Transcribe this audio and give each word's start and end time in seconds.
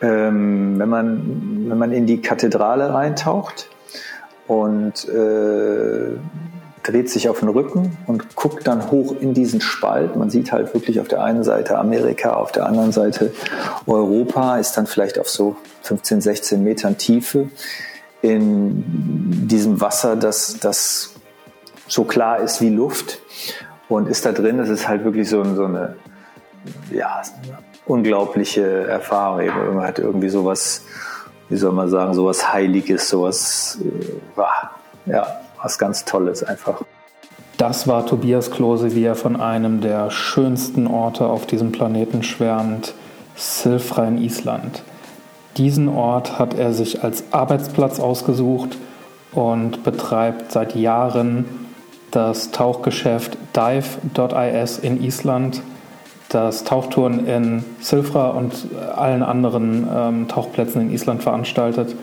Ähm, 0.00 0.78
wenn, 0.78 0.88
man, 0.88 1.66
wenn 1.68 1.78
man 1.78 1.92
in 1.92 2.06
die 2.06 2.20
Kathedrale 2.20 2.92
reintaucht 2.92 3.68
und 4.46 5.08
äh, 5.08 6.16
dreht 6.82 7.10
sich 7.10 7.28
auf 7.28 7.40
den 7.40 7.48
Rücken 7.48 7.98
und 8.06 8.34
guckt 8.34 8.66
dann 8.66 8.90
hoch 8.90 9.14
in 9.20 9.34
diesen 9.34 9.60
Spalt. 9.60 10.16
Man 10.16 10.30
sieht 10.30 10.52
halt 10.52 10.72
wirklich 10.72 11.00
auf 11.00 11.08
der 11.08 11.22
einen 11.22 11.44
Seite 11.44 11.76
Amerika, 11.78 12.32
auf 12.32 12.52
der 12.52 12.64
anderen 12.66 12.92
Seite 12.92 13.32
Europa, 13.86 14.56
ist 14.58 14.72
dann 14.76 14.86
vielleicht 14.86 15.18
auf 15.18 15.28
so 15.28 15.56
15, 15.82 16.20
16 16.22 16.64
Metern 16.64 16.96
Tiefe 16.96 17.48
in 18.22 19.46
diesem 19.46 19.80
Wasser, 19.80 20.16
das, 20.16 20.58
das 20.60 21.14
so 21.86 22.04
klar 22.04 22.40
ist 22.40 22.60
wie 22.60 22.70
Luft 22.70 23.20
und 23.88 24.08
ist 24.08 24.24
da 24.24 24.32
drin. 24.32 24.58
Das 24.58 24.68
ist 24.68 24.88
halt 24.88 25.04
wirklich 25.04 25.28
so, 25.28 25.44
so 25.54 25.64
eine, 25.64 25.96
ja, 26.90 27.22
unglaubliche 27.88 28.86
Erfahrung. 28.86 29.74
Man 29.74 29.86
hat 29.86 29.98
irgendwie 29.98 30.28
sowas, 30.28 30.84
wie 31.48 31.56
soll 31.56 31.72
man 31.72 31.88
sagen, 31.88 32.14
sowas 32.14 32.52
Heiliges, 32.52 33.08
sowas, 33.08 33.78
äh, 33.82 35.10
ja, 35.10 35.26
was 35.60 35.78
ganz 35.78 36.04
Tolles 36.04 36.44
einfach. 36.44 36.82
Das 37.56 37.88
war 37.88 38.06
Tobias 38.06 38.52
Klose, 38.52 38.94
wie 38.94 39.02
er 39.02 39.16
von 39.16 39.34
einem 39.40 39.80
der 39.80 40.10
schönsten 40.10 40.86
Orte 40.86 41.26
auf 41.26 41.46
diesem 41.46 41.72
Planeten 41.72 42.22
schwärmt, 42.22 42.94
Silfra 43.34 44.06
in 44.06 44.18
Island. 44.18 44.82
Diesen 45.56 45.88
Ort 45.88 46.38
hat 46.38 46.54
er 46.54 46.72
sich 46.72 47.02
als 47.02 47.24
Arbeitsplatz 47.32 47.98
ausgesucht 47.98 48.78
und 49.32 49.82
betreibt 49.82 50.52
seit 50.52 50.76
Jahren 50.76 51.46
das 52.12 52.52
Tauchgeschäft 52.52 53.36
Dive.is 53.56 54.78
in 54.78 55.02
Island, 55.02 55.60
das 56.28 56.64
Tauchtouren 56.64 57.26
in 57.26 57.64
Silfra 57.80 58.28
und 58.28 58.52
allen 58.94 59.22
anderen 59.22 59.86
ähm, 59.92 60.28
Tauchplätzen 60.28 60.82
in 60.82 60.90
Island 60.90 61.22
veranstaltet. 61.22 61.94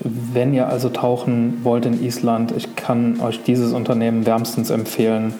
Wenn 0.00 0.54
ihr 0.54 0.68
also 0.68 0.90
tauchen 0.90 1.60
wollt 1.64 1.84
in 1.84 2.02
Island, 2.02 2.52
ich 2.56 2.76
kann 2.76 3.20
euch 3.20 3.42
dieses 3.42 3.72
Unternehmen 3.72 4.26
wärmstens 4.26 4.70
empfehlen. 4.70 5.34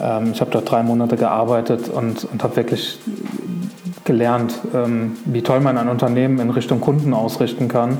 Ähm, 0.00 0.32
ich 0.32 0.40
habe 0.40 0.50
dort 0.50 0.70
drei 0.70 0.82
Monate 0.82 1.16
gearbeitet 1.16 1.88
und, 1.88 2.24
und 2.24 2.42
habe 2.42 2.56
wirklich 2.56 2.98
gelernt, 4.04 4.58
ähm, 4.74 5.16
wie 5.24 5.42
toll 5.42 5.60
man 5.60 5.78
ein 5.78 5.88
Unternehmen 5.88 6.40
in 6.40 6.50
Richtung 6.50 6.80
Kunden 6.80 7.14
ausrichten 7.14 7.68
kann. 7.68 7.98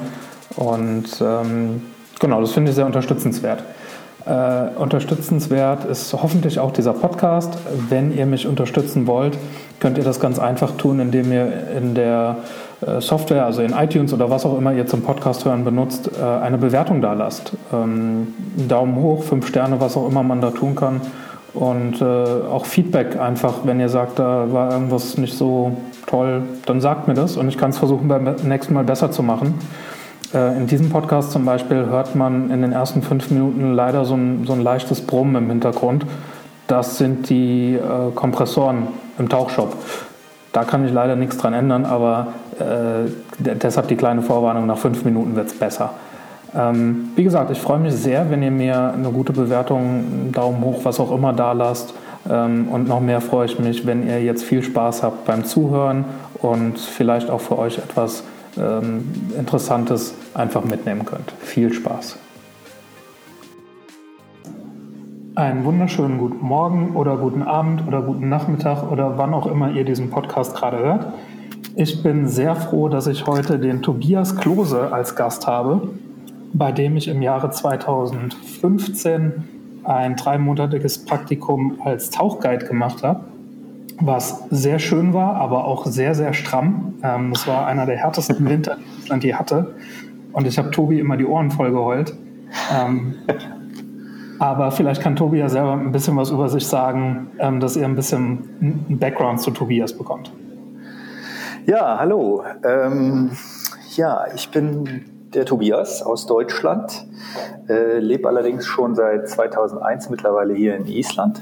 Und 0.56 1.04
ähm, 1.20 1.82
genau, 2.18 2.40
das 2.40 2.52
finde 2.52 2.70
ich 2.70 2.74
sehr 2.74 2.86
unterstützenswert. 2.86 3.62
Äh, 4.24 4.78
unterstützenswert 4.78 5.84
ist 5.84 6.12
hoffentlich 6.12 6.60
auch 6.60 6.70
dieser 6.70 6.92
Podcast. 6.92 7.58
Wenn 7.88 8.16
ihr 8.16 8.26
mich 8.26 8.46
unterstützen 8.46 9.06
wollt, 9.06 9.36
könnt 9.80 9.98
ihr 9.98 10.04
das 10.04 10.20
ganz 10.20 10.38
einfach 10.38 10.76
tun, 10.76 11.00
indem 11.00 11.32
ihr 11.32 11.52
in 11.76 11.94
der 11.94 12.36
äh, 12.86 13.00
Software, 13.00 13.44
also 13.44 13.62
in 13.62 13.72
iTunes 13.72 14.12
oder 14.12 14.30
was 14.30 14.46
auch 14.46 14.56
immer 14.56 14.72
ihr 14.72 14.86
zum 14.86 15.02
Podcast 15.02 15.44
hören 15.44 15.64
benutzt, 15.64 16.10
äh, 16.20 16.24
eine 16.24 16.58
Bewertung 16.58 17.00
da 17.00 17.14
lasst. 17.14 17.52
Ähm, 17.72 18.28
Daumen 18.68 18.96
hoch, 18.96 19.24
fünf 19.24 19.48
Sterne, 19.48 19.80
was 19.80 19.96
auch 19.96 20.08
immer 20.08 20.22
man 20.22 20.40
da 20.40 20.50
tun 20.50 20.76
kann. 20.76 21.00
Und 21.54 22.00
äh, 22.00 22.04
auch 22.04 22.64
Feedback 22.64 23.20
einfach, 23.20 23.54
wenn 23.64 23.80
ihr 23.80 23.88
sagt, 23.88 24.18
da 24.18 24.52
war 24.52 24.72
irgendwas 24.72 25.18
nicht 25.18 25.36
so 25.36 25.76
toll, 26.06 26.42
dann 26.64 26.80
sagt 26.80 27.08
mir 27.08 27.14
das 27.14 27.36
und 27.36 27.48
ich 27.48 27.58
kann 27.58 27.70
es 27.70 27.78
versuchen 27.78 28.08
beim 28.08 28.36
nächsten 28.44 28.72
Mal 28.72 28.84
besser 28.84 29.10
zu 29.10 29.22
machen. 29.22 29.54
Äh, 30.34 30.56
in 30.56 30.66
diesem 30.66 30.90
Podcast 30.90 31.32
zum 31.32 31.44
Beispiel 31.44 31.86
hört 31.86 32.14
man 32.14 32.50
in 32.50 32.62
den 32.62 32.72
ersten 32.72 33.02
fünf 33.02 33.30
Minuten 33.30 33.74
leider 33.74 34.04
so 34.04 34.14
ein, 34.14 34.44
so 34.46 34.52
ein 34.52 34.60
leichtes 34.60 35.00
Brummen 35.00 35.36
im 35.36 35.48
Hintergrund. 35.48 36.06
Das 36.66 36.98
sind 36.98 37.28
die 37.28 37.74
äh, 37.74 38.10
Kompressoren 38.14 38.88
im 39.18 39.28
Tauchshop. 39.28 39.76
Da 40.52 40.64
kann 40.64 40.86
ich 40.86 40.92
leider 40.92 41.16
nichts 41.16 41.38
dran 41.38 41.54
ändern, 41.54 41.84
aber 41.84 42.28
äh, 42.58 43.10
deshalb 43.38 43.88
die 43.88 43.96
kleine 43.96 44.22
Vorwarnung, 44.22 44.66
nach 44.66 44.78
fünf 44.78 45.04
Minuten 45.04 45.34
wird 45.34 45.48
es 45.48 45.58
besser. 45.58 45.94
Ähm, 46.54 47.10
wie 47.16 47.24
gesagt, 47.24 47.50
ich 47.50 47.58
freue 47.58 47.78
mich 47.78 47.94
sehr, 47.94 48.30
wenn 48.30 48.42
ihr 48.42 48.50
mir 48.50 48.92
eine 48.92 49.10
gute 49.10 49.32
Bewertung, 49.32 49.80
einen 49.80 50.32
Daumen 50.32 50.62
hoch, 50.62 50.80
was 50.82 51.00
auch 51.00 51.10
immer 51.10 51.32
da 51.32 51.52
lasst. 51.52 51.94
Ähm, 52.30 52.68
und 52.68 52.88
noch 52.88 53.00
mehr 53.00 53.20
freue 53.20 53.46
ich 53.46 53.58
mich, 53.58 53.86
wenn 53.86 54.06
ihr 54.06 54.22
jetzt 54.22 54.44
viel 54.44 54.62
Spaß 54.62 55.02
habt 55.02 55.24
beim 55.24 55.44
Zuhören 55.44 56.04
und 56.34 56.78
vielleicht 56.78 57.30
auch 57.30 57.40
für 57.40 57.58
euch 57.58 57.78
etwas 57.78 58.22
ähm, 58.56 59.04
Interessantes 59.38 60.14
einfach 60.34 60.64
mitnehmen 60.64 61.04
könnt. 61.04 61.32
Viel 61.40 61.72
Spaß. 61.72 62.18
Einen 65.34 65.64
wunderschönen 65.64 66.18
guten 66.18 66.44
Morgen 66.44 66.94
oder 66.94 67.16
guten 67.16 67.42
Abend 67.42 67.86
oder 67.86 68.02
guten 68.02 68.28
Nachmittag 68.28 68.90
oder 68.90 69.16
wann 69.16 69.32
auch 69.32 69.46
immer 69.46 69.70
ihr 69.70 69.84
diesen 69.84 70.10
Podcast 70.10 70.54
gerade 70.54 70.78
hört. 70.78 71.06
Ich 71.74 72.02
bin 72.02 72.28
sehr 72.28 72.54
froh, 72.54 72.90
dass 72.90 73.06
ich 73.06 73.26
heute 73.26 73.58
den 73.58 73.80
Tobias 73.80 74.36
Klose 74.36 74.92
als 74.92 75.16
Gast 75.16 75.46
habe, 75.46 75.88
bei 76.52 76.70
dem 76.70 76.98
ich 76.98 77.08
im 77.08 77.22
Jahre 77.22 77.50
2015 77.50 79.44
ein 79.84 80.16
dreimonatiges 80.16 81.06
Praktikum 81.06 81.78
als 81.82 82.10
Tauchguide 82.10 82.66
gemacht 82.66 83.02
habe 83.02 83.31
was 84.04 84.44
sehr 84.50 84.78
schön 84.78 85.14
war, 85.14 85.36
aber 85.36 85.64
auch 85.64 85.86
sehr, 85.86 86.14
sehr 86.14 86.32
stramm. 86.34 86.94
Ähm, 87.02 87.32
das 87.32 87.46
war 87.46 87.66
einer 87.66 87.86
der 87.86 87.96
härtesten 87.96 88.44
Winter, 88.48 88.76
die 88.76 89.02
Island 89.02 89.24
je 89.24 89.34
hatte. 89.34 89.74
Und 90.32 90.46
ich 90.46 90.58
habe 90.58 90.70
Tobi 90.70 90.98
immer 90.98 91.16
die 91.16 91.26
Ohren 91.26 91.50
voll 91.50 91.70
geheult. 91.70 92.14
Ähm, 92.74 93.14
aber 94.38 94.72
vielleicht 94.72 95.02
kann 95.02 95.14
Tobi 95.14 95.38
ja 95.38 95.48
selber 95.48 95.72
ein 95.72 95.92
bisschen 95.92 96.16
was 96.16 96.30
über 96.30 96.48
sich 96.48 96.66
sagen, 96.66 97.30
ähm, 97.38 97.60
dass 97.60 97.76
ihr 97.76 97.84
ein 97.84 97.94
bisschen 97.94 98.48
einen 98.60 98.98
Background 98.98 99.40
zu 99.40 99.50
Tobias 99.50 99.96
bekommt. 99.96 100.32
Ja, 101.66 101.96
hallo. 101.98 102.42
Ähm, 102.64 103.30
ja, 103.94 104.24
ich 104.34 104.50
bin 104.50 105.04
der 105.32 105.44
Tobias 105.44 106.02
aus 106.02 106.26
Deutschland, 106.26 107.06
äh, 107.68 107.98
lebe 107.98 108.28
allerdings 108.28 108.66
schon 108.66 108.94
seit 108.94 109.28
2001 109.28 110.10
mittlerweile 110.10 110.54
hier 110.54 110.76
in 110.76 110.86
Island. 110.86 111.40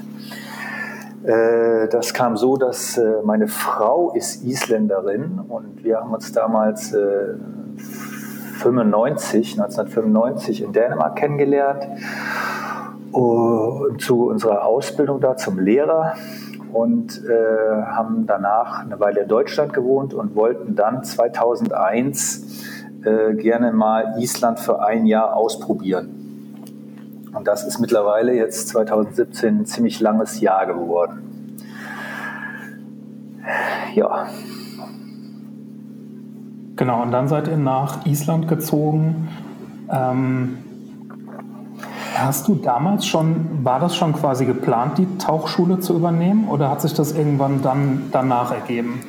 Äh, 1.23 1.87
das 1.89 2.13
kam 2.13 2.35
so, 2.35 2.57
dass 2.57 2.97
äh, 2.97 3.21
meine 3.23 3.47
Frau 3.47 4.11
ist 4.13 4.43
Isländerin 4.43 5.39
und 5.47 5.83
wir 5.83 5.97
haben 5.97 6.13
uns 6.13 6.31
damals 6.31 6.95
95, 8.57 9.57
äh, 9.57 9.61
1995 9.61 10.63
in 10.63 10.71
Dänemark 10.73 11.15
kennengelernt 11.15 11.83
zu 13.97 14.29
unserer 14.29 14.65
Ausbildung 14.65 15.19
da 15.19 15.35
zum 15.35 15.59
Lehrer 15.59 16.13
und 16.71 17.21
haben 17.27 18.25
danach 18.25 18.85
eine 18.85 19.01
Weile 19.01 19.23
in 19.23 19.27
Deutschland 19.27 19.73
gewohnt 19.73 20.13
und 20.13 20.33
wollten 20.33 20.75
dann 20.75 21.03
2001 21.03 22.63
äh, 23.03 23.33
gerne 23.33 23.71
mal 23.71 24.13
Island 24.17 24.59
für 24.59 24.81
ein 24.81 25.05
Jahr 25.05 25.35
ausprobieren. 25.35 26.20
Und 27.41 27.47
das 27.47 27.63
ist 27.63 27.79
mittlerweile 27.79 28.35
jetzt 28.35 28.67
2017 28.67 29.61
ein 29.61 29.65
ziemlich 29.65 29.99
langes 29.99 30.41
Jahr 30.41 30.67
geworden. 30.67 31.57
Ja. 33.95 34.27
Genau, 36.75 37.01
und 37.01 37.09
dann 37.09 37.27
seid 37.27 37.47
ihr 37.47 37.57
nach 37.57 38.05
Island 38.05 38.47
gezogen. 38.47 39.27
Ähm, 39.91 40.59
hast 42.13 42.47
du 42.47 42.53
damals 42.53 43.07
schon, 43.07 43.65
war 43.65 43.79
das 43.79 43.95
schon 43.95 44.13
quasi 44.13 44.45
geplant, 44.45 44.99
die 44.99 45.17
Tauchschule 45.17 45.79
zu 45.79 45.95
übernehmen 45.95 46.47
oder 46.47 46.69
hat 46.69 46.81
sich 46.81 46.93
das 46.93 47.11
irgendwann 47.11 47.63
dann 47.63 48.09
danach 48.11 48.51
ergeben? 48.51 49.01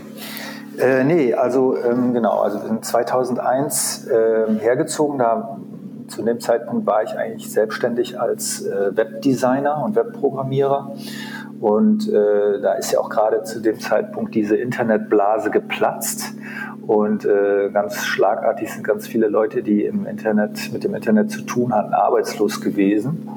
Äh, 0.78 1.04
nee, 1.04 1.34
also 1.34 1.76
ähm, 1.76 2.14
genau, 2.14 2.40
also 2.40 2.62
wir 2.62 2.68
sind 2.68 2.82
2001 2.82 4.06
äh, 4.06 4.58
hergezogen, 4.58 5.18
da 5.18 5.58
zu 6.12 6.22
dem 6.22 6.40
Zeitpunkt 6.40 6.86
war 6.86 7.02
ich 7.02 7.16
eigentlich 7.16 7.50
selbstständig 7.50 8.20
als 8.20 8.66
äh, 8.66 8.94
Webdesigner 8.94 9.82
und 9.82 9.96
Webprogrammierer. 9.96 10.94
Und 11.60 12.08
äh, 12.08 12.60
da 12.60 12.74
ist 12.74 12.92
ja 12.92 12.98
auch 12.98 13.08
gerade 13.08 13.44
zu 13.44 13.60
dem 13.60 13.78
Zeitpunkt 13.80 14.34
diese 14.34 14.56
Internetblase 14.56 15.50
geplatzt. 15.50 16.34
Und 16.86 17.24
äh, 17.24 17.70
ganz 17.72 18.04
schlagartig 18.04 18.72
sind 18.72 18.82
ganz 18.82 19.06
viele 19.06 19.28
Leute, 19.28 19.62
die 19.62 19.84
im 19.84 20.04
Internet, 20.04 20.72
mit 20.72 20.84
dem 20.84 20.94
Internet 20.94 21.30
zu 21.30 21.42
tun 21.42 21.72
hatten, 21.72 21.94
arbeitslos 21.94 22.60
gewesen. 22.60 23.28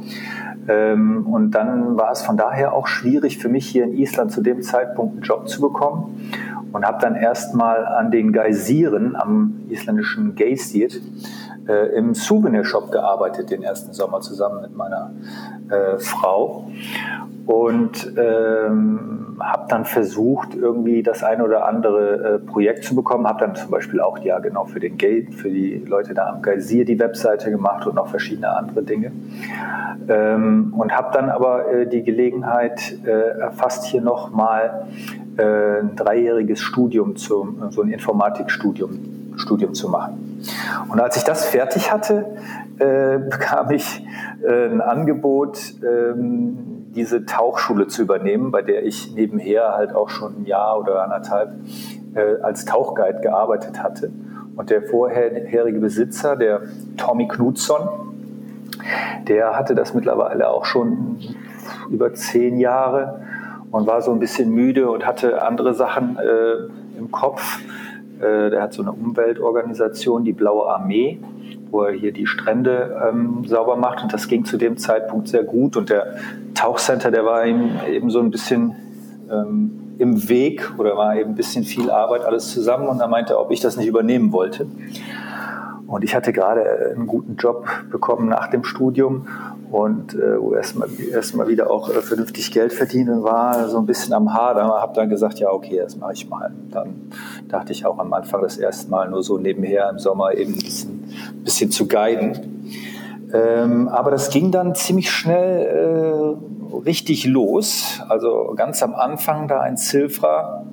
Ähm, 0.67 1.27
und 1.27 1.51
dann 1.51 1.97
war 1.97 2.11
es 2.11 2.23
von 2.23 2.35
daher 2.35 2.73
auch 2.73 2.87
schwierig 2.87 3.37
für 3.37 3.49
mich 3.49 3.67
hier 3.67 3.83
in 3.83 3.93
Island 3.93 4.31
zu 4.31 4.41
dem 4.41 4.63
Zeitpunkt 4.63 5.13
einen 5.13 5.21
Job 5.21 5.47
zu 5.47 5.61
bekommen. 5.61 6.29
Und 6.71 6.85
habe 6.85 6.97
dann 6.99 7.15
erstmal 7.15 7.85
an 7.85 8.11
den 8.11 8.33
Geysiren 8.33 9.15
am 9.15 9.61
isländischen 9.69 10.35
Geysir 10.35 10.89
äh, 11.67 11.95
im 11.95 12.13
Souvenirshop 12.13 12.91
gearbeitet 12.91 13.49
den 13.49 13.63
ersten 13.63 13.93
Sommer 13.93 14.21
zusammen 14.21 14.61
mit 14.61 14.75
meiner 14.75 15.11
äh, 15.69 15.97
Frau 15.99 16.67
und 17.45 18.13
ähm, 18.17 19.37
habe 19.39 19.65
dann 19.69 19.85
versucht, 19.85 20.55
irgendwie 20.55 21.03
das 21.03 21.23
eine 21.23 21.43
oder 21.43 21.67
andere 21.67 22.35
äh, 22.35 22.39
Projekt 22.39 22.83
zu 22.83 22.95
bekommen. 22.95 23.27
Habe 23.27 23.39
dann 23.39 23.55
zum 23.55 23.69
Beispiel 23.69 23.99
auch 23.99 24.17
ja 24.19 24.39
genau 24.39 24.65
für 24.65 24.79
den 24.79 24.97
Gate, 24.97 25.33
für 25.33 25.49
die 25.49 25.83
Leute 25.85 26.13
da 26.13 26.29
am 26.29 26.41
Geysir 26.41 26.85
die 26.85 26.99
Webseite 26.99 27.51
gemacht 27.51 27.85
und 27.85 27.95
noch 27.95 28.07
verschiedene 28.07 28.55
andere 28.55 28.83
Dinge. 28.83 29.11
Ähm, 30.07 30.73
und 30.77 30.95
habe 30.95 31.09
dann 31.13 31.29
aber 31.29 31.71
äh, 31.71 31.87
die 31.87 32.03
Gelegenheit 32.03 32.97
äh, 33.05 33.39
erfasst, 33.39 33.85
hier 33.85 34.01
nochmal 34.01 34.87
äh, 35.37 35.81
ein 35.81 35.95
dreijähriges 35.95 36.61
Studium, 36.61 37.15
zum, 37.15 37.71
so 37.71 37.81
ein 37.81 37.89
Informatikstudium 37.89 39.24
Studium 39.37 39.73
zu 39.73 39.89
machen. 39.89 40.41
Und 40.89 40.99
als 40.99 41.17
ich 41.17 41.23
das 41.23 41.45
fertig 41.45 41.91
hatte, 41.91 42.25
äh, 42.79 43.17
bekam 43.29 43.71
ich 43.71 44.05
äh, 44.43 44.65
ein 44.65 44.81
Angebot, 44.81 45.59
ähm, 45.83 46.91
diese 46.95 47.25
Tauchschule 47.25 47.87
zu 47.87 48.01
übernehmen, 48.01 48.51
bei 48.51 48.61
der 48.61 48.85
ich 48.85 49.13
nebenher 49.13 49.73
halt 49.73 49.93
auch 49.93 50.09
schon 50.09 50.41
ein 50.41 50.45
Jahr 50.45 50.79
oder 50.79 51.03
anderthalb 51.03 51.53
äh, 52.15 52.41
als 52.41 52.65
Tauchguide 52.65 53.19
gearbeitet 53.21 53.83
hatte. 53.83 54.11
Und 54.55 54.69
der 54.69 54.83
vorherige 54.83 55.79
Besitzer, 55.79 56.37
der 56.37 56.61
Tommy 56.95 57.27
Knudson, 57.27 57.89
der 59.27 59.57
hatte 59.57 59.75
das 59.75 59.93
mittlerweile 59.93 60.49
auch 60.49 60.65
schon 60.65 61.17
über 61.89 62.13
zehn 62.13 62.59
Jahre 62.59 63.21
und 63.71 63.87
war 63.87 64.01
so 64.01 64.11
ein 64.11 64.19
bisschen 64.19 64.51
müde 64.51 64.89
und 64.89 65.05
hatte 65.05 65.41
andere 65.41 65.73
Sachen 65.73 66.17
äh, 66.17 66.97
im 66.97 67.11
Kopf. 67.11 67.59
Äh, 68.19 68.49
der 68.49 68.61
hat 68.61 68.73
so 68.73 68.81
eine 68.81 68.91
Umweltorganisation, 68.91 70.23
die 70.23 70.33
Blaue 70.33 70.67
Armee, 70.67 71.19
wo 71.71 71.83
er 71.83 71.93
hier 71.93 72.11
die 72.11 72.27
Strände 72.27 73.01
ähm, 73.07 73.43
sauber 73.45 73.75
macht. 73.75 74.03
Und 74.03 74.13
das 74.13 74.27
ging 74.27 74.45
zu 74.45 74.57
dem 74.57 74.77
Zeitpunkt 74.77 75.27
sehr 75.27 75.43
gut. 75.43 75.77
Und 75.77 75.89
der 75.89 76.15
Tauchcenter, 76.53 77.11
der 77.11 77.25
war 77.25 77.45
ihm 77.45 77.71
eben 77.89 78.09
so 78.09 78.19
ein 78.19 78.31
bisschen 78.31 78.75
ähm, 79.31 79.95
im 79.97 80.29
Weg 80.29 80.73
oder 80.77 80.97
war 80.97 81.15
eben 81.15 81.31
ein 81.31 81.35
bisschen 81.35 81.63
viel 81.63 81.89
Arbeit 81.89 82.23
alles 82.23 82.51
zusammen. 82.51 82.87
Und 82.87 82.99
er 82.99 83.07
meinte, 83.07 83.39
ob 83.39 83.51
ich 83.51 83.59
das 83.59 83.77
nicht 83.77 83.87
übernehmen 83.87 84.31
wollte. 84.31 84.67
Und 85.87 86.03
ich 86.03 86.15
hatte 86.15 86.33
gerade 86.33 86.93
einen 86.95 87.07
guten 87.07 87.35
Job 87.35 87.67
bekommen 87.91 88.27
nach 88.27 88.49
dem 88.49 88.63
Studium 88.63 89.27
und 89.71 90.13
äh, 90.13 90.39
wo 90.39 90.53
erstmal 90.53 90.89
erst 91.11 91.35
mal 91.35 91.47
wieder 91.47 91.69
auch 91.69 91.89
äh, 91.89 92.01
vernünftig 92.01 92.51
Geld 92.51 92.73
verdienen 92.73 93.23
war, 93.23 93.67
so 93.67 93.77
ein 93.77 93.85
bisschen 93.85 94.13
am. 94.13 94.25
Da 94.25 94.81
habe 94.81 94.93
dann 94.93 95.09
gesagt, 95.09 95.39
ja 95.39 95.49
okay, 95.49 95.79
das 95.83 95.97
mache 95.97 96.13
ich 96.13 96.29
mal. 96.29 96.51
Dann 96.71 97.09
dachte 97.47 97.71
ich 97.71 97.85
auch 97.85 97.97
am 97.99 98.13
Anfang 98.13 98.41
das 98.41 98.57
erste 98.57 98.89
Mal 98.89 99.09
nur 99.09 99.23
so 99.23 99.37
nebenher 99.37 99.89
im 99.89 99.99
Sommer 99.99 100.33
eben 100.33 100.53
ein 100.53 100.59
bisschen, 100.59 101.03
bisschen 101.43 101.71
zu 101.71 101.87
guiden. 101.87 102.65
Ähm, 103.33 103.87
aber 103.87 104.11
das 104.11 104.29
ging 104.29 104.51
dann 104.51 104.75
ziemlich 104.75 105.09
schnell 105.09 106.37
äh, 106.71 106.77
richtig 106.85 107.25
los. 107.25 108.01
Also 108.07 108.53
ganz 108.55 108.83
am 108.83 108.93
Anfang 108.93 109.47
da 109.47 109.61
ein 109.61 109.77
Silfra, 109.77 110.65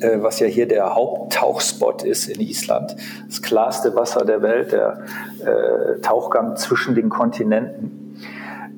äh, 0.00 0.18
was 0.22 0.40
ja 0.40 0.46
hier 0.46 0.68
der 0.68 0.94
Haupttauchspot 0.94 2.04
ist 2.04 2.28
in 2.28 2.40
Island. 2.40 2.96
Das 3.26 3.42
klarste 3.42 3.94
Wasser 3.96 4.24
der 4.24 4.42
Welt, 4.42 4.72
der 4.72 5.00
äh, 5.40 6.00
Tauchgang 6.00 6.56
zwischen 6.56 6.94
den 6.94 7.08
Kontinenten. 7.08 8.03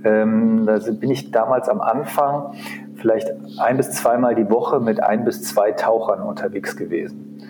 Ähm, 0.07 0.67
da 0.67 0.79
bin 0.79 1.11
ich 1.11 1.33
damals 1.33 1.69
am 1.69 1.81
Anfang 1.81 2.53
vielleicht 2.97 3.29
ein 3.59 3.77
bis 3.77 3.91
zweimal 3.91 4.35
die 4.35 4.49
Woche 4.49 4.79
mit 4.79 5.03
ein 5.03 5.25
bis 5.25 5.43
zwei 5.43 5.73
Tauchern 5.73 6.23
unterwegs 6.23 6.77
gewesen. 6.77 7.41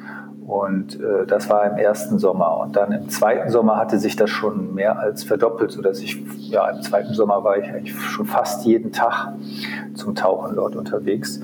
Und 0.47 1.01
äh, 1.01 1.27
das 1.27 1.51
war 1.51 1.71
im 1.71 1.77
ersten 1.77 2.19
Sommer. 2.19 2.59
Und 2.59 2.77
dann 2.77 2.93
im 2.93 3.09
zweiten 3.11 3.51
Sommer 3.51 3.77
hatte 3.77 3.99
sich 3.99 4.17
das 4.17 4.31
schon 4.31 4.75
mehr 4.75 4.99
als 4.99 5.25
verdoppelt, 5.25 5.73
sodass 5.73 6.01
ich, 6.01 6.23
ja, 6.49 6.69
im 6.71 6.83
zweiten 6.83 7.15
Sommer 7.15 7.45
war 7.45 7.59
ich 7.59 7.69
eigentlich 7.69 7.95
schon 7.95 8.27
fast 8.27 8.65
jeden 8.65 8.93
Tag 8.93 9.33
zum 9.95 10.15
Tauchen 10.15 10.55
dort 10.55 10.77
unterwegs. 10.77 11.41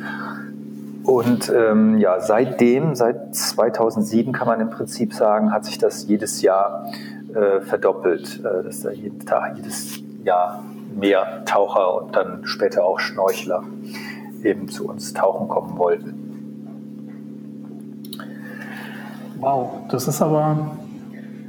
Und 1.02 1.52
ähm, 1.54 1.98
ja, 1.98 2.20
seitdem, 2.20 2.94
seit 2.94 3.34
2007 3.34 4.32
kann 4.32 4.46
man 4.46 4.60
im 4.60 4.70
Prinzip 4.70 5.12
sagen, 5.12 5.52
hat 5.52 5.64
sich 5.64 5.78
das 5.78 6.06
jedes 6.06 6.40
Jahr 6.42 6.86
äh, 7.34 7.60
verdoppelt, 7.60 8.40
äh, 8.44 8.62
dass 8.62 8.82
da 8.82 8.90
jeden 8.92 9.26
Tag, 9.26 9.56
jedes 9.56 9.98
Jahr 10.22 10.62
mehr 10.98 11.44
Taucher 11.44 12.02
und 12.02 12.16
dann 12.16 12.40
später 12.44 12.84
auch 12.84 13.00
Schnorchler 13.00 13.62
eben 14.44 14.68
zu 14.68 14.88
uns 14.88 15.12
tauchen 15.12 15.48
kommen 15.48 15.78
wollten. 15.78 16.22
Wow, 19.38 19.70
das 19.90 20.06
ist 20.06 20.22
aber, 20.22 20.76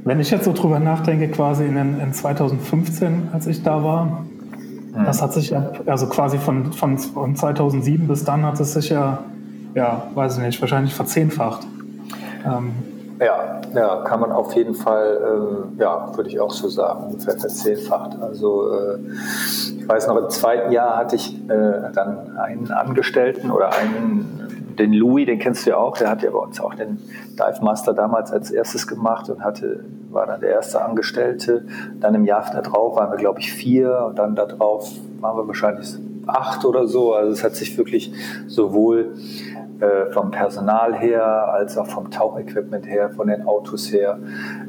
wenn 0.04 0.18
ich 0.18 0.30
jetzt 0.30 0.44
so 0.44 0.52
drüber 0.52 0.80
nachdenke, 0.80 1.28
quasi 1.28 1.64
in, 1.64 1.76
in 1.76 2.12
2015, 2.12 3.28
als 3.32 3.46
ich 3.46 3.62
da 3.62 3.84
war, 3.84 4.24
hm. 4.92 5.04
das 5.04 5.22
hat 5.22 5.32
sich 5.32 5.50
ja, 5.50 5.70
also 5.86 6.08
quasi 6.08 6.38
von, 6.38 6.72
von, 6.72 6.98
von 6.98 7.36
2007 7.36 8.08
bis 8.08 8.24
dann 8.24 8.44
hat 8.44 8.58
es 8.58 8.74
sich 8.74 8.88
ja, 8.88 9.24
ja, 9.74 10.08
weiß 10.14 10.38
ich 10.38 10.44
nicht, 10.44 10.60
wahrscheinlich 10.60 10.94
verzehnfacht. 10.94 11.66
Ähm, 12.44 12.72
ja, 13.20 13.60
ja, 13.74 14.02
kann 14.02 14.20
man 14.20 14.32
auf 14.32 14.54
jeden 14.54 14.74
Fall, 14.74 15.68
äh, 15.78 15.80
ja, 15.80 16.10
würde 16.16 16.28
ich 16.28 16.40
auch 16.40 16.50
so 16.50 16.68
sagen, 16.68 17.04
ungefähr 17.04 17.38
verzehnfacht. 17.38 18.20
Also 18.20 18.72
äh, 18.72 18.98
ich 19.78 19.88
weiß 19.88 20.08
noch, 20.08 20.16
im 20.16 20.30
zweiten 20.30 20.72
Jahr 20.72 20.96
hatte 20.96 21.16
ich 21.16 21.36
äh, 21.48 21.92
dann 21.94 22.36
einen 22.36 22.70
Angestellten 22.70 23.50
oder 23.50 23.76
einen, 23.76 24.74
den 24.78 24.92
Louis, 24.92 25.26
den 25.26 25.38
kennst 25.38 25.66
du 25.66 25.70
ja 25.70 25.76
auch, 25.76 25.96
der 25.96 26.10
hat 26.10 26.22
ja 26.22 26.30
bei 26.30 26.38
uns 26.38 26.60
auch 26.60 26.74
den 26.74 26.98
Dive 27.32 27.62
Master 27.62 27.94
damals 27.94 28.32
als 28.32 28.50
erstes 28.50 28.86
gemacht 28.86 29.28
und 29.30 29.44
hatte, 29.44 29.84
war 30.10 30.26
dann 30.26 30.40
der 30.40 30.50
erste 30.50 30.82
Angestellte. 30.82 31.64
Dann 32.00 32.14
im 32.14 32.24
Jahr 32.24 32.44
darauf 32.50 32.96
waren 32.96 33.10
wir, 33.12 33.18
glaube 33.18 33.38
ich, 33.40 33.52
vier 33.52 34.06
und 34.08 34.18
dann 34.18 34.34
darauf 34.34 34.90
waren 35.20 35.36
wir 35.36 35.46
wahrscheinlich 35.46 35.96
acht 36.26 36.64
oder 36.64 36.86
so. 36.86 37.14
Also 37.14 37.32
es 37.32 37.44
hat 37.44 37.54
sich 37.54 37.76
wirklich 37.78 38.12
sowohl 38.46 39.14
äh, 39.84 40.12
vom 40.12 40.30
Personal 40.30 40.94
her, 40.94 41.52
als 41.52 41.76
auch 41.76 41.86
vom 41.86 42.10
Tauchequipment 42.10 42.86
her, 42.86 43.10
von 43.10 43.28
den 43.28 43.46
Autos 43.46 43.92
her 43.92 44.18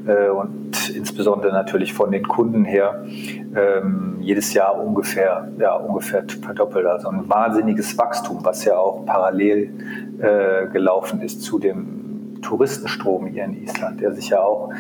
äh, 0.08 0.30
und 0.30 0.90
insbesondere 0.90 1.54
natürlich 1.54 1.94
von 1.94 2.12
den 2.12 2.28
Kunden 2.28 2.66
her 2.66 3.06
ähm, 3.56 4.18
jedes 4.20 4.54
Jahr 4.54 4.78
ungefähr, 4.84 5.48
ja, 5.58 5.76
ungefähr 5.76 6.26
verdoppelt. 6.42 6.86
Also 6.86 7.10
ein 7.10 7.30
wahnsinniges 7.30 7.98
Wachstum, 7.98 8.40
was 8.44 8.66
ja 8.66 8.78
auch 8.78 9.06
parallel 9.06 9.70
äh, 10.20 10.68
gelaufen 10.68 11.22
ist 11.22 11.44
zu 11.44 11.60
dem 11.60 12.42
Touristenstrom 12.42 13.28
hier 13.28 13.46
in 13.46 13.64
Island, 13.64 14.02
der 14.02 14.12
sich 14.14 14.30
ja 14.30 14.42
auch 14.42 14.72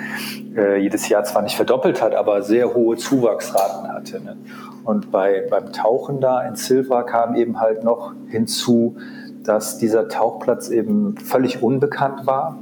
äh, 0.56 0.78
jedes 0.78 1.08
Jahr 1.10 1.24
zwar 1.24 1.42
nicht 1.42 1.56
verdoppelt 1.56 2.02
hat, 2.02 2.14
aber 2.14 2.42
sehr 2.42 2.74
hohe 2.74 2.98
Zuwachsraten 2.98 3.92
hatte. 3.92 4.24
Ne? 4.24 4.38
Und 4.84 5.12
bei, 5.12 5.48
beim 5.50 5.72
Tauchen 5.72 6.20
da 6.22 6.42
in 6.42 6.56
Silva 6.56 7.04
kam 7.04 7.36
eben 7.36 7.60
halt 7.60 7.84
noch 7.84 8.14
hinzu, 8.30 8.98
dass 9.46 9.78
dieser 9.78 10.08
Tauchplatz 10.08 10.70
eben 10.70 11.18
völlig 11.18 11.62
unbekannt 11.62 12.26
war. 12.26 12.60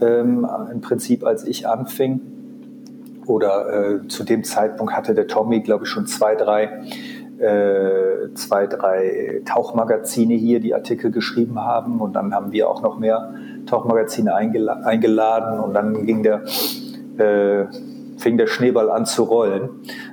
Ähm, 0.00 0.46
Im 0.72 0.80
Prinzip, 0.80 1.24
als 1.24 1.44
ich 1.44 1.68
anfing, 1.68 2.20
oder 3.28 4.00
äh, 4.02 4.08
zu 4.08 4.24
dem 4.24 4.42
Zeitpunkt 4.42 4.94
hatte 4.94 5.14
der 5.14 5.26
Tommy, 5.26 5.60
glaube 5.60 5.84
ich, 5.84 5.90
schon 5.90 6.06
zwei, 6.06 6.34
drei, 6.34 6.82
äh, 7.38 8.32
zwei, 8.34 8.66
drei 8.66 9.42
Tauchmagazine 9.44 10.34
hier, 10.34 10.60
die 10.60 10.74
Artikel 10.74 11.10
geschrieben 11.10 11.60
haben. 11.60 12.00
Und 12.00 12.14
dann 12.14 12.34
haben 12.34 12.52
wir 12.52 12.70
auch 12.70 12.82
noch 12.82 12.98
mehr 12.98 13.34
Tauchmagazine 13.66 14.34
eingela 14.34 14.80
eingeladen. 14.82 15.60
Und 15.60 15.74
dann 15.74 16.06
ging 16.06 16.22
der, 16.22 16.42
äh, 17.18 17.66
fing 18.16 18.38
der 18.38 18.46
Schneeball 18.46 18.90
an 18.90 19.04
zu 19.04 19.24
rollen. 19.24 19.68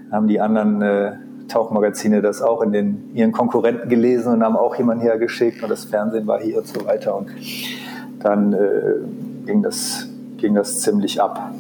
Dann 0.10 0.12
haben 0.12 0.28
die 0.28 0.42
anderen 0.42 0.82
äh, 0.82 1.14
Tauchmagazine 1.48 2.22
das 2.22 2.42
auch 2.42 2.62
in 2.62 2.72
den, 2.72 3.12
ihren 3.14 3.32
Konkurrenten 3.32 3.90
gelesen 3.90 4.34
und 4.34 4.44
haben 4.44 4.56
auch 4.56 4.76
jemanden 4.76 5.04
hergeschickt 5.04 5.62
und 5.64 5.70
das 5.70 5.86
Fernsehen 5.86 6.26
war 6.28 6.40
hier 6.40 6.58
und 6.58 6.68
so 6.68 6.86
weiter. 6.86 7.16
Und 7.16 7.28
dann 8.20 8.54
äh, 8.54 8.58
ging, 9.46 9.62
das, 9.62 10.08
ging 10.38 10.56
das 10.56 10.82
ziemlich 10.82 11.22
ab. 11.22 11.52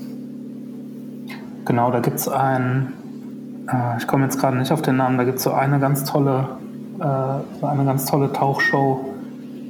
Genau, 1.65 1.91
da 1.91 1.99
gibt 1.99 2.17
es 2.17 2.27
ein, 2.27 2.93
äh, 3.67 3.97
ich 3.97 4.07
komme 4.07 4.23
jetzt 4.23 4.39
gerade 4.39 4.57
nicht 4.57 4.71
auf 4.71 4.81
den 4.81 4.97
Namen, 4.97 5.17
da 5.17 5.23
gibt 5.23 5.37
es 5.37 5.43
so 5.43 5.51
eine 5.51 5.79
ganz 5.79 6.03
tolle, 6.03 6.47
äh, 6.99 7.65
eine 7.65 7.85
ganz 7.85 8.05
tolle 8.05 8.31
Tauchshow. 8.31 9.05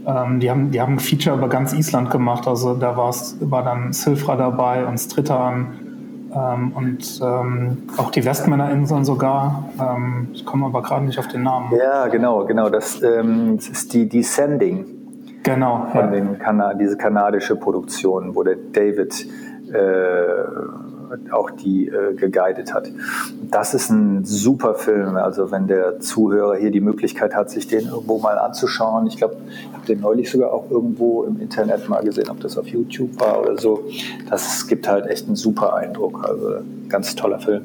Ähm, 0.08 0.40
die, 0.40 0.50
haben, 0.50 0.72
die 0.72 0.80
haben 0.80 0.94
ein 0.94 1.00
Feature 1.00 1.38
über 1.38 1.50
ganz 1.50 1.74
Island 1.74 2.12
gemacht. 2.12 2.48
Also 2.48 2.76
da 2.76 2.96
war 2.96 3.64
dann 3.64 3.92
Silfra 3.92 4.36
dabei 4.36 4.86
und 4.86 4.98
Stritan 4.98 5.85
ähm, 6.36 6.74
und 6.76 7.22
ähm, 7.24 7.78
auch 7.98 8.12
die 8.12 8.26
Westmännerinseln 8.26 9.06
sogar. 9.06 9.70
Ähm, 9.80 10.30
ich 10.34 10.46
komme 10.46 10.66
aber 10.66 10.82
gerade 10.82 11.06
nicht 11.06 11.18
auf 11.18 11.28
den 11.28 11.44
Namen. 11.44 11.72
Ja, 11.78 12.08
genau, 12.08 12.46
genau. 12.46 12.70
Das, 12.70 13.02
ähm, 13.02 13.56
das 13.56 13.70
ist 13.70 13.94
die 13.94 14.10
Descending. 14.10 14.86
Genau. 15.44 15.88
Von 15.92 16.02
ja. 16.02 16.08
den 16.08 16.40
Kana 16.40 16.74
diese 16.74 16.98
kanadische 16.98 17.56
Produktion, 17.56 18.36
wo 18.36 18.44
der 18.44 18.56
David 18.74 19.28
äh, 19.72 19.76
auch 21.32 21.52
die 21.52 21.88
äh, 21.88 22.14
geguidet 22.16 22.74
hat. 22.74 22.92
Das 23.52 23.74
ist 23.74 23.90
ein 23.90 24.26
super 24.26 24.76
Film. 24.76 25.18
Also 25.18 25.52
wenn 25.52 25.68
der 25.68 26.00
Zuhörer 26.00 26.56
hier 26.56 26.72
die 26.72 26.82
Möglichkeit 26.82 27.36
hat, 27.36 27.50
sich 27.50 27.68
den 27.68 27.88
irgendwo 27.88 28.20
mal 28.20 28.38
anzuschauen. 28.38 29.08
Ich 29.08 29.18
glaube, 29.18 29.38
ich 29.50 29.74
habe 29.74 29.86
den 29.86 30.02
neulich 30.02 30.30
sogar 30.30 30.52
auch 30.52 30.70
irgendwo 30.70 31.24
im 31.24 31.40
Internet 31.40 31.88
mal 31.90 32.04
gesehen, 32.04 32.30
ob 32.30 32.40
das 32.40 32.58
auf 32.58 32.68
YouTube 32.68 33.20
war 33.20 33.42
oder 33.42 33.58
so. 33.58 33.86
Das 34.30 34.68
gibt 34.68 34.88
halt 34.88 35.08
echt 35.08 35.28
einen 35.28 35.36
super 35.36 35.76
Eindruck. 35.76 36.24
Also 36.28 36.58
ganz 36.90 37.16
toller 37.16 37.40
Film. 37.40 37.64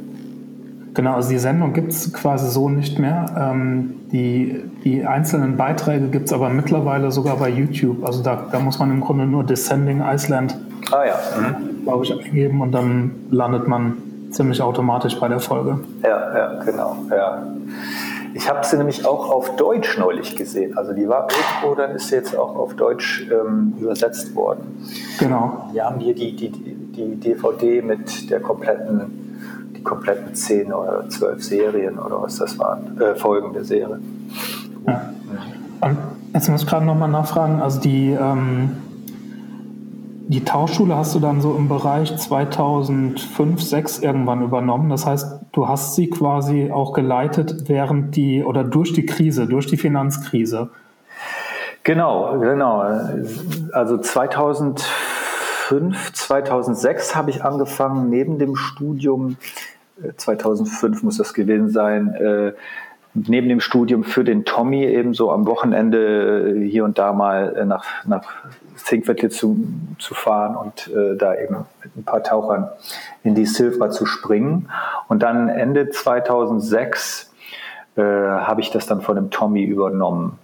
Genau, 0.95 1.15
also 1.15 1.31
die 1.31 1.39
Sendung 1.39 1.73
gibt 1.73 1.93
es 1.93 2.13
quasi 2.13 2.51
so 2.51 2.69
nicht 2.69 2.99
mehr. 2.99 3.27
Ähm, 3.39 3.95
die, 4.13 4.65
die 4.85 5.07
einzelnen 5.07 5.57
Beiträge 5.57 6.09
gibt 6.09 6.27
es 6.27 6.33
aber 6.33 6.49
mittlerweile 6.49 7.13
sogar 7.13 7.37
bei 7.37 7.49
YouTube. 7.49 8.05
Also 8.05 8.23
da, 8.23 8.49
da 8.51 8.59
muss 8.59 8.79
man 8.79 8.91
im 8.91 9.01
Grunde 9.01 9.27
nur 9.27 9.45
Descending 9.45 10.01
Iceland 10.01 10.59
ah, 10.91 11.05
ja. 11.05 11.15
mhm. 11.41 11.70
Glaube 11.83 12.05
ich, 12.05 12.13
eingeben 12.13 12.61
und 12.61 12.73
dann 12.73 13.13
landet 13.31 13.69
man 13.69 13.97
ziemlich 14.31 14.63
automatisch 14.63 15.19
bei 15.19 15.29
der 15.29 15.41
Folge. 15.41 15.81
Ja, 16.03 16.37
ja, 16.37 16.65
genau. 16.65 16.97
Ja. 17.11 17.43
Ich 18.33 18.49
habe 18.49 18.65
sie 18.65 18.77
nämlich 18.77 19.07
auch 19.07 19.29
auf 19.29 19.57
Deutsch 19.57 19.99
neulich 19.99 20.37
gesehen. 20.37 20.77
Also 20.79 20.93
die 20.93 21.09
war 21.09 21.27
irgendwo, 21.31 21.75
dann 21.75 21.91
ist 21.97 22.09
sie 22.09 22.17
jetzt 22.17 22.37
auch 22.37 22.55
auf 22.57 22.75
Deutsch 22.75 23.27
ähm, 23.31 23.75
übersetzt 23.81 24.35
worden. 24.37 24.85
Genau. 25.19 25.69
Wir 25.73 25.85
haben 25.85 25.99
hier 25.99 26.15
die, 26.15 26.37
die, 26.37 26.51
die 26.51 27.17
DVD 27.17 27.83
mit 27.83 28.31
der 28.31 28.41
kompletten, 28.41 29.73
die 29.77 29.83
kompletten 29.83 30.35
zehn 30.35 30.73
oder 30.73 31.09
zwölf 31.09 31.43
Serien 31.43 31.99
oder 31.99 32.23
was 32.23 32.37
das 32.37 32.57
waren, 32.59 33.01
äh, 33.01 33.17
Folgen 33.17 33.53
der 33.53 33.65
Serie. 33.65 33.99
Ja. 34.87 35.11
Und 35.81 35.99
jetzt 36.33 36.49
muss 36.49 36.63
ich 36.63 36.69
gerade 36.69 36.87
nochmal 36.87 37.09
nachfragen, 37.09 37.61
also 37.61 37.81
die, 37.81 38.13
ähm, 38.13 38.77
die 40.31 40.45
Tauschschule 40.45 40.95
hast 40.95 41.17
du 41.17 41.19
dann 41.19 41.41
so 41.41 41.57
im 41.57 41.69
Bereich 41.69 42.17
2005, 42.17 43.27
2006 43.27 43.99
irgendwann 43.99 44.43
übernommen. 44.43 44.89
Das 44.89 45.05
heißt, 45.05 45.41
du 45.51 45.67
hast 45.67 45.97
sie 45.97 46.09
quasi 46.09 46.71
auch 46.71 46.93
geleitet 46.93 47.69
während 47.69 48.15
die 48.15 48.45
oder 48.45 48.63
durch 48.63 48.93
die 48.93 49.07
Krise, 49.07 49.49
durch 49.49 49.67
die 49.67 49.77
Finanzkrise. 49.77 50.71
Genau, 51.83 52.39
genau. 52.39 52.81
Also 53.73 53.99
2005, 53.99 56.13
2006 56.13 57.17
habe 57.17 57.31
ich 57.31 57.43
angefangen, 57.43 58.09
neben 58.09 58.39
dem 58.39 58.55
Studium, 58.55 59.37
2005 60.17 61.03
äh, 61.03 61.05
muss 61.05 61.17
das 61.17 61.35
gewesen 61.35 61.71
sein, 61.71 62.15
äh, 62.15 62.53
neben 63.15 63.49
dem 63.49 63.61
Studium 63.61 64.05
für 64.05 64.25
den 64.25 64.45
Tommy 64.45 64.85
eben 64.85 65.15
so 65.15 65.31
am 65.31 65.47
Wochenende 65.47 66.55
äh, 66.57 66.69
hier 66.69 66.85
und 66.85 66.99
da 66.99 67.13
mal 67.13 67.65
nach, 67.67 67.85
nach 68.07 68.25
Zinkviertel 68.77 69.31
zu, 69.31 69.57
zu 69.99 70.15
fahren 70.15 70.57
und 70.57 70.89
äh, 70.89 71.17
da 71.17 71.35
eben 71.35 71.67
mit 71.83 71.97
ein 71.97 72.05
paar 72.05 72.23
Tauchern 72.23 72.69
in 73.23 73.35
die 73.35 73.47
Silva 73.47 73.91
zu 73.91 74.07
springen. 74.07 74.69
Und 75.09 75.23
dann 75.23 75.49
Ende 75.49 75.91
2006 75.91 77.33
äh, 77.97 78.03
habe 78.03 78.61
ich 78.61 78.71
das 78.71 78.87
dann 78.87 79.01
von 79.01 79.17
dem 79.17 79.31
Tommy 79.31 79.65
übernommen. 79.65 80.39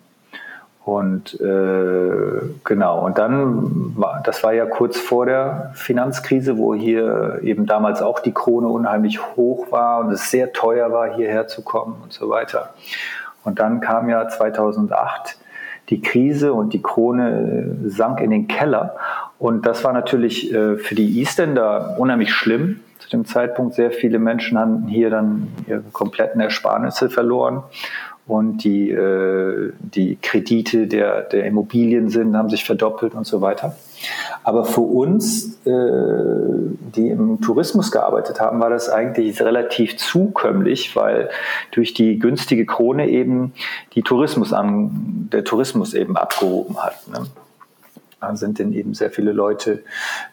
Und 0.86 1.40
äh, 1.40 2.42
genau, 2.62 3.04
und 3.04 3.18
dann, 3.18 3.96
war, 3.96 4.22
das 4.24 4.44
war 4.44 4.52
ja 4.52 4.66
kurz 4.66 4.96
vor 4.96 5.26
der 5.26 5.72
Finanzkrise, 5.74 6.58
wo 6.58 6.76
hier 6.76 7.40
eben 7.42 7.66
damals 7.66 8.02
auch 8.02 8.20
die 8.20 8.30
Krone 8.30 8.68
unheimlich 8.68 9.20
hoch 9.34 9.72
war 9.72 9.98
und 9.98 10.12
es 10.12 10.30
sehr 10.30 10.52
teuer 10.52 10.92
war, 10.92 11.16
hierher 11.16 11.48
zu 11.48 11.62
kommen 11.62 11.96
und 12.04 12.12
so 12.12 12.30
weiter. 12.30 12.72
Und 13.42 13.58
dann 13.58 13.80
kam 13.80 14.08
ja 14.08 14.28
2008 14.28 15.36
die 15.88 16.00
Krise 16.00 16.52
und 16.52 16.72
die 16.72 16.82
Krone 16.82 17.74
äh, 17.84 17.88
sank 17.88 18.20
in 18.20 18.30
den 18.30 18.46
Keller. 18.46 18.94
Und 19.40 19.66
das 19.66 19.82
war 19.82 19.92
natürlich 19.92 20.54
äh, 20.54 20.76
für 20.76 20.94
die 20.94 21.18
Eastender 21.18 21.96
unheimlich 21.98 22.32
schlimm. 22.32 22.78
Zu 23.00 23.10
dem 23.10 23.24
Zeitpunkt 23.24 23.74
sehr 23.74 23.90
viele 23.90 24.20
Menschen 24.20 24.56
haben 24.56 24.86
hier 24.86 25.10
dann 25.10 25.48
ihre 25.66 25.82
kompletten 25.90 26.40
Ersparnisse 26.40 27.10
verloren 27.10 27.64
und 28.26 28.64
die, 28.64 28.90
äh, 28.90 29.72
die 29.78 30.18
Kredite 30.20 30.88
der, 30.88 31.22
der 31.22 31.44
Immobilien 31.46 32.08
sind, 32.08 32.36
haben 32.36 32.50
sich 32.50 32.64
verdoppelt 32.64 33.14
und 33.14 33.24
so 33.24 33.40
weiter. 33.40 33.76
Aber 34.42 34.64
für 34.64 34.80
uns, 34.80 35.58
äh, 35.64 35.70
die 36.94 37.08
im 37.08 37.40
Tourismus 37.40 37.92
gearbeitet 37.92 38.40
haben, 38.40 38.60
war 38.60 38.70
das 38.70 38.88
eigentlich 38.88 39.40
relativ 39.40 39.96
zukömmlich, 39.96 40.96
weil 40.96 41.30
durch 41.70 41.94
die 41.94 42.18
günstige 42.18 42.66
Krone 42.66 43.08
eben 43.08 43.52
die 43.94 44.02
Tourismus 44.02 44.52
an, 44.52 45.28
der 45.32 45.44
Tourismus 45.44 45.94
eben 45.94 46.16
abgehoben 46.16 46.76
hat. 46.78 47.08
Ne? 47.08 47.26
Sind 48.34 48.58
denn 48.58 48.72
eben 48.72 48.94
sehr 48.94 49.10
viele 49.10 49.32
Leute, 49.32 49.84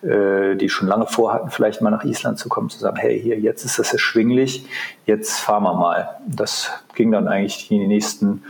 äh, 0.02 0.56
die 0.56 0.70
schon 0.70 0.88
lange 0.88 1.06
vorhatten, 1.06 1.52
vielleicht 1.52 1.82
mal 1.82 1.92
nach 1.92 2.04
Island 2.04 2.40
zu 2.40 2.50
kommen, 2.50 2.70
zu 2.70 2.80
sagen, 2.80 2.98
hey, 2.98 3.20
hier, 3.22 3.40
jetzt 3.40 3.64
ist 3.64 3.78
das 3.78 3.94
erschwinglich, 3.94 4.66
jetzt 5.06 5.40
fahren 5.40 5.64
wir 5.64 5.76
mal. 5.76 6.10
Das 6.28 6.72
ging 6.96 7.12
dann 7.12 7.28
eigentlich 7.28 7.68
die 7.68 7.86
nächsten 7.86 8.44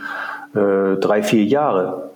äh, 0.54 0.96
drei, 0.96 1.22
vier 1.22 1.44
Jahre. 1.44 2.10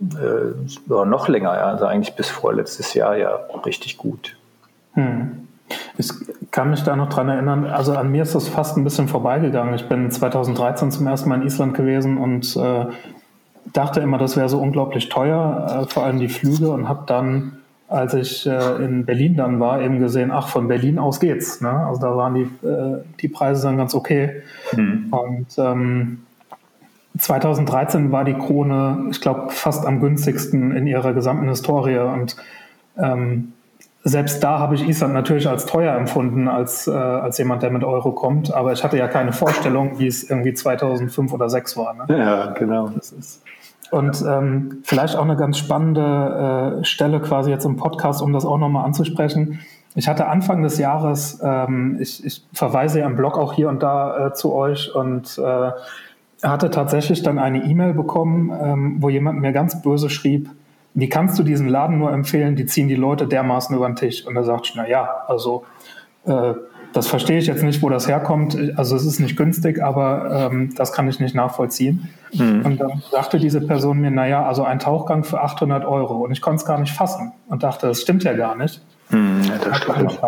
Äh, 0.00 0.90
oder 0.90 1.04
noch 1.04 1.28
länger, 1.28 1.54
ja. 1.54 1.64
also 1.64 1.86
eigentlich 1.86 2.14
bis 2.14 2.28
vorletztes 2.28 2.94
Jahr 2.94 3.16
ja 3.16 3.34
richtig 3.64 3.96
gut. 3.96 4.36
Hm. 4.94 5.48
Ich 5.98 6.10
kann 6.50 6.70
mich 6.70 6.82
da 6.82 6.96
noch 6.96 7.08
dran 7.08 7.28
erinnern, 7.28 7.66
also 7.66 7.94
an 7.94 8.10
mir 8.10 8.22
ist 8.22 8.34
das 8.34 8.48
fast 8.48 8.76
ein 8.76 8.84
bisschen 8.84 9.08
vorbeigegangen. 9.08 9.74
Ich 9.74 9.88
bin 9.88 10.10
2013 10.10 10.90
zum 10.92 11.06
ersten 11.06 11.28
Mal 11.28 11.40
in 11.40 11.46
Island 11.46 11.74
gewesen 11.74 12.16
und 12.18 12.56
äh, 12.56 12.86
dachte 13.72 14.00
immer, 14.00 14.18
das 14.18 14.36
wäre 14.36 14.48
so 14.48 14.58
unglaublich 14.58 15.08
teuer, 15.08 15.82
äh, 15.82 15.92
vor 15.92 16.04
allem 16.04 16.18
die 16.18 16.28
Flüge 16.28 16.70
und 16.70 16.88
habe 16.88 17.04
dann, 17.06 17.58
als 17.88 18.14
ich 18.14 18.46
äh, 18.46 18.84
in 18.84 19.04
Berlin 19.04 19.36
dann 19.36 19.60
war, 19.60 19.80
eben 19.80 19.98
gesehen, 19.98 20.30
ach, 20.30 20.48
von 20.48 20.68
Berlin 20.68 20.98
aus 20.98 21.20
geht's. 21.20 21.60
Ne? 21.60 21.70
Also 21.70 22.00
da 22.00 22.16
waren 22.16 22.34
die, 22.34 22.66
äh, 22.66 23.02
die 23.20 23.28
Preise 23.28 23.66
dann 23.66 23.76
ganz 23.76 23.94
okay. 23.94 24.42
Mhm. 24.76 25.06
Und 25.10 25.46
ähm, 25.58 26.22
2013 27.18 28.12
war 28.12 28.24
die 28.24 28.34
Krone, 28.34 29.06
ich 29.10 29.20
glaube, 29.20 29.50
fast 29.50 29.86
am 29.86 30.00
günstigsten 30.00 30.76
in 30.76 30.86
ihrer 30.86 31.12
gesamten 31.12 31.48
Historie 31.48 31.98
und 31.98 32.36
ähm, 32.96 33.52
selbst 34.04 34.42
da 34.42 34.58
habe 34.58 34.74
ich 34.74 34.88
Island 34.88 35.12
natürlich 35.12 35.48
als 35.48 35.66
teuer 35.66 35.94
empfunden, 35.94 36.48
als, 36.48 36.86
äh, 36.86 36.92
als 36.92 37.38
jemand, 37.38 37.62
der 37.62 37.70
mit 37.70 37.84
Euro 37.84 38.12
kommt. 38.12 38.52
Aber 38.52 38.72
ich 38.72 38.82
hatte 38.82 38.96
ja 38.96 39.08
keine 39.08 39.32
Vorstellung, 39.32 39.98
wie 39.98 40.06
es 40.06 40.28
irgendwie 40.28 40.54
2005 40.54 41.32
oder 41.32 41.48
2006 41.48 41.76
war. 41.76 41.94
Ne? 41.94 42.18
Ja, 42.18 42.46
genau. 42.52 42.88
Das 42.88 43.12
ist, 43.12 43.42
und 43.90 44.22
ähm, 44.26 44.78
vielleicht 44.82 45.16
auch 45.16 45.24
eine 45.24 45.36
ganz 45.36 45.58
spannende 45.58 46.80
äh, 46.80 46.84
Stelle 46.84 47.20
quasi 47.20 47.50
jetzt 47.50 47.64
im 47.64 47.76
Podcast, 47.76 48.22
um 48.22 48.32
das 48.32 48.44
auch 48.44 48.58
nochmal 48.58 48.84
anzusprechen. 48.84 49.60
Ich 49.94 50.08
hatte 50.08 50.28
Anfang 50.28 50.62
des 50.62 50.78
Jahres, 50.78 51.40
ähm, 51.42 51.98
ich, 52.00 52.24
ich 52.24 52.44
verweise 52.52 53.00
ja 53.00 53.06
im 53.06 53.16
Blog 53.16 53.38
auch 53.38 53.54
hier 53.54 53.68
und 53.68 53.82
da 53.82 54.26
äh, 54.26 54.32
zu 54.34 54.54
euch 54.54 54.94
und 54.94 55.38
äh, 55.38 55.70
hatte 56.42 56.70
tatsächlich 56.70 57.22
dann 57.22 57.38
eine 57.38 57.64
E-Mail 57.64 57.94
bekommen, 57.94 58.52
ähm, 58.62 58.96
wo 59.00 59.08
jemand 59.08 59.40
mir 59.40 59.52
ganz 59.52 59.82
böse 59.82 60.10
schrieb, 60.10 60.50
wie 60.94 61.08
kannst 61.08 61.38
du 61.38 61.42
diesen 61.42 61.68
Laden 61.68 61.98
nur 61.98 62.12
empfehlen, 62.12 62.56
die 62.56 62.66
ziehen 62.66 62.88
die 62.88 62.94
Leute 62.94 63.26
dermaßen 63.26 63.74
über 63.74 63.86
den 63.86 63.96
Tisch. 63.96 64.26
Und 64.26 64.34
da 64.34 64.42
sagte 64.42 64.68
ich, 64.70 64.74
na 64.76 64.88
ja, 64.88 65.08
also 65.26 65.64
äh, 66.26 66.54
das 66.98 67.06
verstehe 67.06 67.38
ich 67.38 67.46
jetzt 67.46 67.62
nicht, 67.62 67.80
wo 67.80 67.88
das 67.88 68.08
herkommt. 68.08 68.58
Also 68.76 68.96
es 68.96 69.06
ist 69.06 69.20
nicht 69.20 69.36
günstig, 69.36 69.82
aber 69.82 70.50
ähm, 70.52 70.74
das 70.74 70.92
kann 70.92 71.08
ich 71.08 71.20
nicht 71.20 71.32
nachvollziehen. 71.32 72.08
Mhm. 72.32 72.62
Und 72.64 72.80
dann 72.80 73.02
sagte 73.10 73.38
diese 73.38 73.60
Person 73.60 74.00
mir, 74.00 74.10
naja, 74.10 74.44
also 74.44 74.64
ein 74.64 74.80
Tauchgang 74.80 75.22
für 75.22 75.40
800 75.40 75.84
Euro. 75.84 76.16
Und 76.24 76.32
ich 76.32 76.42
konnte 76.42 76.56
es 76.56 76.64
gar 76.64 76.78
nicht 76.80 76.92
fassen 76.92 77.30
und 77.48 77.62
dachte, 77.62 77.86
das 77.86 78.02
stimmt 78.02 78.24
ja 78.24 78.32
gar 78.32 78.56
nicht. 78.56 78.82
Mhm, 79.10 79.42
das 79.64 79.78
stimmt. 79.78 80.18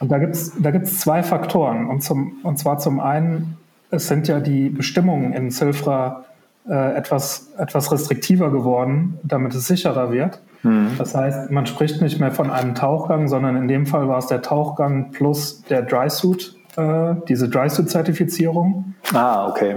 Und 0.00 0.10
da 0.10 0.18
gibt 0.18 0.34
es 0.34 0.52
da 0.58 0.70
gibt's 0.70 0.98
zwei 0.98 1.22
Faktoren. 1.22 1.88
Und, 1.88 2.02
zum, 2.02 2.38
und 2.42 2.58
zwar 2.58 2.78
zum 2.78 2.98
einen, 2.98 3.58
es 3.90 4.08
sind 4.08 4.28
ja 4.28 4.40
die 4.40 4.70
Bestimmungen 4.70 5.34
in 5.34 5.50
Silfra 5.50 6.24
äh, 6.66 6.96
etwas, 6.96 7.52
etwas 7.58 7.92
restriktiver 7.92 8.50
geworden, 8.50 9.18
damit 9.24 9.54
es 9.54 9.66
sicherer 9.66 10.10
wird. 10.10 10.40
Mhm. 10.62 10.92
Das 10.98 11.14
heißt, 11.14 11.50
man 11.50 11.66
spricht 11.66 12.00
nicht 12.02 12.20
mehr 12.20 12.32
von 12.32 12.50
einem 12.50 12.74
Tauchgang, 12.74 13.28
sondern 13.28 13.56
in 13.56 13.68
dem 13.68 13.86
Fall 13.86 14.08
war 14.08 14.18
es 14.18 14.26
der 14.26 14.42
Tauchgang 14.42 15.10
plus 15.12 15.62
der 15.62 15.82
Drysuit, 15.82 16.56
äh, 16.76 17.14
diese 17.28 17.48
Drysuit-Zertifizierung. 17.48 18.94
Ah, 19.14 19.48
okay. 19.48 19.74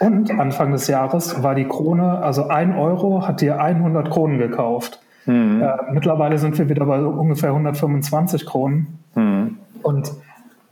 Und 0.00 0.30
Anfang 0.38 0.72
des 0.72 0.86
Jahres 0.88 1.42
war 1.42 1.54
die 1.54 1.66
Krone, 1.66 2.18
also 2.18 2.48
ein 2.48 2.76
Euro 2.76 3.26
hat 3.26 3.40
dir 3.40 3.60
100 3.60 4.10
Kronen 4.10 4.38
gekauft. 4.38 5.00
Mhm. 5.26 5.62
Äh, 5.62 5.92
mittlerweile 5.92 6.38
sind 6.38 6.58
wir 6.58 6.68
wieder 6.68 6.86
bei 6.86 7.00
ungefähr 7.00 7.50
125 7.50 8.46
Kronen. 8.46 8.98
Mhm. 9.14 9.58
Und 9.82 10.12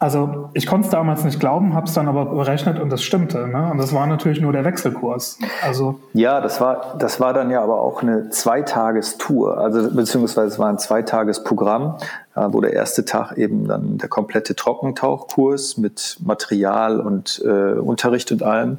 also 0.02 0.48
ich 0.54 0.66
konnte 0.66 0.86
es 0.86 0.90
damals 0.90 1.24
nicht 1.24 1.38
glauben, 1.38 1.74
habe 1.74 1.86
es 1.86 1.92
dann 1.92 2.08
aber 2.08 2.24
berechnet 2.24 2.80
und 2.80 2.88
das 2.88 3.02
stimmte. 3.02 3.46
Ne? 3.46 3.70
Und 3.70 3.76
das 3.76 3.94
war 3.94 4.06
natürlich 4.06 4.40
nur 4.40 4.50
der 4.50 4.64
Wechselkurs. 4.64 5.38
Also 5.62 6.00
ja, 6.14 6.40
das 6.40 6.58
war 6.58 6.96
das 6.98 7.20
war 7.20 7.34
dann 7.34 7.50
ja 7.50 7.62
aber 7.62 7.82
auch 7.82 8.00
eine 8.00 8.30
Zweitagestour, 8.30 9.58
also 9.58 9.94
beziehungsweise 9.94 10.48
es 10.48 10.58
war 10.58 10.70
ein 10.70 10.78
Zweitagesprogramm, 10.78 11.98
wo 12.34 12.62
der 12.62 12.72
erste 12.72 13.04
Tag 13.04 13.36
eben 13.36 13.68
dann 13.68 13.98
der 13.98 14.08
komplette 14.08 14.56
Trockentauchkurs 14.56 15.76
mit 15.76 16.16
Material 16.24 16.98
und 16.98 17.42
äh, 17.44 17.74
Unterricht 17.74 18.32
und 18.32 18.42
allem, 18.42 18.78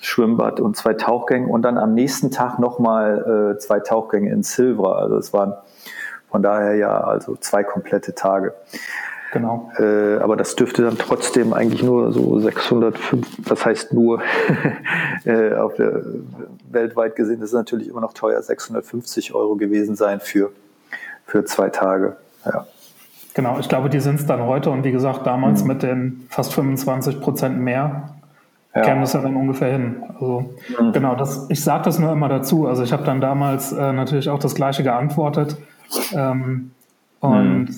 Schwimmbad 0.00 0.60
und 0.60 0.76
zwei 0.76 0.92
Tauchgänge 0.92 1.48
und 1.48 1.62
dann 1.62 1.78
am 1.78 1.94
nächsten 1.94 2.30
Tag 2.30 2.58
nochmal 2.58 3.54
äh, 3.56 3.58
zwei 3.58 3.80
Tauchgänge 3.80 4.30
in 4.30 4.42
Silver. 4.42 4.98
Also 4.98 5.16
es 5.16 5.32
waren 5.32 5.54
von 6.30 6.42
daher 6.42 6.74
ja 6.74 7.00
also 7.00 7.36
zwei 7.36 7.64
komplette 7.64 8.14
Tage. 8.14 8.52
Genau. 9.32 9.70
Äh, 9.78 10.16
aber 10.16 10.36
das 10.36 10.56
dürfte 10.56 10.82
dann 10.82 10.96
trotzdem 10.96 11.52
eigentlich 11.52 11.82
nur 11.82 12.12
so 12.12 12.38
605, 12.38 13.26
das 13.46 13.64
heißt 13.66 13.92
nur 13.92 14.22
äh, 15.24 15.54
auf 15.54 15.74
der, 15.74 16.02
weltweit 16.70 17.16
gesehen, 17.16 17.40
das 17.40 17.50
ist 17.50 17.54
natürlich 17.54 17.88
immer 17.88 18.00
noch 18.00 18.14
teuer, 18.14 18.40
650 18.40 19.34
Euro 19.34 19.56
gewesen 19.56 19.96
sein 19.96 20.20
für, 20.20 20.50
für 21.26 21.44
zwei 21.44 21.68
Tage. 21.68 22.16
Ja. 22.44 22.66
Genau, 23.34 23.58
ich 23.58 23.68
glaube, 23.68 23.90
die 23.90 24.00
sind 24.00 24.18
es 24.18 24.26
dann 24.26 24.42
heute 24.42 24.70
und 24.70 24.84
wie 24.84 24.92
gesagt, 24.92 25.26
damals 25.26 25.62
mhm. 25.62 25.68
mit 25.68 25.82
den 25.82 26.26
fast 26.30 26.54
25 26.54 27.20
Prozent 27.20 27.58
mehr 27.58 28.14
ja. 28.74 28.82
käme 28.82 29.02
es 29.02 29.12
ja 29.12 29.20
dann 29.20 29.36
ungefähr 29.36 29.72
hin. 29.72 30.02
Also 30.14 30.54
mhm. 30.80 30.92
genau, 30.92 31.14
das, 31.14 31.46
ich 31.50 31.62
sage 31.62 31.84
das 31.84 31.98
nur 31.98 32.12
immer 32.12 32.28
dazu. 32.28 32.66
Also 32.66 32.82
ich 32.82 32.92
habe 32.92 33.04
dann 33.04 33.20
damals 33.20 33.72
äh, 33.72 33.92
natürlich 33.92 34.28
auch 34.28 34.38
das 34.38 34.54
Gleiche 34.54 34.82
geantwortet. 34.82 35.56
Ähm, 36.12 36.72
und 37.20 37.64
mhm. 37.64 37.68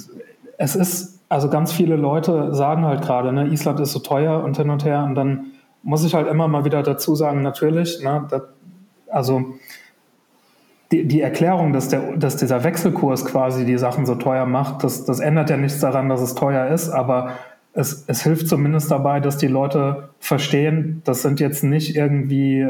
es 0.59 0.77
ist 0.77 1.20
also 1.31 1.49
ganz 1.49 1.73
viele 1.73 1.97
Leute 1.97 2.55
sagen 2.55 2.85
halt 2.85 3.03
gerade, 3.03 3.33
ne, 3.33 3.47
Island 3.47 3.81
ist 3.81 3.93
so 3.93 4.01
teuer 4.01 4.43
und 4.43 4.57
hin 4.57 4.69
und 4.69 4.85
her 4.85 5.05
und 5.05 5.15
dann 5.15 5.47
muss 5.83 6.05
ich 6.05 6.13
halt 6.13 6.29
immer 6.29 6.49
mal 6.49 6.65
wieder 6.67 6.83
dazu 6.83 7.15
sagen, 7.15 7.41
natürlich, 7.41 8.03
ne, 8.03 8.27
das, 8.29 8.43
also 9.09 9.47
die, 10.91 11.07
die 11.07 11.21
Erklärung, 11.21 11.73
dass, 11.73 11.89
der, 11.89 12.17
dass 12.17 12.37
dieser 12.37 12.65
Wechselkurs 12.65 13.25
quasi 13.25 13.65
die 13.65 13.79
Sachen 13.79 14.07
so 14.07 14.17
teuer 14.17 14.45
macht, 14.45 14.83
das, 14.83 15.05
das 15.05 15.21
ändert 15.21 15.51
ja 15.51 15.57
nichts 15.57 15.79
daran, 15.79 16.09
dass 16.09 16.21
es 16.21 16.35
teuer 16.35 16.67
ist, 16.67 16.91
aber 16.91 17.31
es, 17.73 18.05
es 18.09 18.25
hilft 18.25 18.49
zumindest 18.49 18.91
dabei, 18.91 19.21
dass 19.21 19.37
die 19.37 19.47
Leute 19.47 20.09
verstehen, 20.19 21.01
das 21.05 21.23
sind 21.23 21.39
jetzt 21.39 21.63
nicht 21.63 21.95
irgendwie 21.95 22.59
äh, 22.59 22.67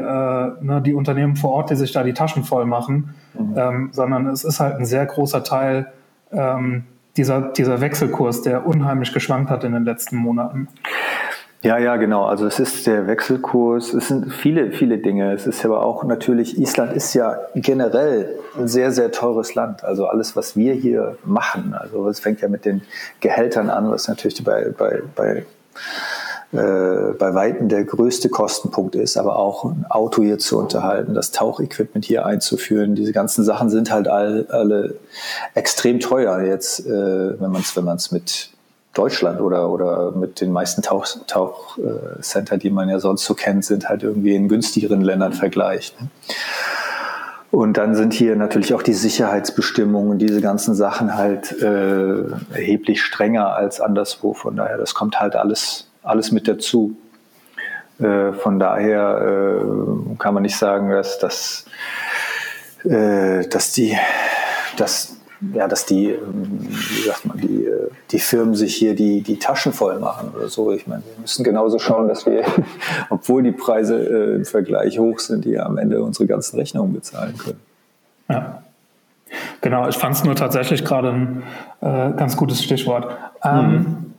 ne, 0.61 0.83
die 0.85 0.93
Unternehmen 0.93 1.37
vor 1.37 1.52
Ort, 1.52 1.71
die 1.71 1.76
sich 1.76 1.93
da 1.93 2.02
die 2.02 2.12
Taschen 2.12 2.45
voll 2.45 2.67
machen, 2.67 3.14
mhm. 3.33 3.55
ähm, 3.57 3.88
sondern 3.93 4.26
es 4.26 4.45
ist 4.45 4.61
halt 4.61 4.76
ein 4.76 4.85
sehr 4.85 5.07
großer 5.07 5.43
Teil 5.43 5.90
ähm, 6.31 6.85
dieser, 7.17 7.52
dieser 7.52 7.81
Wechselkurs, 7.81 8.43
der 8.43 8.67
unheimlich 8.67 9.12
geschwankt 9.12 9.50
hat 9.50 9.64
in 9.64 9.73
den 9.73 9.85
letzten 9.85 10.17
Monaten. 10.17 10.69
Ja, 11.62 11.76
ja, 11.76 11.97
genau. 11.97 12.25
Also 12.25 12.47
es 12.47 12.59
ist 12.59 12.87
der 12.87 13.07
Wechselkurs, 13.07 13.93
es 13.93 14.09
sind 14.09 14.33
viele, 14.33 14.73
viele 14.73 14.97
Dinge. 14.97 15.35
Es 15.35 15.47
ist 15.47 15.62
aber 15.64 15.85
auch 15.85 16.05
natürlich, 16.05 16.59
Island 16.59 16.95
ist 16.95 17.12
ja 17.12 17.37
generell 17.55 18.38
ein 18.59 18.67
sehr, 18.67 18.93
sehr 18.93 19.12
teures 19.12 19.55
Land. 19.55 19.85
Also 19.85 20.07
alles, 20.07 20.37
was 20.37 20.57
wir 20.57 20.73
hier 20.73 21.19
machen, 21.23 21.75
also 21.75 22.09
es 22.09 22.19
fängt 22.19 22.40
ja 22.40 22.49
mit 22.49 22.64
den 22.64 22.81
Gehältern 23.21 23.69
an, 23.69 23.90
was 23.90 24.09
natürlich 24.09 24.43
bei, 24.43 24.73
bei, 24.76 25.02
bei 25.14 25.45
äh, 26.52 27.12
bei 27.19 27.35
Weitem 27.35 27.69
der 27.69 27.85
größte 27.85 28.28
Kostenpunkt 28.28 28.95
ist, 28.97 29.16
aber 29.16 29.37
auch 29.37 29.64
ein 29.64 29.87
Auto 29.88 30.23
hier 30.23 30.38
zu 30.38 30.59
unterhalten, 30.59 31.14
das 31.14 31.30
Tauchequipment 31.30 32.04
hier 32.04 32.26
einzuführen, 32.26 32.95
diese 32.95 33.12
ganzen 33.12 33.45
Sachen 33.45 33.71
sind 33.71 33.92
halt 33.92 34.09
all, 34.09 34.47
alle 34.50 34.97
extrem 35.54 36.00
teuer 36.00 36.40
jetzt, 36.40 36.87
äh, 36.87 37.40
wenn 37.40 37.50
man 37.50 37.62
es 37.62 37.76
wenn 37.76 37.85
man's 37.85 38.11
mit 38.11 38.50
Deutschland 38.95 39.40
oder, 39.40 39.71
oder 39.71 40.11
mit 40.12 40.40
den 40.40 40.50
meisten 40.50 40.83
Tauchcenter, 40.83 41.26
Tauch, 41.26 41.78
äh, 41.78 42.59
die 42.59 42.71
man 42.71 42.88
ja 42.88 42.99
sonst 42.99 43.25
so 43.25 43.35
kennt, 43.35 43.64
sind 43.64 43.88
halt 43.88 44.02
irgendwie 44.02 44.35
in 44.35 44.49
günstigeren 44.49 45.00
Ländern 45.00 45.33
vergleicht. 45.33 46.00
Ne? 46.00 46.09
Und 47.52 47.76
dann 47.76 47.97
sind 47.97 48.12
hier 48.12 48.37
natürlich 48.37 48.75
auch 48.75 48.83
die 48.83 48.92
Sicherheitsbestimmungen, 48.92 50.19
diese 50.19 50.40
ganzen 50.40 50.75
Sachen 50.75 51.16
halt 51.16 51.61
äh, 51.61 52.23
erheblich 52.52 53.02
strenger 53.02 53.54
als 53.54 53.80
anderswo. 53.80 54.35
Von 54.35 54.54
daher, 54.54 54.78
das 54.78 54.95
kommt 54.95 55.19
halt 55.19 55.35
alles, 55.35 55.89
alles 56.02 56.33
mit 56.33 56.49
dazu. 56.49 56.97
Äh, 57.99 58.33
von 58.33 58.59
daher 58.59 59.61
äh, 59.62 60.16
kann 60.19 60.35
man 60.35 60.42
nicht 60.42 60.57
sagen, 60.57 60.90
dass, 60.90 61.19
dass, 61.19 61.66
äh, 62.85 63.47
dass 63.47 63.73
die, 63.73 63.97
dass 64.76 65.16
ja, 65.54 65.66
dass 65.69 65.87
die, 65.87 66.11
ähm, 66.11 66.69
wie 66.69 67.02
sagt 67.07 67.25
man, 67.25 67.38
die, 67.38 67.66
die 68.11 68.19
Firmen 68.19 68.54
sich 68.54 68.76
hier 68.76 68.95
die, 68.95 69.23
die 69.23 69.38
Taschen 69.38 69.73
voll 69.73 69.99
machen 69.99 70.33
oder 70.37 70.49
so. 70.49 70.71
Ich 70.73 70.87
meine, 70.87 71.02
wir 71.02 71.21
müssen 71.23 71.45
genauso 71.45 71.78
schauen, 71.78 72.09
dass 72.09 72.26
wir, 72.26 72.45
obwohl 73.11 73.42
die 73.42 73.52
Preise 73.52 73.97
im 74.37 74.45
Vergleich 74.45 74.99
hoch 74.99 75.19
sind, 75.19 75.47
die 75.47 75.59
am 75.59 75.78
Ende 75.78 76.02
unsere 76.02 76.26
ganzen 76.26 76.59
Rechnungen 76.59 76.92
bezahlen 76.92 77.38
können. 77.38 77.61
Ja. 78.28 78.62
Genau, 79.62 79.88
ich 79.88 79.97
fand 79.97 80.16
es 80.16 80.25
nur 80.25 80.35
tatsächlich 80.35 80.85
gerade 80.85 81.11
ein 81.11 81.42
äh, 81.80 82.12
ganz 82.16 82.37
gutes 82.37 82.62
Stichwort. 82.62 83.16
Ähm, 83.42 83.73
mhm. 83.73 84.10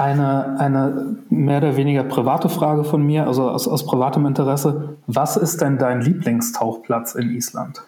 Eine, 0.00 0.56
eine 0.58 1.16
mehr 1.28 1.58
oder 1.58 1.76
weniger 1.76 2.04
private 2.04 2.48
Frage 2.48 2.84
von 2.84 3.02
mir, 3.02 3.26
also 3.26 3.50
aus, 3.50 3.68
aus 3.68 3.84
privatem 3.84 4.24
Interesse. 4.24 4.96
Was 5.06 5.36
ist 5.36 5.60
denn 5.60 5.76
dein 5.76 6.00
Lieblingstauchplatz 6.00 7.14
in 7.14 7.28
Island? 7.28 7.82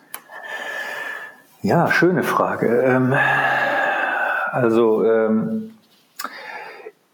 Ja, 1.63 1.91
schöne 1.91 2.23
Frage. 2.23 2.83
Ähm, 2.83 3.15
also 4.51 5.07
ähm, 5.07 5.71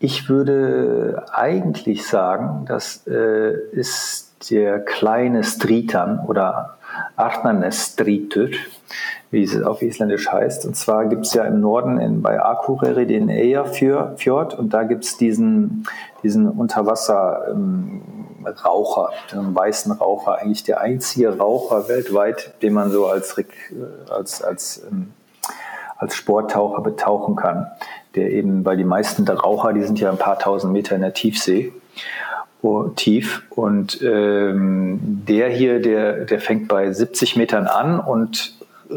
ich 0.00 0.28
würde 0.28 1.26
eigentlich 1.33 2.05
sagen, 2.05 2.64
das 2.67 3.07
äh, 3.07 3.52
ist 3.71 4.50
der 4.50 4.81
kleine 4.81 5.45
Stritan 5.45 6.19
oder 6.26 6.77
Arnanesstritur, 7.17 8.49
wie 9.31 9.43
es 9.43 9.61
auf 9.62 9.83
Isländisch 9.83 10.31
heißt. 10.31 10.67
Und 10.67 10.76
zwar 10.76 11.07
gibt 11.07 11.26
es 11.26 11.35
ja 11.35 11.45
im 11.45 11.61
Norden 11.61 11.99
in, 11.99 12.23
bei 12.23 12.43
Akureyri 12.43 13.07
den 13.07 13.28
Eyjafjord 13.28 14.55
und 14.55 14.73
da 14.73 14.85
gibt 14.85 15.05
es 15.05 15.17
diesen, 15.17 15.87
diesen 16.23 16.49
Unterwasser. 16.49 17.49
Ähm, 17.50 18.02
weißen 19.54 19.93
Raucher, 19.93 20.39
eigentlich 20.39 20.65
der 20.65 20.80
einzige 20.80 21.37
Raucher 21.37 21.89
weltweit, 21.89 22.54
den 22.63 22.73
man 22.73 22.91
so 22.91 23.06
als, 23.06 23.37
äh, 23.37 23.45
als, 24.11 24.43
als, 24.43 24.82
ähm, 24.91 25.13
als 25.97 26.15
Sporttaucher 26.15 26.80
betauchen 26.80 27.37
kann. 27.37 27.67
Der 28.15 28.30
eben, 28.30 28.65
weil 28.65 28.76
die 28.76 28.84
meisten 28.84 29.25
der 29.25 29.37
Raucher, 29.37 29.73
die 29.73 29.82
sind 29.82 30.00
ja 30.00 30.11
ein 30.11 30.19
paar 30.19 30.39
tausend 30.39 30.73
Meter 30.73 30.95
in 30.95 31.02
der 31.02 31.13
Tiefsee 31.13 31.73
tief. 32.97 33.42
Und 33.50 34.00
ähm, 34.02 34.99
der 35.28 35.49
hier, 35.49 35.80
der, 35.80 36.25
der 36.25 36.40
fängt 36.40 36.68
bei 36.68 36.92
70 36.92 37.36
Metern 37.36 37.66
an 37.66 38.00
und 38.00 38.54
äh, 38.90 38.94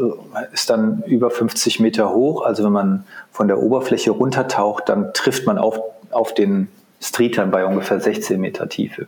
ist 0.52 0.70
dann 0.70 1.02
über 1.06 1.30
50 1.30 1.80
Meter 1.80 2.12
hoch. 2.12 2.44
Also 2.44 2.64
wenn 2.64 2.72
man 2.72 3.04
von 3.30 3.48
der 3.48 3.58
Oberfläche 3.58 4.10
runtertaucht, 4.10 4.88
dann 4.88 5.12
trifft 5.14 5.46
man 5.46 5.58
auf, 5.58 5.78
auf 6.10 6.34
den 6.34 6.68
Streetern 7.00 7.50
bei 7.50 7.64
ungefähr 7.64 8.00
16 8.00 8.40
Meter 8.40 8.68
Tiefe. 8.68 9.06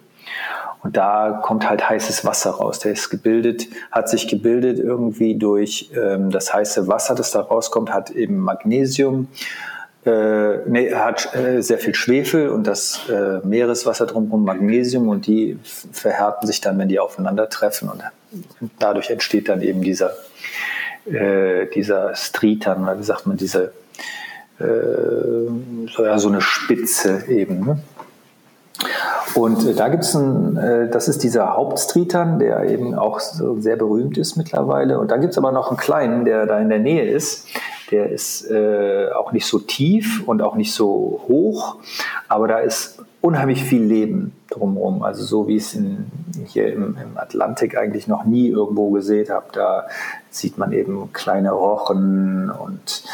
Und 0.82 0.98
da 0.98 1.40
kommt 1.42 1.68
halt 1.68 1.88
heißes 1.88 2.26
Wasser 2.26 2.50
raus. 2.50 2.78
Der 2.78 2.92
ist 2.92 3.08
gebildet, 3.08 3.68
hat 3.90 4.10
sich 4.10 4.28
gebildet 4.28 4.78
irgendwie 4.78 5.34
durch 5.34 5.90
ähm, 5.96 6.30
das 6.30 6.52
heiße 6.52 6.88
Wasser, 6.88 7.14
das 7.14 7.30
da 7.30 7.40
rauskommt, 7.40 7.92
hat 7.92 8.10
eben 8.10 8.38
Magnesium, 8.38 9.28
äh, 10.06 10.58
nee, 10.66 10.94
hat 10.94 11.34
äh, 11.34 11.62
sehr 11.62 11.78
viel 11.78 11.94
Schwefel 11.94 12.48
und 12.50 12.66
das 12.66 13.00
äh, 13.08 13.46
Meereswasser 13.46 14.06
drumherum 14.06 14.44
Magnesium 14.44 15.08
und 15.08 15.26
die 15.26 15.58
verhärten 15.62 16.46
sich 16.46 16.60
dann, 16.60 16.78
wenn 16.78 16.88
die 16.88 16.98
aufeinandertreffen 16.98 17.88
und 17.88 18.02
dadurch 18.78 19.10
entsteht 19.10 19.48
dann 19.48 19.62
eben 19.62 19.82
dieser, 19.82 20.12
äh, 21.06 21.66
dieser 21.74 22.14
Stritan, 22.14 22.82
oder 22.82 22.98
wie 22.98 23.04
sagt 23.04 23.26
man, 23.26 23.36
diese 23.36 23.72
äh, 24.58 24.64
so, 25.94 26.04
ja, 26.04 26.18
so 26.18 26.28
eine 26.28 26.40
Spitze 26.40 27.24
eben. 27.28 27.66
Ne? 27.66 27.78
Und 29.34 29.66
äh, 29.66 29.74
da 29.74 29.88
gibt 29.88 30.04
es 30.04 30.14
ein, 30.14 30.56
äh, 30.56 30.88
das 30.88 31.08
ist 31.08 31.22
dieser 31.22 31.54
Hauptstreetern, 31.54 32.38
der 32.38 32.64
eben 32.64 32.94
auch 32.94 33.20
so 33.20 33.60
sehr 33.60 33.76
berühmt 33.76 34.16
ist 34.16 34.36
mittlerweile. 34.36 34.98
Und 34.98 35.10
dann 35.10 35.20
gibt 35.20 35.32
es 35.32 35.38
aber 35.38 35.52
noch 35.52 35.68
einen 35.68 35.76
kleinen, 35.76 36.24
der 36.24 36.46
da 36.46 36.58
in 36.58 36.68
der 36.68 36.78
Nähe 36.78 37.08
ist. 37.08 37.46
Der 37.90 38.10
ist 38.10 38.50
äh, 38.50 39.08
auch 39.14 39.32
nicht 39.32 39.46
so 39.46 39.58
tief 39.58 40.22
und 40.26 40.42
auch 40.42 40.54
nicht 40.54 40.72
so 40.72 41.22
hoch, 41.28 41.76
aber 42.28 42.48
da 42.48 42.58
ist 42.58 42.98
unheimlich 43.24 43.64
viel 43.64 43.82
Leben 43.82 44.32
drumherum. 44.50 45.02
Also 45.02 45.24
so 45.24 45.48
wie 45.48 45.56
ich 45.56 45.62
es 45.62 45.74
in, 45.74 46.10
hier 46.46 46.72
im, 46.72 46.96
im, 47.02 47.16
Atlantik 47.16 47.76
eigentlich 47.76 48.06
noch 48.06 48.24
nie 48.24 48.48
irgendwo 48.48 48.90
gesehen 48.90 49.30
habe. 49.30 49.46
Da 49.52 49.86
sieht 50.30 50.58
man 50.58 50.72
eben 50.72 51.10
kleine 51.14 51.52
Rochen 51.52 52.50
und 52.50 53.04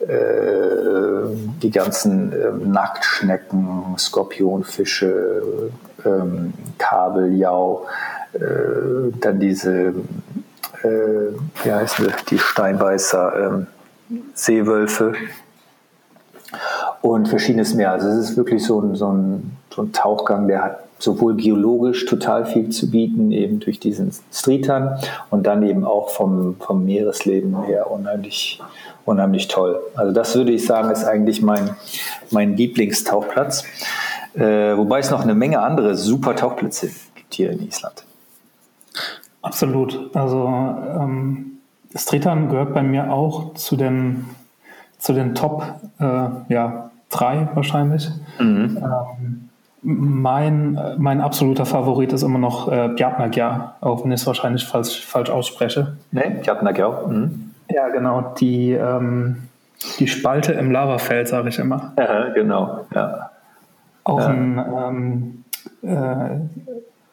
äh, 0.00 1.28
die 1.62 1.70
ganzen 1.70 2.32
äh, 2.32 2.50
Nacktschnecken, 2.66 3.94
Skorpionfische, 3.96 5.70
ähm, 6.04 6.52
Kabeljau, 6.78 7.86
äh, 8.32 8.40
dann 9.20 9.38
diese, 9.38 9.94
äh, 10.82 11.30
wie 11.62 11.72
heißt 11.72 11.98
die, 11.98 12.08
die 12.30 12.38
Steinbeißer, 12.38 13.46
ähm, 13.46 13.66
Seewölfe 14.34 15.14
und 17.02 17.28
verschiedenes 17.28 17.74
mehr. 17.74 17.92
Also 17.92 18.08
es 18.08 18.30
ist 18.30 18.36
wirklich 18.36 18.64
so 18.64 18.80
ein, 18.80 18.94
so 18.94 19.12
ein, 19.12 19.56
so 19.74 19.82
ein 19.82 19.92
Tauchgang, 19.92 20.48
der 20.48 20.62
hat 20.62 20.80
sowohl 20.98 21.34
biologisch 21.34 22.04
total 22.04 22.44
viel 22.44 22.68
zu 22.70 22.90
bieten, 22.90 23.32
eben 23.32 23.60
durch 23.60 23.80
diesen 23.80 24.12
Streetern 24.32 24.98
und 25.30 25.46
dann 25.46 25.62
eben 25.62 25.84
auch 25.84 26.10
vom, 26.10 26.56
vom 26.58 26.84
Meeresleben 26.84 27.62
her 27.64 27.90
unheimlich, 27.90 28.60
unheimlich 29.06 29.48
toll. 29.48 29.80
Also 29.94 30.12
das 30.12 30.34
würde 30.36 30.52
ich 30.52 30.66
sagen, 30.66 30.90
ist 30.90 31.04
eigentlich 31.04 31.40
mein, 31.40 31.76
mein 32.30 32.56
Lieblingstauchplatz. 32.56 33.64
Äh, 34.34 34.76
wobei 34.76 35.00
es 35.00 35.10
noch 35.10 35.22
eine 35.22 35.34
Menge 35.34 35.60
andere 35.60 35.96
super 35.96 36.36
Tauchplätze 36.36 36.90
gibt 37.14 37.34
hier 37.34 37.50
in 37.50 37.66
Island. 37.66 38.04
Absolut. 39.42 40.14
Also 40.14 40.46
ähm, 40.46 41.59
Streetern 41.94 42.48
gehört 42.48 42.74
bei 42.74 42.82
mir 42.82 43.12
auch 43.12 43.54
zu 43.54 43.76
den, 43.76 44.26
zu 44.98 45.12
den 45.12 45.34
Top 45.34 45.64
äh, 45.98 46.28
ja, 46.48 46.90
drei 47.10 47.48
wahrscheinlich. 47.54 48.10
Mhm. 48.38 48.78
Ähm, 48.78 49.48
mein, 49.82 50.78
mein 50.98 51.20
absoluter 51.20 51.64
Favorit 51.64 52.12
ist 52.12 52.22
immer 52.22 52.38
noch 52.38 52.70
äh, 52.70 52.88
Bjartnagjar, 52.88 53.76
auch 53.80 54.04
wenn 54.04 54.12
ich 54.12 54.20
es 54.20 54.26
wahrscheinlich 54.26 54.64
falsch, 54.64 55.04
falsch 55.06 55.30
ausspreche. 55.30 55.96
Nee, 56.12 56.36
Bjartnagjar. 56.42 57.08
Mhm. 57.08 57.52
Ja, 57.70 57.88
genau. 57.88 58.34
Die, 58.38 58.72
ähm, 58.72 59.48
die 59.98 60.06
Spalte 60.06 60.52
im 60.52 60.70
Lavafeld, 60.70 61.28
sage 61.28 61.48
ich 61.48 61.58
immer. 61.58 61.92
Ja, 61.98 62.28
genau. 62.30 62.86
Ja. 62.94 63.30
Auch 64.04 64.20
ja. 64.20 64.26
ein, 64.26 64.64
ähm, 64.76 65.44
äh, 65.82 66.36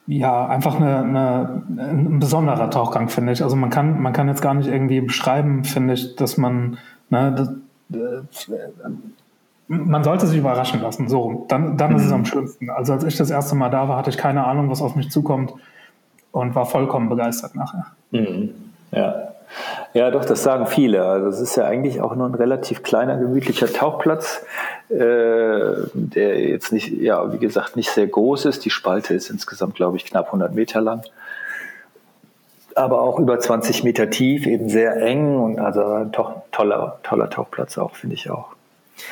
ja, 0.08 0.48
einfach 0.48 0.76
eine, 0.78 1.00
eine, 1.00 1.64
ein 1.78 2.20
besonderer 2.20 2.70
Tauchgang, 2.70 3.10
finde 3.10 3.34
ich. 3.34 3.44
Also 3.44 3.56
man 3.56 3.70
kann, 3.70 4.02
man 4.02 4.14
kann 4.14 4.30
jetzt 4.30 4.42
gar 4.42 4.54
nicht 4.54 4.68
irgendwie 4.68 5.02
beschreiben, 5.02 5.66
finde 5.66 5.94
ich, 5.94 6.16
dass 6.16 6.38
man, 6.38 6.78
ne, 7.10 7.36
das, 7.36 8.50
man 9.68 10.04
sollte 10.04 10.28
sich 10.28 10.40
überraschen 10.40 10.82
lassen, 10.82 11.10
so 11.10 11.46
Dann, 11.50 11.78
dann 11.78 11.92
mhm. 11.92 11.98
ist 11.98 12.04
es 12.04 12.10
mhm. 12.10 12.16
am 12.16 12.26
schönsten. 12.26 12.70
Also 12.70 12.94
als 12.94 13.04
ich 13.04 13.18
das 13.18 13.30
erste 13.30 13.56
Mal 13.56 13.70
da 13.70 13.90
war, 13.90 13.98
hatte 13.98 14.10
ich 14.10 14.18
keine 14.18 14.46
Ahnung, 14.46 14.70
was 14.70 14.82
auf 14.82 14.96
mich 14.96 15.12
zukommt 15.12 15.54
und 16.32 16.56
war 16.56 16.66
vollkommen 16.66 17.10
begeistert 17.10 17.56
nachher. 17.56 17.88
Mhm. 18.12 18.52
Ja. 18.92 19.34
Ja, 19.94 20.12
doch, 20.12 20.26
das 20.26 20.44
sagen 20.44 20.68
viele. 20.68 21.04
Also 21.04 21.28
es 21.30 21.40
ist 21.40 21.56
ja 21.56 21.66
eigentlich 21.66 22.02
auch 22.02 22.16
nur 22.16 22.28
ein 22.28 22.36
relativ 22.36 22.84
kleiner, 22.84 23.18
gemütlicher 23.18 23.72
Tauchplatz, 23.72 24.46
äh, 24.90 24.96
der 25.94 26.40
jetzt 26.40 26.72
nicht, 26.72 26.90
ja, 26.90 27.34
wie 27.34 27.40
gesagt, 27.40 27.76
nicht 27.76 27.90
sehr 27.90 28.08
groß 28.08 28.46
ist. 28.46 28.66
Die 28.66 28.70
Spalte 28.70 29.14
ist 29.14 29.30
insgesamt, 29.30 29.76
glaube 29.76 29.98
ich, 29.98 30.06
knapp 30.06 30.28
100 30.28 30.54
Meter 30.54 30.82
lang. 30.82 31.02
Aber 32.76 33.02
auch 33.02 33.20
über 33.20 33.40
20 33.40 33.84
Meter 33.84 34.10
tief, 34.10 34.46
eben 34.46 34.70
sehr 34.70 34.98
eng 35.02 35.40
und 35.40 35.60
also 35.60 35.84
ein 35.84 36.12
toller, 36.52 37.00
toller 37.02 37.30
Tauchplatz 37.30 37.78
auch, 37.78 37.96
finde 37.96 38.16
ich 38.16 38.30
auch. 38.30 38.50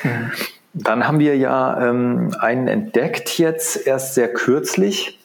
Mhm. 0.03 0.31
Dann 0.73 1.07
haben 1.07 1.19
wir 1.19 1.37
ja 1.37 1.89
ähm, 1.89 2.35
einen 2.39 2.67
entdeckt 2.67 3.39
jetzt 3.39 3.87
erst 3.87 4.13
sehr 4.13 4.31
kürzlich. 4.31 5.17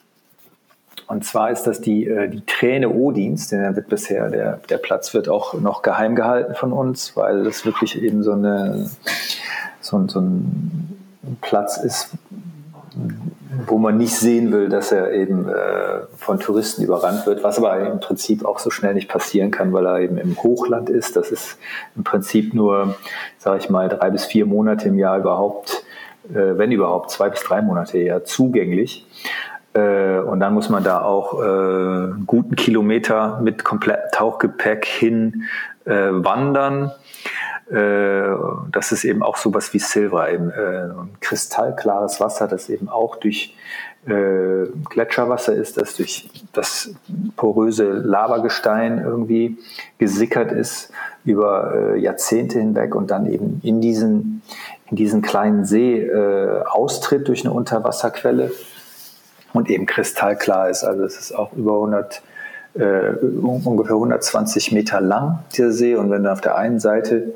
Und 1.10 1.24
zwar 1.24 1.50
ist 1.50 1.64
das 1.64 1.80
die, 1.80 2.06
äh, 2.06 2.28
die 2.28 2.46
Träne 2.46 2.88
Odins, 2.88 3.48
denn 3.48 3.74
wird 3.74 3.88
bisher, 3.88 4.30
der, 4.30 4.60
der 4.70 4.78
Platz 4.78 5.12
wird 5.12 5.28
auch 5.28 5.54
noch 5.54 5.82
geheim 5.82 6.14
gehalten 6.14 6.54
von 6.54 6.72
uns, 6.72 7.16
weil 7.16 7.42
das 7.42 7.66
wirklich 7.66 8.00
eben 8.00 8.22
so, 8.22 8.30
eine, 8.30 8.88
so, 9.80 10.06
so 10.06 10.20
ein 10.20 11.36
Platz 11.40 11.78
ist, 11.78 12.10
wo 13.66 13.78
man 13.78 13.96
nicht 13.96 14.14
sehen 14.14 14.52
will, 14.52 14.68
dass 14.68 14.92
er 14.92 15.12
eben 15.12 15.48
äh, 15.48 16.02
von 16.16 16.38
Touristen 16.38 16.84
überrannt 16.84 17.26
wird, 17.26 17.42
was 17.42 17.58
aber 17.58 17.76
im 17.80 17.98
Prinzip 17.98 18.44
auch 18.44 18.60
so 18.60 18.70
schnell 18.70 18.94
nicht 18.94 19.08
passieren 19.08 19.50
kann, 19.50 19.72
weil 19.72 19.86
er 19.86 19.98
eben 19.98 20.16
im 20.16 20.40
Hochland 20.40 20.90
ist. 20.90 21.16
Das 21.16 21.32
ist 21.32 21.58
im 21.96 22.04
Prinzip 22.04 22.54
nur, 22.54 22.94
sage 23.36 23.58
ich 23.58 23.68
mal, 23.68 23.88
drei 23.88 24.10
bis 24.10 24.26
vier 24.26 24.46
Monate 24.46 24.86
im 24.86 24.96
Jahr 24.96 25.18
überhaupt, 25.18 25.82
äh, 26.32 26.56
wenn 26.56 26.70
überhaupt, 26.70 27.10
zwei 27.10 27.30
bis 27.30 27.40
drei 27.40 27.62
Monate 27.62 27.98
eher 27.98 28.24
zugänglich. 28.24 29.06
Äh, 29.72 30.18
und 30.18 30.40
dann 30.40 30.54
muss 30.54 30.68
man 30.68 30.82
da 30.82 31.02
auch 31.02 31.40
äh, 31.40 32.12
guten 32.26 32.56
Kilometer 32.56 33.40
mit 33.42 33.64
komplettem 33.64 34.10
Tauchgepäck 34.12 34.84
hin 34.84 35.44
äh, 35.84 36.08
wandern. 36.10 36.92
Äh, 37.70 38.36
das 38.72 38.90
ist 38.90 39.04
eben 39.04 39.22
auch 39.22 39.36
sowas 39.36 39.72
wie 39.72 39.78
Silver, 39.78 40.30
eben 40.30 40.50
äh, 40.50 40.88
kristallklares 41.20 42.20
Wasser, 42.20 42.48
das 42.48 42.68
eben 42.68 42.88
auch 42.88 43.16
durch 43.16 43.54
äh, 44.06 44.66
Gletscherwasser 44.88 45.54
ist, 45.54 45.80
das 45.80 45.94
durch 45.94 46.28
das 46.52 46.92
poröse 47.36 47.92
Lavagestein 47.92 48.98
irgendwie 48.98 49.58
gesickert 49.98 50.50
ist 50.50 50.90
über 51.24 51.96
Jahrzehnte 51.96 52.58
hinweg 52.58 52.94
und 52.94 53.10
dann 53.10 53.30
eben 53.30 53.60
in 53.62 53.82
diesen, 53.82 54.40
in 54.90 54.96
diesen 54.96 55.20
kleinen 55.20 55.66
See 55.66 56.10
austritt 56.64 57.28
durch 57.28 57.44
eine 57.44 57.52
Unterwasserquelle 57.52 58.50
und 59.52 59.68
eben 59.68 59.86
kristallklar 59.86 60.70
ist. 60.70 60.84
Also 60.84 61.04
es 61.04 61.18
ist 61.18 61.32
auch 61.32 61.52
über 61.52 61.74
100 61.74 62.22
äh, 62.74 63.14
ungefähr 63.42 63.96
120 63.96 64.72
Meter 64.72 65.00
lang, 65.00 65.40
dieser 65.52 65.72
See. 65.72 65.94
Und 65.96 66.10
wenn 66.10 66.22
du 66.22 66.32
auf 66.32 66.40
der 66.40 66.56
einen 66.56 66.80
Seite 66.80 67.34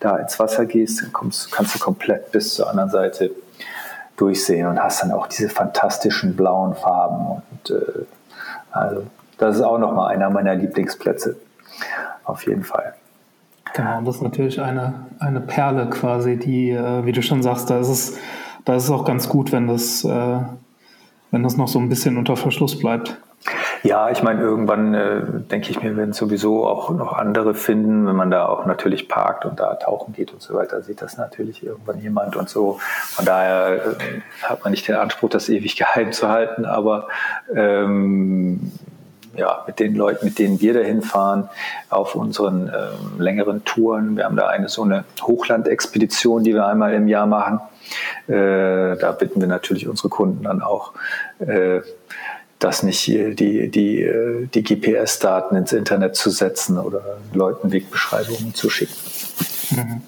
da 0.00 0.16
ins 0.16 0.38
Wasser 0.38 0.66
gehst, 0.66 1.02
dann 1.02 1.12
kommst, 1.12 1.50
kannst 1.52 1.74
du 1.74 1.78
komplett 1.78 2.30
bis 2.32 2.54
zur 2.54 2.70
anderen 2.70 2.90
Seite 2.90 3.30
durchsehen 4.16 4.66
und 4.66 4.78
hast 4.78 5.02
dann 5.02 5.12
auch 5.12 5.26
diese 5.26 5.48
fantastischen 5.48 6.36
blauen 6.36 6.74
Farben. 6.74 7.42
Und 7.42 7.70
äh, 7.70 8.04
also 8.70 9.02
das 9.38 9.56
ist 9.56 9.62
auch 9.62 9.78
nochmal 9.78 10.14
einer 10.14 10.30
meiner 10.30 10.54
Lieblingsplätze. 10.54 11.36
Auf 12.24 12.46
jeden 12.46 12.64
Fall. 12.64 12.94
Genau, 13.74 14.00
das 14.02 14.16
ist 14.16 14.22
natürlich 14.22 14.60
eine, 14.60 15.06
eine 15.18 15.40
Perle 15.40 15.90
quasi, 15.90 16.38
die, 16.38 16.70
äh, 16.70 17.04
wie 17.04 17.12
du 17.12 17.22
schon 17.22 17.42
sagst, 17.42 17.68
da 17.68 17.78
ist 17.78 17.88
es, 17.88 18.18
da 18.64 18.76
ist 18.76 18.84
es 18.84 18.90
auch 18.90 19.04
ganz 19.04 19.28
gut, 19.28 19.52
wenn 19.52 19.66
das, 19.66 20.02
äh, 20.04 20.38
wenn 21.30 21.42
das 21.42 21.56
noch 21.56 21.68
so 21.68 21.78
ein 21.78 21.88
bisschen 21.88 22.16
unter 22.16 22.36
Verschluss 22.36 22.78
bleibt. 22.78 23.16
Ja, 23.82 24.10
ich 24.10 24.22
meine, 24.22 24.40
irgendwann 24.40 24.94
äh, 24.94 25.22
denke 25.50 25.70
ich 25.70 25.80
mir, 25.80 25.96
werden 25.96 26.12
sowieso 26.12 26.66
auch 26.66 26.90
noch 26.90 27.12
andere 27.12 27.54
finden, 27.54 28.06
wenn 28.06 28.16
man 28.16 28.30
da 28.30 28.46
auch 28.46 28.66
natürlich 28.66 29.08
parkt 29.08 29.44
und 29.44 29.60
da 29.60 29.74
tauchen 29.74 30.12
geht 30.14 30.32
und 30.32 30.42
so 30.42 30.54
weiter, 30.54 30.82
sieht 30.82 31.02
das 31.02 31.16
natürlich 31.16 31.64
irgendwann 31.64 32.00
jemand 32.00 32.34
und 32.34 32.48
so. 32.48 32.78
Von 32.80 33.24
daher 33.24 33.76
äh, 33.76 34.20
hat 34.42 34.64
man 34.64 34.72
nicht 34.72 34.88
den 34.88 34.96
Anspruch, 34.96 35.30
das 35.30 35.48
ewig 35.48 35.76
geheim 35.76 36.12
zu 36.12 36.28
halten, 36.28 36.64
aber 36.64 37.06
ähm, 37.54 38.72
ja, 39.36 39.62
mit 39.66 39.78
den 39.78 39.94
Leuten, 39.94 40.24
mit 40.24 40.38
denen 40.38 40.60
wir 40.60 40.74
dahin 40.74 41.02
fahren, 41.02 41.48
auf 41.90 42.14
unseren 42.14 42.68
ähm, 42.68 43.20
längeren 43.20 43.64
Touren. 43.64 44.16
Wir 44.16 44.24
haben 44.24 44.36
da 44.36 44.48
eine 44.48 44.68
so 44.68 44.82
eine 44.82 45.04
Hochlandexpedition, 45.22 46.42
die 46.42 46.54
wir 46.54 46.66
einmal 46.66 46.94
im 46.94 47.06
Jahr 47.06 47.26
machen. 47.26 47.60
Äh, 48.28 48.96
da 48.96 49.16
bitten 49.18 49.40
wir 49.40 49.48
natürlich 49.48 49.88
unsere 49.88 50.08
Kunden 50.08 50.44
dann 50.44 50.62
auch, 50.62 50.92
äh, 51.38 51.80
das 52.58 52.82
nicht 52.82 53.06
die, 53.06 53.70
die, 53.70 54.02
äh, 54.02 54.46
die 54.46 54.62
GPS-Daten 54.62 55.56
ins 55.56 55.72
Internet 55.72 56.16
zu 56.16 56.30
setzen 56.30 56.78
oder 56.78 57.18
Leuten 57.34 57.70
Wegbeschreibungen 57.70 58.54
zu 58.54 58.70
schicken. 58.70 58.94
Mhm. 59.70 60.02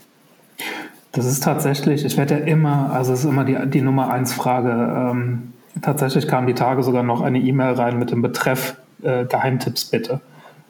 Das 1.13 1.27
ist 1.27 1.43
tatsächlich, 1.43 2.05
ich 2.05 2.17
werde 2.17 2.39
ja 2.39 2.45
immer, 2.45 2.91
also 2.93 3.13
es 3.13 3.21
ist 3.21 3.25
immer 3.27 3.45
die, 3.45 3.57
die 3.67 3.81
Nummer 3.81 4.11
eins 4.11 4.33
Frage. 4.33 4.71
Ähm, 4.71 5.53
tatsächlich 5.83 6.29
kam 6.29 6.47
die 6.47 6.55
Tage 6.55 6.83
sogar 6.83 7.03
noch 7.03 7.23
eine 7.23 7.39
E-Mail 7.39 7.75
rein 7.75 7.99
mit 7.99 8.11
dem 8.11 8.23
Betreff 8.23 8.77
äh, 9.03 9.25
Geheimtipps 9.25 9.87
bitte. 9.87 10.21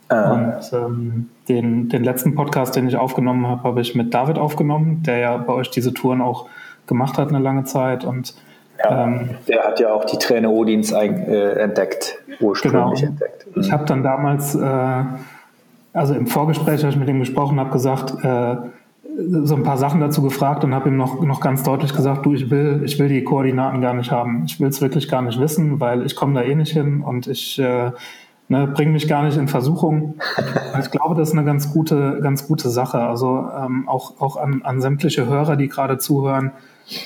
Ah. 0.08 0.32
Und 0.32 0.72
ähm, 0.72 1.28
den, 1.48 1.88
den 1.88 2.02
letzten 2.02 2.34
Podcast, 2.34 2.76
den 2.76 2.88
ich 2.88 2.96
aufgenommen 2.96 3.46
habe, 3.46 3.62
habe 3.64 3.80
ich 3.80 3.94
mit 3.94 4.14
David 4.14 4.38
aufgenommen, 4.38 5.02
der 5.02 5.18
ja 5.18 5.36
bei 5.36 5.52
euch 5.52 5.70
diese 5.70 5.92
Touren 5.92 6.20
auch 6.20 6.46
gemacht 6.88 7.18
hat 7.18 7.28
eine 7.28 7.38
lange 7.38 7.64
Zeit 7.64 8.04
und 8.04 8.34
ja, 8.78 9.04
ähm, 9.04 9.30
der 9.46 9.64
hat 9.64 9.80
ja 9.80 9.92
auch 9.92 10.04
die 10.04 10.18
Träne 10.18 10.50
Odins 10.50 10.92
äh, 10.92 11.06
entdeckt, 11.06 12.18
ursprünglich 12.40 13.00
genau. 13.00 13.12
entdeckt. 13.12 13.46
Mhm. 13.54 13.62
Ich 13.62 13.72
habe 13.72 13.84
dann 13.84 14.02
damals, 14.02 14.54
äh, 14.54 15.04
also 15.92 16.14
im 16.14 16.26
Vorgespräch, 16.26 16.84
als 16.84 16.94
ich 16.94 17.00
mit 17.00 17.08
ihm 17.08 17.18
gesprochen 17.18 17.58
habe, 17.58 17.70
gesagt, 17.70 18.24
äh, 18.24 18.56
so 19.42 19.56
ein 19.56 19.64
paar 19.64 19.78
Sachen 19.78 20.00
dazu 20.00 20.22
gefragt 20.22 20.62
und 20.62 20.74
habe 20.74 20.90
ihm 20.90 20.96
noch, 20.96 21.20
noch 21.22 21.40
ganz 21.40 21.64
deutlich 21.64 21.92
gesagt, 21.92 22.24
du, 22.24 22.34
ich 22.34 22.50
will, 22.50 22.82
ich 22.84 23.00
will 23.00 23.08
die 23.08 23.24
Koordinaten 23.24 23.80
gar 23.80 23.94
nicht 23.94 24.12
haben. 24.12 24.44
Ich 24.46 24.60
will 24.60 24.68
es 24.68 24.80
wirklich 24.80 25.08
gar 25.08 25.22
nicht 25.22 25.40
wissen, 25.40 25.80
weil 25.80 26.06
ich 26.06 26.14
komme 26.14 26.34
da 26.34 26.42
eh 26.42 26.54
nicht 26.54 26.72
hin 26.72 27.02
und 27.02 27.26
ich 27.26 27.58
äh, 27.58 27.90
ne, 28.48 28.66
bringe 28.66 28.92
mich 28.92 29.08
gar 29.08 29.22
nicht 29.22 29.36
in 29.36 29.48
Versuchung. 29.48 30.14
ich 30.80 30.90
glaube, 30.90 31.14
das 31.14 31.28
ist 31.28 31.34
eine 31.34 31.44
ganz 31.44 31.72
gute, 31.72 32.20
ganz 32.22 32.46
gute 32.46 32.70
Sache. 32.70 33.00
Also 33.00 33.48
ähm, 33.56 33.88
auch, 33.88 34.20
auch 34.20 34.36
an, 34.36 34.62
an 34.64 34.80
sämtliche 34.80 35.26
Hörer, 35.26 35.56
die 35.56 35.68
gerade 35.68 35.98
zuhören. 35.98 36.52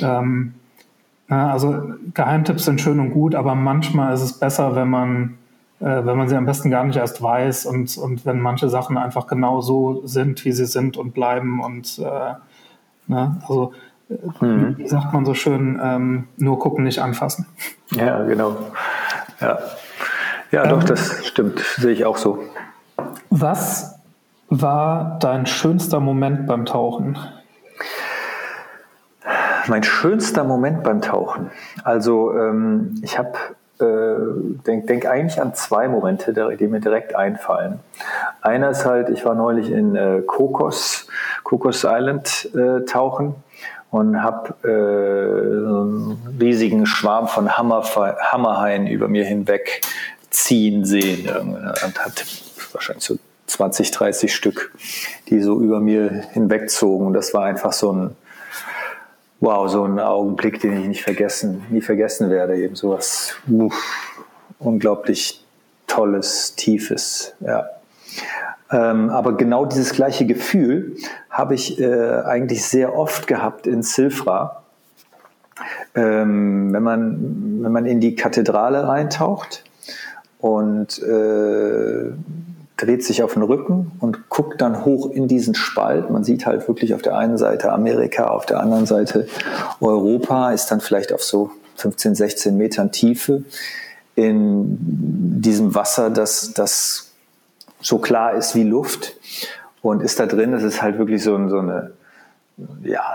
Ähm, 0.01 0.55
also 1.29 1.95
Geheimtipps 2.13 2.65
sind 2.65 2.81
schön 2.81 3.01
und 3.01 3.11
gut, 3.11 3.35
aber 3.35 3.55
manchmal 3.55 4.13
ist 4.13 4.23
es 4.23 4.39
besser, 4.39 4.75
wenn 4.77 4.91
man, 4.91 5.39
äh, 5.81 6.05
wenn 6.05 6.17
man 6.17 6.29
sie 6.29 6.37
am 6.37 6.45
besten 6.45 6.71
gar 6.71 6.85
nicht 6.85 6.97
erst 6.97 7.23
weiß 7.23 7.67
und, 7.67 7.97
und 7.97 8.27
wenn 8.27 8.41
manche 8.41 8.69
Sachen 8.69 8.99
einfach 8.99 9.27
genau 9.27 9.61
so 9.61 10.07
sind, 10.07 10.45
wie 10.45 10.53
sie 10.53 10.67
sind 10.67 10.97
und 10.97 11.15
bleiben 11.15 11.63
und 11.63 11.99
äh, 11.99 12.35
ne, 13.07 13.37
also 13.41 13.73
mhm. 14.41 14.77
wie 14.77 14.89
sagt 14.89 15.13
man 15.15 15.25
so 15.25 15.33
schön, 15.33 15.81
ähm, 15.83 16.25
nur 16.37 16.59
gucken, 16.59 16.85
nicht 16.85 16.99
anfassen. 16.99 17.47
Ja, 17.93 18.23
genau. 18.25 18.57
Ja, 19.41 19.59
ja 20.53 20.65
ähm, 20.65 20.71
doch, 20.71 20.85
das 20.85 21.27
stimmt, 21.27 21.59
sehe 21.59 21.93
ich 21.93 22.05
auch 22.05 22.17
so. 22.17 22.39
Was 23.31 23.99
war 24.49 25.19
dein 25.21 25.47
schönster 25.47 25.99
Moment 25.99 26.47
beim 26.47 26.67
Tauchen? 26.67 27.19
Mein 29.67 29.83
schönster 29.83 30.45
Moment 30.45 30.83
beim 30.83 31.01
Tauchen. 31.01 31.51
Also 31.85 32.33
ähm, 32.37 33.01
ich 33.03 33.19
habe 33.19 33.33
äh, 33.81 34.65
denke 34.67 34.87
denk 34.87 35.07
eigentlich 35.07 35.41
an 35.41 35.55
zwei 35.55 35.89
Momente, 35.89 36.33
die 36.59 36.67
mir 36.67 36.81
direkt 36.81 37.15
einfallen. 37.15 37.81
Einer 38.41 38.71
ist 38.71 38.85
halt, 38.85 39.09
ich 39.09 39.25
war 39.25 39.35
neulich 39.35 39.71
in 39.71 39.97
äh, 39.97 40.23
Kokos, 40.27 41.07
Kokos 41.43 41.85
Island 41.85 42.51
äh, 42.55 42.85
tauchen 42.85 43.35
und 43.91 44.23
habe 44.23 44.55
äh, 44.63 45.69
so 45.69 45.81
einen 45.81 46.37
riesigen 46.41 46.87
Schwarm 46.87 47.29
von 47.29 47.57
Hammer, 47.57 47.83
Hammerhaien 47.83 48.87
über 48.87 49.09
mir 49.09 49.25
hinweg 49.25 49.83
ziehen 50.33 50.85
sehen. 50.85 51.29
Und 51.29 51.99
hat 51.99 52.25
wahrscheinlich 52.73 53.05
so 53.05 53.19
20, 53.47 53.91
30 53.91 54.35
Stück, 54.35 54.73
die 55.29 55.41
so 55.41 55.61
über 55.61 55.81
mir 55.81 56.11
hinwegzogen. 56.33 57.13
Das 57.13 57.35
war 57.35 57.45
einfach 57.45 57.73
so 57.73 57.93
ein 57.93 58.17
wow, 59.43 59.69
so 59.69 59.85
ein 59.85 59.99
Augenblick, 59.99 60.61
den 60.61 60.81
ich 60.81 60.87
nicht 60.87 61.03
vergessen, 61.03 61.67
nie 61.69 61.81
vergessen 61.81 62.31
werde. 62.31 62.57
Eben 62.57 62.77
sowas 62.77 63.35
uff, 63.51 63.75
unglaublich 64.61 65.45
Tolles, 65.89 66.55
Tiefes. 66.55 67.35
Ja. 67.41 67.69
Ähm, 68.71 69.11
aber 69.11 69.37
genau 69.37 69.67
dieses 69.67 69.93
gleiche 69.93 70.27
Gefühl 70.27 70.97
habe 71.29 71.55
ich 71.55 71.79
äh, 71.81 72.23
eigentlich 72.25 72.65
sehr 72.65 72.97
oft 72.97 73.27
gehabt 73.27 73.67
in 73.67 73.83
Silfra. 73.83 74.63
Ähm, 75.95 76.73
wenn, 76.73 76.83
man, 76.83 77.63
wenn 77.63 77.73
man 77.73 77.85
in 77.85 78.01
die 78.01 78.15
Kathedrale 78.15 78.87
reintaucht 78.87 79.65
und 80.43 81.01
äh, 81.03 82.11
dreht 82.77 83.05
sich 83.05 83.23
auf 83.23 83.35
den 83.35 83.43
Rücken 83.43 83.93
und 84.01 84.29
guckt 84.29 84.61
dann 84.61 84.85
hoch 84.85 85.09
in 85.09 85.29
diesen 85.29 85.55
Spalt. 85.55 86.11
Man 86.11 86.25
sieht 86.25 86.47
halt 86.47 86.67
wirklich 86.67 86.95
auf 86.95 87.01
der 87.01 87.17
einen 87.17 87.39
Seite 87.39 87.73
Amerika, 87.73 88.27
auf 88.27 88.45
der 88.45 88.59
anderen 88.59 88.85
Seite 88.85 89.29
Europa, 89.81 90.51
ist 90.51 90.67
dann 90.67 90.81
vielleicht 90.81 91.13
auf 91.13 91.23
so 91.23 91.53
15, 91.77 92.17
16 92.17 92.57
Metern 92.57 92.91
Tiefe 92.91 93.45
in 94.17 94.77
diesem 95.41 95.77
Wasser, 95.77 96.11
das, 96.11 96.53
das 96.55 97.13
so 97.81 97.99
klar 97.99 98.35
ist 98.35 98.57
wie 98.57 98.65
Luft 98.65 99.15
und 99.81 100.03
ist 100.03 100.19
da 100.19 100.27
drin. 100.27 100.51
Das 100.51 100.65
ist 100.65 100.83
halt 100.83 100.99
wirklich 100.99 101.23
so, 101.23 101.49
so 101.49 101.61
eine, 101.61 101.93
ja, 102.83 103.15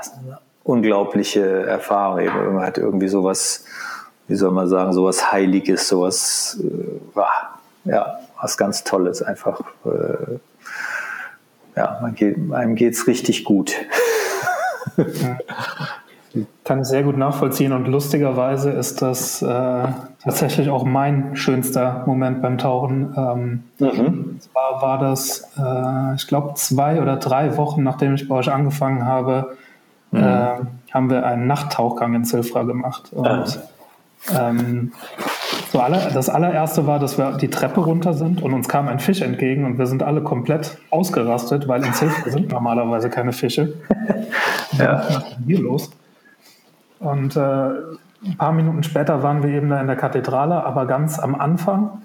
unglaubliche 0.64 1.66
Erfahrung. 1.66 2.54
Man 2.54 2.66
hat 2.66 2.78
irgendwie 2.78 3.10
sowas, 3.10 3.66
wie 4.28 4.36
soll 4.36 4.52
man 4.52 4.68
sagen, 4.68 4.94
sowas 4.94 5.32
Heiliges, 5.32 5.88
sowas, 5.88 6.62
äh, 6.64 7.90
ja, 7.90 8.20
was 8.42 8.58
ganz 8.58 8.84
Tolles 8.84 9.22
einfach. 9.22 9.62
Äh, 9.86 10.40
ja, 11.76 12.00
man 12.02 12.16
geht, 12.16 12.38
einem 12.52 12.76
geht's 12.76 13.08
richtig 13.08 13.44
gut. 13.44 13.74
Kann 16.64 16.82
ich 16.82 16.88
sehr 16.88 17.04
gut 17.04 17.18
nachvollziehen 17.18 17.72
und 17.72 17.88
lustigerweise 17.88 18.70
ist 18.72 19.02
das 19.02 19.42
äh, 19.42 19.88
tatsächlich 20.24 20.70
auch 20.70 20.84
mein 20.84 21.36
schönster 21.36 22.04
Moment 22.06 22.42
beim 22.42 22.58
Tauchen. 22.58 23.14
Ähm, 23.16 23.64
mhm. 23.80 24.40
Zwar 24.40 24.82
war 24.82 25.00
das, 25.00 25.50
äh, 25.58 26.16
ich 26.16 26.28
glaube, 26.28 26.54
zwei 26.56 27.02
oder 27.02 27.16
drei 27.16 27.58
Wochen 27.58 27.84
nachdem 27.84 28.14
ich 28.16 28.28
bei 28.28 28.36
euch 28.36 28.52
angefangen 28.52 29.06
habe, 29.06 29.56
mhm. 30.12 30.20
äh, 30.20 30.56
haben 30.92 31.10
wir 31.10 31.26
einen 31.26 31.48
Nachttauchgang 31.48 32.14
in 32.14 32.26
Zilfra 32.26 32.64
gemacht. 32.64 33.14
Und 33.14 33.26
ah. 33.26 33.46
Ähm, 34.36 34.92
so 35.72 35.80
aller, 35.80 36.12
das 36.12 36.30
allererste 36.30 36.88
war, 36.88 37.00
dass 37.00 37.18
wir 37.18 37.38
die 37.38 37.50
Treppe 37.50 37.82
runter 37.82 38.14
sind 38.14 38.42
und 38.42 38.54
uns 38.54 38.68
kam 38.68 38.88
ein 38.88 39.00
Fisch 39.00 39.22
entgegen 39.22 39.66
und 39.66 39.78
wir 39.78 39.86
sind 39.86 40.04
alle 40.04 40.22
komplett 40.22 40.78
ausgerastet, 40.90 41.68
weil 41.68 41.86
in 41.86 41.94
Zilfra 41.94 42.30
sind 42.32 42.52
normalerweise 42.52 43.10
keine 43.10 43.34
Fische. 43.34 43.74
ja. 44.78 45.04
Hier 45.46 45.60
los? 45.60 45.92
Und 47.00 47.36
äh, 47.36 47.40
ein 47.40 48.38
paar 48.38 48.52
Minuten 48.52 48.84
später 48.84 49.22
waren 49.24 49.44
wir 49.44 49.50
eben 49.52 49.70
da 49.70 49.80
in 49.80 49.88
der 49.88 49.96
Kathedrale, 49.96 50.64
aber 50.64 50.86
ganz 50.86 51.20
am 51.20 51.36
Anfang. 51.36 52.02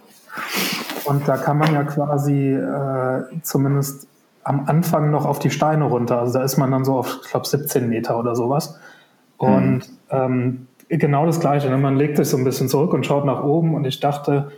Und 1.04 1.26
da 1.26 1.36
kann 1.36 1.58
man 1.58 1.72
ja 1.72 1.84
quasi 1.84 2.52
äh, 2.52 3.22
zumindest 3.42 4.06
am 4.44 4.64
Anfang 4.66 5.10
noch 5.10 5.24
auf 5.24 5.38
die 5.38 5.50
Steine 5.50 5.84
runter. 5.84 6.20
Also 6.20 6.38
da 6.38 6.44
ist 6.44 6.58
man 6.58 6.70
dann 6.70 6.84
so 6.84 6.98
auf, 6.98 7.20
ich 7.22 7.30
glaube, 7.30 7.46
17 7.46 7.88
Meter 7.88 8.18
oder 8.18 8.34
sowas. 8.34 8.78
Und 9.36 9.78
mhm. 9.78 9.82
ähm, 10.10 10.66
genau 10.98 11.26
das 11.26 11.40
Gleiche. 11.40 11.68
Ne? 11.68 11.78
Man 11.78 11.96
legt 11.96 12.16
sich 12.16 12.28
so 12.28 12.36
ein 12.36 12.44
bisschen 12.44 12.68
zurück 12.68 12.92
und 12.92 13.06
schaut 13.06 13.24
nach 13.24 13.42
oben. 13.42 13.74
Und 13.74 13.86
ich 13.86 14.00
dachte, 14.00 14.52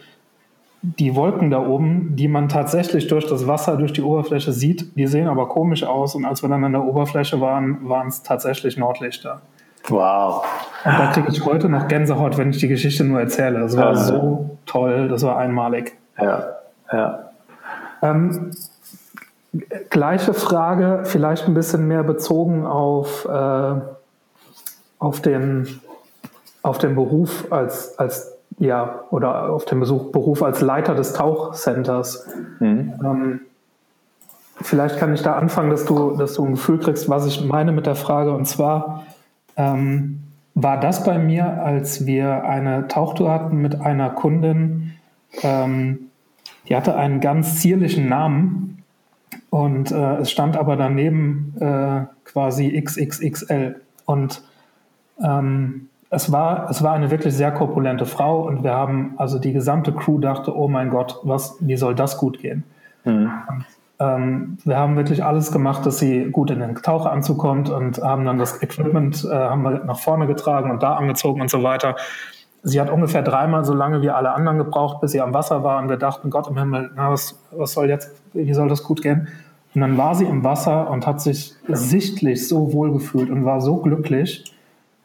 die 0.82 1.14
Wolken 1.14 1.50
da 1.50 1.66
oben, 1.66 2.14
die 2.16 2.28
man 2.28 2.48
tatsächlich 2.48 3.06
durch 3.06 3.26
das 3.26 3.46
Wasser, 3.46 3.76
durch 3.76 3.92
die 3.92 4.02
Oberfläche 4.02 4.52
sieht, 4.52 4.96
die 4.96 5.06
sehen 5.06 5.28
aber 5.28 5.48
komisch 5.48 5.84
aus. 5.84 6.14
Und 6.14 6.24
als 6.24 6.42
wir 6.42 6.48
dann 6.48 6.64
an 6.64 6.72
der 6.72 6.84
Oberfläche 6.84 7.40
waren, 7.40 7.88
waren 7.88 8.08
es 8.08 8.22
tatsächlich 8.22 8.76
Nordlichter. 8.76 9.40
Wow. 9.88 10.44
Und 10.84 10.98
da 10.98 11.12
kriege 11.12 11.28
ich 11.30 11.44
heute 11.44 11.68
noch 11.68 11.88
Gänsehaut, 11.88 12.38
wenn 12.38 12.50
ich 12.50 12.58
die 12.58 12.68
Geschichte 12.68 13.04
nur 13.04 13.20
erzähle. 13.20 13.60
Das 13.60 13.76
war 13.76 13.92
ja. 13.92 13.96
so 13.96 14.58
toll, 14.66 15.08
das 15.08 15.22
war 15.22 15.36
einmalig. 15.36 15.96
Ja, 16.18 16.46
ja. 16.92 17.30
Ähm, 18.02 18.50
gleiche 19.90 20.34
Frage, 20.34 21.00
vielleicht 21.04 21.46
ein 21.46 21.54
bisschen 21.54 21.86
mehr 21.86 22.02
bezogen 22.02 22.66
auf, 22.66 23.26
äh, 23.26 23.74
auf, 24.98 25.20
den, 25.20 25.80
auf 26.64 26.78
den 26.78 26.94
Beruf 26.94 27.52
als, 27.52 27.96
als 27.98 28.32
ja, 28.58 29.04
oder 29.10 29.50
auf 29.50 29.66
den 29.66 29.80
Besuch, 29.80 30.10
Beruf 30.12 30.42
als 30.42 30.60
Leiter 30.60 30.94
des 30.94 31.12
Tauchcenters. 31.12 32.26
Mhm. 32.58 32.94
Ähm, 33.04 33.40
vielleicht 34.60 34.98
kann 34.98 35.12
ich 35.12 35.22
da 35.22 35.34
anfangen, 35.34 35.70
dass 35.70 35.84
du, 35.84 36.16
dass 36.16 36.34
du 36.34 36.44
ein 36.44 36.52
Gefühl 36.52 36.78
kriegst, 36.78 37.08
was 37.08 37.26
ich 37.26 37.44
meine 37.44 37.70
mit 37.72 37.86
der 37.86 37.96
Frage. 37.96 38.32
Und 38.32 38.46
zwar, 38.46 39.04
ähm, 39.56 40.22
war 40.54 40.80
das 40.80 41.04
bei 41.04 41.18
mir, 41.18 41.62
als 41.62 42.06
wir 42.06 42.44
eine 42.44 42.88
Tauchtour 42.88 43.30
hatten 43.30 43.58
mit 43.58 43.80
einer 43.80 44.10
Kundin, 44.10 44.92
ähm, 45.42 46.10
die 46.68 46.76
hatte 46.76 46.96
einen 46.96 47.20
ganz 47.20 47.60
zierlichen 47.60 48.08
Namen 48.08 48.82
und 49.50 49.90
äh, 49.90 50.16
es 50.16 50.30
stand 50.30 50.56
aber 50.56 50.76
daneben 50.76 51.54
äh, 51.60 52.06
quasi 52.24 52.80
XXXL. 52.80 53.80
Und 54.06 54.42
ähm, 55.22 55.88
es, 56.10 56.30
war, 56.30 56.70
es 56.70 56.82
war 56.82 56.92
eine 56.92 57.10
wirklich 57.10 57.34
sehr 57.34 57.52
korpulente 57.52 58.06
Frau 58.06 58.46
und 58.46 58.62
wir 58.62 58.72
haben, 58.72 59.14
also 59.16 59.38
die 59.38 59.52
gesamte 59.52 59.92
Crew 59.92 60.18
dachte, 60.18 60.56
oh 60.56 60.68
mein 60.68 60.90
Gott, 60.90 61.20
was, 61.22 61.56
wie 61.60 61.76
soll 61.76 61.94
das 61.94 62.18
gut 62.18 62.38
gehen? 62.38 62.64
Mhm. 63.04 63.30
Und 63.48 63.64
ähm, 64.00 64.58
wir 64.64 64.76
haben 64.76 64.96
wirklich 64.96 65.24
alles 65.24 65.52
gemacht, 65.52 65.86
dass 65.86 65.98
sie 65.98 66.30
gut 66.30 66.50
in 66.50 66.60
den 66.60 66.74
Taucheranzug 66.74 67.38
kommt 67.38 67.70
und 67.70 68.02
haben 68.02 68.24
dann 68.24 68.38
das 68.38 68.62
Equipment 68.62 69.24
äh, 69.24 69.34
haben 69.34 69.62
wir 69.62 69.84
nach 69.84 69.98
vorne 69.98 70.26
getragen 70.26 70.70
und 70.70 70.82
da 70.82 70.94
angezogen 70.94 71.40
und 71.40 71.50
so 71.50 71.62
weiter. 71.62 71.96
Sie 72.62 72.80
hat 72.80 72.90
ungefähr 72.90 73.22
dreimal 73.22 73.64
so 73.64 73.74
lange 73.74 74.00
wie 74.02 74.10
alle 74.10 74.32
anderen 74.32 74.58
gebraucht, 74.58 75.00
bis 75.00 75.12
sie 75.12 75.20
am 75.20 75.34
Wasser 75.34 75.62
war 75.62 75.80
und 75.80 75.88
wir 75.88 75.98
dachten, 75.98 76.30
Gott 76.30 76.48
im 76.48 76.58
Himmel, 76.58 76.90
na, 76.96 77.10
was, 77.10 77.38
was 77.50 77.72
soll 77.72 77.88
jetzt, 77.88 78.10
wie 78.32 78.54
soll 78.54 78.68
das 78.68 78.82
gut 78.82 79.02
gehen? 79.02 79.28
Und 79.74 79.80
dann 79.80 79.98
war 79.98 80.14
sie 80.14 80.24
im 80.24 80.44
Wasser 80.44 80.88
und 80.90 81.06
hat 81.06 81.20
sich 81.20 81.54
sichtlich 81.68 82.48
so 82.48 82.72
wohl 82.72 82.92
gefühlt 82.92 83.28
und 83.28 83.44
war 83.44 83.60
so 83.60 83.76
glücklich 83.78 84.54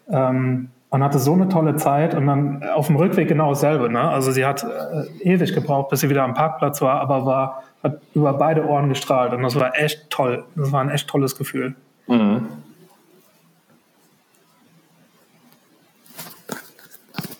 ähm, 0.09 0.69
und 0.89 1.04
hatte 1.04 1.19
so 1.19 1.34
eine 1.34 1.49
tolle 1.49 1.75
Zeit 1.75 2.15
und 2.15 2.25
dann 2.28 2.63
auf 2.63 2.88
dem 2.88 2.95
Rückweg 2.95 3.28
genau 3.28 3.49
dasselbe. 3.49 3.89
Ne? 3.89 4.02
Also 4.02 4.32
sie 4.32 4.45
hat 4.45 4.63
äh, 4.63 5.23
ewig 5.23 5.54
gebraucht, 5.54 5.89
bis 5.89 5.99
sie 6.02 6.10
wieder 6.10 6.23
am 6.23 6.34
Parkplatz 6.34 6.82
war, 6.82 7.02
aber 7.02 7.25
war 7.25 7.63
hat 7.84 8.02
über 8.13 8.34
beide 8.34 8.65
Ohren 8.67 8.89
gestrahlt 8.89 9.34
und 9.34 9.41
das 9.41 9.56
war 9.56 9.78
echt 9.80 10.10
toll. 10.10 10.43
Das 10.56 10.71
war 10.71 10.82
ein 10.82 10.89
echt 10.89 11.08
tolles 11.08 11.38
Gefühl. 11.38 11.75
Mhm. 12.08 12.47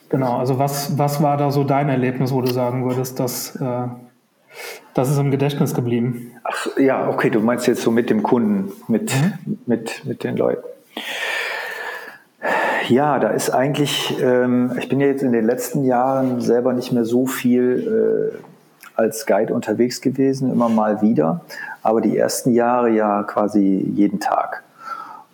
Genau, 0.10 0.38
also 0.38 0.58
was, 0.58 0.98
was 0.98 1.22
war 1.22 1.38
da 1.38 1.52
so 1.52 1.64
dein 1.64 1.90
Erlebnis, 1.90 2.32
wo 2.32 2.42
du 2.42 2.52
sagen 2.52 2.84
würdest, 2.86 3.20
dass 3.20 3.56
äh, 3.58 3.88
das 4.94 5.12
ist 5.12 5.18
im 5.20 5.30
Gedächtnis 5.30 5.76
geblieben? 5.76 6.32
Ach 6.44 6.68
ja, 6.78 7.08
okay, 7.10 7.30
du 7.30 7.42
meinst 7.42 7.68
jetzt 7.68 7.82
so 7.82 7.92
mit 7.92 8.10
dem 8.10 8.24
Kunden, 8.24 8.72
mit, 8.88 9.14
mhm. 9.14 9.60
mit, 9.66 10.06
mit 10.06 10.24
den 10.24 10.38
Leuten. 10.38 10.64
Ja, 12.89 13.19
da 13.19 13.30
ist 13.30 13.52
eigentlich, 13.52 14.17
ähm, 14.19 14.71
ich 14.80 14.89
bin 14.89 14.99
ja 14.99 15.06
jetzt 15.06 15.21
in 15.21 15.32
den 15.32 15.45
letzten 15.45 15.86
Jahren 15.86 16.41
selber 16.41 16.73
nicht 16.73 16.91
mehr 16.91 17.06
so 17.06 17.28
viel 17.28 18.34
äh, 18.34 18.38
als 18.95 19.28
Guide 19.28 19.54
unterwegs 19.54 20.02
gewesen, 20.02 20.52
immer 20.52 20.69
mal 20.69 21.04
wieder, 21.04 21.41
aber 21.84 22.02
die 22.02 22.17
ersten 22.17 22.52
Jahre 22.52 22.89
ja 22.89 23.21
quasi 23.23 23.88
jeden 23.95 24.19
Tag. 24.19 24.63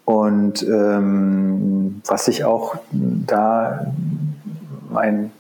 Und 0.04 0.64
ähm, 0.64 2.02
was 2.06 2.28
ich 2.28 2.44
auch 2.44 2.76
da 2.92 3.88
meinen 4.92 5.32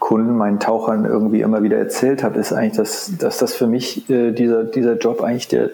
Kunden, 0.00 0.36
meinen 0.36 0.58
Tauchern 0.58 1.04
irgendwie 1.04 1.42
immer 1.42 1.62
wieder 1.62 1.78
erzählt 1.78 2.24
habe, 2.24 2.40
ist 2.40 2.52
eigentlich, 2.52 2.76
dass, 2.76 3.12
dass 3.18 3.38
das 3.38 3.54
für 3.54 3.68
mich 3.68 4.10
äh, 4.10 4.32
dieser, 4.32 4.64
dieser 4.64 4.98
Job 4.98 5.22
eigentlich 5.22 5.46
der, 5.46 5.70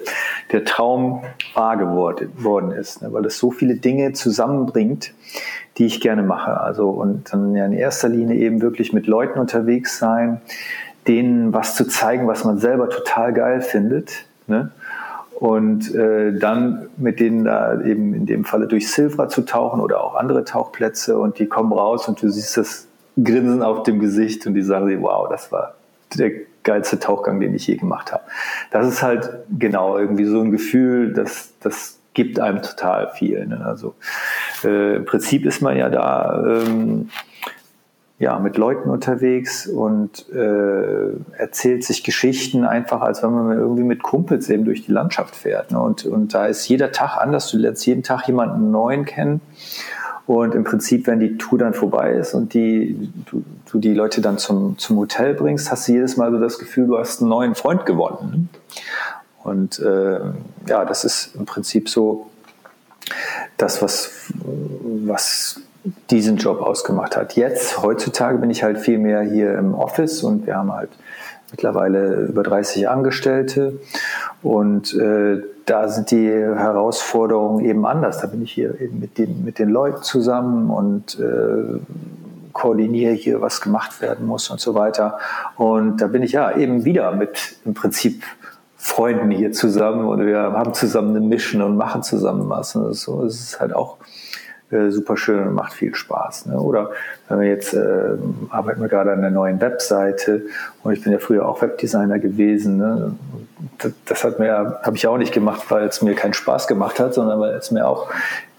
der 0.53 0.67
Traum 0.67 1.23
wahr 1.55 1.79
geworden 1.79 2.73
ist, 2.73 3.01
ne? 3.01 3.11
weil 3.11 3.25
es 3.25 3.39
so 3.39 3.51
viele 3.51 3.77
Dinge 3.77 4.13
zusammenbringt, 4.13 5.15
die 5.79 5.87
ich 5.87 6.01
gerne 6.01 6.23
mache. 6.23 6.61
Also 6.61 6.89
und 6.91 7.33
dann 7.33 7.55
ja 7.55 7.65
in 7.65 7.73
erster 7.73 8.09
Linie 8.09 8.37
eben 8.37 8.61
wirklich 8.61 8.93
mit 8.93 9.07
Leuten 9.07 9.39
unterwegs 9.39 9.99
sein, 9.99 10.41
denen 11.07 11.53
was 11.55 11.75
zu 11.75 11.87
zeigen, 11.87 12.27
was 12.27 12.45
man 12.45 12.59
selber 12.59 12.91
total 12.91 13.33
geil 13.33 13.61
findet. 13.61 14.27
Ne? 14.47 14.71
Und 15.39 15.95
äh, 15.95 16.37
dann 16.37 16.89
mit 16.97 17.21
denen 17.21 17.45
da 17.45 17.81
eben 17.81 18.13
in 18.13 18.27
dem 18.27 18.45
Falle 18.45 18.67
durch 18.67 18.91
Silfra 18.91 19.29
zu 19.29 19.43
tauchen 19.43 19.81
oder 19.81 20.03
auch 20.03 20.17
andere 20.17 20.45
Tauchplätze 20.45 21.17
und 21.17 21.39
die 21.39 21.47
kommen 21.47 21.73
raus 21.73 22.09
und 22.09 22.21
du 22.21 22.29
siehst 22.29 22.57
das 22.57 22.89
Grinsen 23.23 23.63
auf 23.63 23.85
dem 23.85 24.01
Gesicht 24.01 24.47
und 24.47 24.55
die 24.55 24.63
sagen, 24.63 25.01
wow, 25.01 25.29
das 25.29 25.53
war 25.53 25.75
der 26.17 26.33
geilste 26.65 26.99
Tauchgang, 26.99 27.41
den 27.41 27.55
ich 27.55 27.67
je 27.67 27.77
gemacht 27.77 28.13
habe. 28.13 28.25
Das 28.73 28.87
ist 28.87 29.03
halt 29.03 29.31
genau 29.59 29.97
irgendwie 29.97 30.25
so 30.25 30.41
ein 30.41 30.51
Gefühl, 30.51 31.13
das, 31.13 31.53
das 31.61 31.99
gibt 32.15 32.41
einem 32.41 32.63
total 32.63 33.11
viel. 33.11 33.47
Ne? 33.47 33.65
Also 33.65 33.95
äh, 34.65 34.97
im 34.97 35.05
Prinzip 35.05 35.45
ist 35.47 35.63
man 35.63 35.77
ja 35.77 35.89
da 35.89 36.45
ähm, 36.47 37.11
ja, 38.19 38.39
mit 38.41 38.57
Leuten 38.57 38.91
unterwegs 38.91 39.67
und 39.69 40.29
äh, 40.31 41.13
erzählt 41.37 41.85
sich 41.85 42.03
Geschichten 42.03 42.65
einfach, 42.65 43.01
als 43.01 43.23
wenn 43.23 43.31
man 43.31 43.57
irgendwie 43.57 43.85
mit 43.85 44.03
Kumpels 44.03 44.51
eben 44.51 44.65
durch 44.65 44.85
die 44.85 44.93
Landschaft 44.93 45.37
fährt. 45.37 45.71
Ne? 45.71 45.81
Und, 45.81 46.05
und 46.05 46.35
da 46.35 46.47
ist 46.47 46.67
jeder 46.69 46.91
Tag 46.91 47.17
anders. 47.17 47.51
Du 47.51 47.59
lernst 47.59 47.87
jeden 47.87 48.03
Tag 48.03 48.27
jemanden 48.27 48.73
neuen 48.73 49.05
kennen. 49.05 49.41
Und 50.27 50.55
im 50.55 50.65
Prinzip, 50.65 51.07
wenn 51.07 51.21
die 51.21 51.39
Tour 51.39 51.59
dann 51.59 51.75
vorbei 51.75 52.13
ist 52.13 52.35
und 52.35 52.53
die, 52.53 53.09
du, 53.31 53.45
du 53.71 53.79
die 53.79 53.95
Leute 53.95 54.21
dann 54.21 54.37
zum, 54.37 54.77
zum 54.77 54.99
Hotel 54.99 55.35
bringst, 55.35 55.71
hast 55.71 55.89
du 55.89 55.93
jedes 55.93 56.17
Mal 56.17 56.31
so 56.33 56.39
das 56.39 56.59
Gefühl, 56.59 56.87
du 56.87 56.99
hast 56.99 57.21
einen 57.21 57.31
neuen 57.31 57.55
Freund 57.55 57.87
gewonnen. 57.87 58.31
Ne? 58.31 58.61
Und 59.45 59.79
äh, 59.79 60.21
ja, 60.67 60.85
das 60.85 61.05
ist 61.05 61.35
im 61.37 61.47
Prinzip 61.47 61.89
so 61.89 62.28
das, 63.57 63.83
was, 63.83 64.11
was 65.07 65.61
diesen 66.11 66.37
Job 66.37 66.61
ausgemacht 66.61 67.17
hat. 67.17 67.35
Jetzt, 67.35 67.83
heutzutage 67.83 68.39
bin 68.39 68.51
ich 68.51 68.63
halt 68.63 68.79
viel 68.79 68.99
mehr 68.99 69.23
hier 69.23 69.57
im 69.59 69.75
Office 69.75 70.23
und 70.23 70.47
wir 70.47 70.57
haben 70.57 70.73
halt 70.73 70.91
mittlerweile 71.51 72.27
über 72.27 72.43
30 72.43 72.89
Angestellte 72.89 73.79
und 74.43 74.95
äh, 74.95 75.43
da 75.65 75.89
sind 75.89 76.11
die 76.11 76.31
Herausforderungen 76.31 77.65
eben 77.65 77.87
anders. 77.87 78.21
Da 78.21 78.27
bin 78.27 78.43
ich 78.43 78.53
hier 78.53 78.81
eben 78.81 79.01
mit 79.01 79.19
den, 79.19 79.45
mit 79.45 79.59
den 79.59 79.69
Leuten 79.69 80.03
zusammen 80.03 80.71
und 80.71 81.19
äh, 81.19 81.79
koordiniere 82.53 83.13
hier, 83.13 83.41
was 83.41 83.61
gemacht 83.61 84.01
werden 84.01 84.27
muss 84.27 84.51
und 84.51 84.61
so 84.61 84.75
weiter. 84.75 85.19
Und 85.57 86.01
da 86.01 86.07
bin 86.07 86.23
ich 86.23 86.33
ja 86.33 86.57
eben 86.57 86.85
wieder 86.85 87.13
mit 87.13 87.57
im 87.65 87.75
Prinzip 87.75 88.25
Freunden 88.81 89.33
hier 89.33 89.51
zusammen 89.51 90.07
und 90.07 90.25
wir 90.25 90.39
haben 90.39 90.73
zusammen 90.73 91.17
eine 91.17 91.27
Mission 91.27 91.63
und 91.63 91.77
machen 91.77 92.05
zusammen 92.05 92.49
was. 92.49 92.77
Und 92.77 92.95
so 92.95 93.25
ist 93.25 93.41
es 93.41 93.61
halt 93.61 93.75
auch 93.75 93.97
äh, 94.71 94.91
super 94.91 95.17
schön 95.17 95.49
und 95.49 95.55
macht 95.55 95.73
viel 95.73 95.95
Spaß. 95.95 96.47
Ne? 96.47 96.61
Oder 96.61 96.91
wenn 97.29 97.41
wir 97.41 97.49
jetzt 97.49 97.75
äh, 97.75 98.17
arbeiten 98.51 98.81
wir 98.81 98.89
gerade 98.89 99.11
an 99.13 99.19
einer 99.19 99.31
neuen 99.31 99.61
Webseite 99.61 100.43
und 100.85 100.93
ich 100.93 101.03
bin 101.03 101.13
ja 101.13 101.19
früher 101.19 101.49
auch 101.49 101.61
Webdesigner 101.61 102.21
gewesen. 102.21 102.77
Ne? 102.77 103.17
Das, 103.79 103.93
das 104.07 104.25
hat 104.25 104.39
mir 104.39 104.79
habe 104.83 104.97
ich 104.97 105.07
auch 105.09 105.19
nicht 105.19 105.33
gemacht, 105.33 105.65
weil 105.71 105.87
es 105.89 106.01
mir 106.01 106.15
keinen 106.15 106.35
Spaß 106.35 106.69
gemacht 106.69 107.01
hat, 107.01 107.15
sondern 107.15 107.41
weil 107.41 107.55
es 107.55 107.73
mir 107.73 107.85
auch 107.89 108.09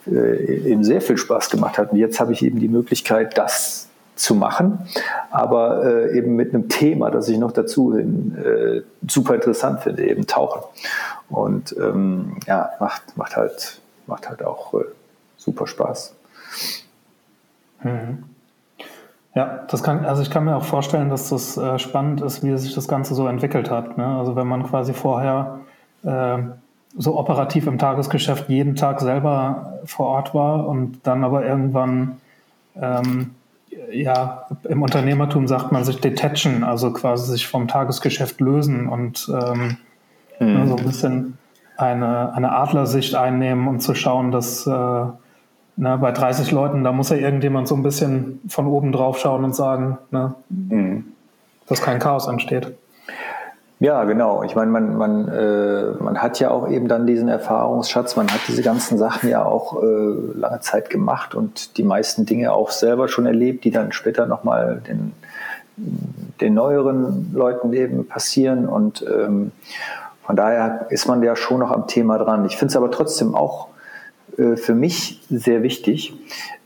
äh, 0.06 0.72
eben 0.72 0.84
sehr 0.84 1.00
viel 1.00 1.18
Spaß 1.18 1.50
gemacht 1.50 1.78
hat. 1.78 1.94
Und 1.94 1.98
jetzt 1.98 2.20
habe 2.20 2.34
ich 2.34 2.44
eben 2.44 2.60
die 2.60 2.68
Möglichkeit, 2.68 3.38
das 3.38 3.88
zu 4.20 4.36
machen, 4.36 4.80
aber 5.32 5.86
äh, 5.86 6.18
eben 6.18 6.36
mit 6.36 6.54
einem 6.54 6.70
Thema, 6.70 7.10
das 7.10 7.30
ich 7.30 7.38
noch 7.38 7.52
dazu 7.52 7.96
hin, 7.96 8.38
äh, 8.38 8.82
super 9.08 9.36
interessant 9.36 9.82
finde, 9.82 10.08
eben 10.08 10.28
Tauchen. 10.28 10.62
Und 11.30 11.76
ähm, 11.78 12.38
ja, 12.46 12.70
macht, 12.80 13.18
macht 13.18 13.38
halt, 13.38 13.82
macht 14.08 14.30
halt 14.30 14.44
auch 14.44 14.74
äh, 14.74 14.84
super 15.38 15.68
Spaß. 15.68 16.16
Mhm. 17.84 18.24
Ja, 19.36 19.64
das 19.70 19.84
kann, 19.84 20.06
also 20.06 20.22
ich 20.22 20.30
kann 20.30 20.44
mir 20.44 20.56
auch 20.56 20.66
vorstellen, 20.66 21.10
dass 21.10 21.30
das 21.30 21.56
äh, 21.56 21.80
spannend 21.80 22.22
ist, 22.22 22.44
wie 22.44 22.58
sich 22.58 22.74
das 22.76 22.88
Ganze 22.88 23.14
so 23.14 23.28
entwickelt 23.28 23.70
hat. 23.70 23.98
Ne? 23.98 24.06
Also 24.06 24.36
wenn 24.36 24.48
man 24.48 24.64
quasi 24.64 24.94
vorher 24.94 25.60
äh, 26.04 26.40
so 26.98 27.18
operativ 27.18 27.68
im 27.68 27.78
Tagesgeschäft 27.78 28.50
jeden 28.50 28.76
Tag 28.76 29.00
selber 29.00 29.80
vor 29.86 30.08
Ort 30.08 30.34
war 30.34 30.68
und 30.68 31.00
dann 31.04 31.24
aber 31.24 31.46
irgendwann 31.46 32.18
ähm, 32.76 33.36
ja, 33.92 34.48
im 34.68 34.82
Unternehmertum 34.82 35.48
sagt 35.48 35.72
man 35.72 35.84
sich 35.84 36.00
detachen, 36.00 36.64
also 36.64 36.92
quasi 36.92 37.32
sich 37.32 37.48
vom 37.48 37.68
Tagesgeschäft 37.68 38.40
lösen 38.42 38.88
und 38.88 39.30
ähm, 39.30 39.78
mhm. 40.40 40.68
so 40.68 40.76
ein 40.76 40.86
bisschen 40.86 41.38
eine, 41.78 42.34
eine 42.34 42.52
Adlersicht 42.52 43.16
einnehmen 43.16 43.68
und 43.68 43.82
zu 43.82 43.96
schauen, 43.96 44.32
dass 44.32 44.68
äh, 44.68 45.06
na, 45.82 45.96
bei 45.96 46.12
30 46.12 46.52
Leuten, 46.52 46.84
da 46.84 46.92
muss 46.92 47.10
ja 47.10 47.16
irgendjemand 47.16 47.68
so 47.68 47.76
ein 47.76 47.84
bisschen 47.84 48.42
von 48.48 48.68
oben 48.68 48.92
drauf 48.92 49.18
schauen 49.20 49.44
und 49.46 49.56
sagen, 49.56 49.98
ne, 50.12 50.36
mhm. 50.50 51.06
dass 51.68 51.82
kein 51.82 52.00
Chaos 52.00 52.28
entsteht. 52.28 52.74
Ja, 53.82 54.04
genau. 54.04 54.44
Ich 54.44 54.56
meine, 54.56 54.72
man, 54.72 54.98
man, 54.98 55.28
äh, 55.30 56.04
man 56.04 56.22
hat 56.22 56.40
ja 56.42 56.52
auch 56.52 56.70
eben 56.70 56.90
dann 56.90 57.08
diesen 57.08 57.30
Erfahrungsschatz, 57.30 58.18
man 58.18 58.28
hat 58.30 58.42
diese 58.50 58.62
ganzen 58.62 58.98
Sachen 58.98 59.30
ja 59.30 59.46
auch 59.46 59.82
äh, 59.82 59.88
lange 60.36 60.60
Zeit 60.60 60.90
gemacht 60.90 61.34
und 61.34 61.78
die 61.78 61.84
meisten 61.84 62.26
Dinge 62.26 62.52
auch 62.52 62.72
selber 62.72 63.08
schon 63.08 63.26
erlebt, 63.26 63.64
die 63.64 63.72
dann 63.72 63.94
später 63.94 64.26
nochmal 64.26 64.82
den, 64.86 65.14
den 65.78 66.54
neueren 66.56 67.32
Leuten 67.34 67.72
eben 67.72 68.06
passieren. 68.06 68.68
Und 68.68 69.06
ähm, 69.10 69.54
von 70.26 70.36
daher 70.36 70.88
ist 70.90 71.08
man 71.08 71.24
ja 71.24 71.38
schon 71.38 71.62
noch 71.62 71.72
am 71.72 71.88
Thema 71.88 72.18
dran. 72.18 72.44
Ich 72.46 72.58
finde 72.58 72.72
es 72.72 72.76
aber 72.76 72.92
trotzdem 72.92 73.34
auch 73.34 73.70
äh, 74.38 74.58
für 74.58 74.76
mich 74.76 75.22
sehr 75.30 75.64
wichtig, 75.64 76.14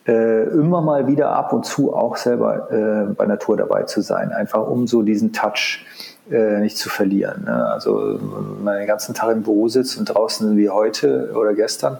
äh, 0.07 0.45
immer 0.45 0.81
mal 0.81 1.05
wieder 1.05 1.29
ab 1.29 1.53
und 1.53 1.63
zu 1.65 1.93
auch 1.93 2.17
selber 2.17 2.71
äh, 2.71 3.13
bei 3.13 3.27
Natur 3.27 3.55
dabei 3.55 3.83
zu 3.83 4.01
sein, 4.01 4.31
einfach 4.31 4.67
um 4.67 4.87
so 4.87 5.03
diesen 5.03 5.31
Touch 5.31 5.85
äh, 6.31 6.59
nicht 6.59 6.77
zu 6.77 6.89
verlieren. 6.89 7.43
Ne? 7.45 7.65
Also 7.67 8.17
wenn 8.19 8.63
man 8.63 8.77
den 8.77 8.87
ganzen 8.87 9.13
Tag 9.13 9.31
im 9.31 9.43
Büro 9.43 9.67
sitzt 9.67 9.97
und 9.97 10.05
draußen 10.05 10.55
wie 10.57 10.69
heute 10.69 11.31
oder 11.35 11.53
gestern 11.53 11.97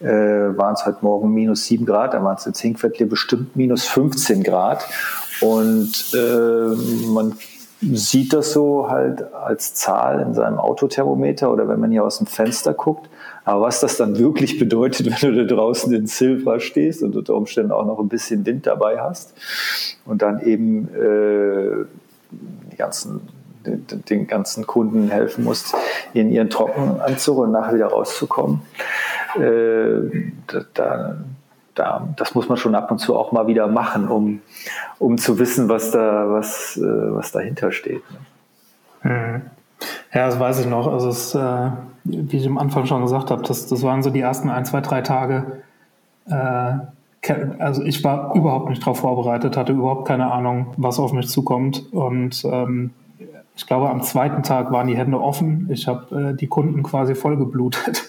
äh, 0.00 0.06
waren 0.06 0.74
es 0.74 0.84
heute 0.84 0.98
Morgen 1.02 1.32
minus 1.32 1.66
7 1.66 1.86
Grad, 1.86 2.14
dann 2.14 2.24
waren 2.24 2.36
es 2.36 2.46
in 2.46 2.54
Zinkviertel 2.54 3.06
bestimmt 3.06 3.56
minus 3.56 3.84
15 3.86 4.42
Grad 4.42 4.84
und 5.40 6.12
äh, 6.14 7.08
man 7.08 7.36
sieht 7.80 8.32
das 8.32 8.52
so 8.52 8.88
halt 8.88 9.32
als 9.34 9.74
Zahl 9.74 10.20
in 10.20 10.34
seinem 10.34 10.58
Autothermometer 10.58 11.52
oder 11.52 11.68
wenn 11.68 11.78
man 11.78 11.90
hier 11.90 12.04
aus 12.04 12.18
dem 12.18 12.26
Fenster 12.26 12.72
guckt. 12.72 13.08
Aber 13.44 13.66
was 13.66 13.80
das 13.80 13.96
dann 13.96 14.18
wirklich 14.18 14.58
bedeutet, 14.58 15.06
wenn 15.22 15.34
du 15.34 15.46
da 15.46 15.54
draußen 15.54 15.92
in 15.92 16.06
Silva 16.06 16.58
stehst 16.58 17.02
und 17.02 17.14
unter 17.16 17.34
Umständen 17.34 17.72
auch 17.72 17.84
noch 17.84 17.98
ein 17.98 18.08
bisschen 18.08 18.44
Wind 18.46 18.66
dabei 18.66 19.00
hast 19.00 19.34
und 20.04 20.22
dann 20.22 20.40
eben 20.40 20.88
äh, 20.94 21.84
die 22.72 22.76
ganzen 22.76 23.20
den 23.66 24.26
ganzen 24.26 24.66
Kunden 24.66 25.08
helfen 25.10 25.44
musst, 25.44 25.74
in 26.12 26.30
ihren 26.30 26.50
Trockenanzug 26.50 27.38
und 27.38 27.52
nachher 27.52 27.74
wieder 27.74 27.88
rauszukommen. 27.88 28.62
Äh, 29.36 30.32
da, 30.74 31.16
da, 31.74 32.08
das 32.16 32.34
muss 32.34 32.48
man 32.48 32.56
schon 32.56 32.74
ab 32.74 32.90
und 32.90 32.98
zu 32.98 33.16
auch 33.16 33.32
mal 33.32 33.46
wieder 33.46 33.66
machen, 33.66 34.08
um, 34.08 34.40
um 34.98 35.18
zu 35.18 35.38
wissen, 35.38 35.68
was, 35.68 35.90
da, 35.90 36.30
was, 36.30 36.76
äh, 36.76 36.82
was 36.82 37.32
dahinter 37.32 37.72
steht. 37.72 38.02
Ne? 38.10 39.10
Mhm. 39.10 39.42
Ja, 40.12 40.26
das 40.26 40.40
weiß 40.40 40.60
ich 40.60 40.66
noch. 40.66 40.90
Also 40.90 41.08
es, 41.10 41.34
äh, 41.34 41.70
wie 42.04 42.38
ich 42.38 42.46
am 42.46 42.58
Anfang 42.58 42.86
schon 42.86 43.02
gesagt 43.02 43.30
habe, 43.30 43.42
das, 43.42 43.66
das 43.66 43.82
waren 43.82 44.02
so 44.02 44.10
die 44.10 44.20
ersten 44.20 44.48
ein, 44.48 44.64
zwei, 44.64 44.80
drei 44.80 45.02
Tage. 45.02 45.62
Äh, 46.28 46.74
also 47.58 47.82
ich 47.82 48.04
war 48.04 48.34
überhaupt 48.34 48.68
nicht 48.70 48.82
darauf 48.82 49.00
vorbereitet, 49.00 49.56
hatte 49.56 49.72
überhaupt 49.72 50.06
keine 50.06 50.30
Ahnung, 50.30 50.74
was 50.76 50.98
auf 50.98 51.12
mich 51.12 51.28
zukommt. 51.28 51.92
Und 51.92 52.44
ähm, 52.44 52.92
ich 53.56 53.66
glaube, 53.66 53.88
am 53.88 54.02
zweiten 54.02 54.42
Tag 54.42 54.70
waren 54.70 54.86
die 54.86 54.96
Hände 54.96 55.18
offen. 55.18 55.68
Ich 55.72 55.88
habe 55.88 56.32
äh, 56.32 56.36
die 56.36 56.46
Kunden 56.46 56.82
quasi 56.82 57.14
vollgeblutet, 57.14 58.04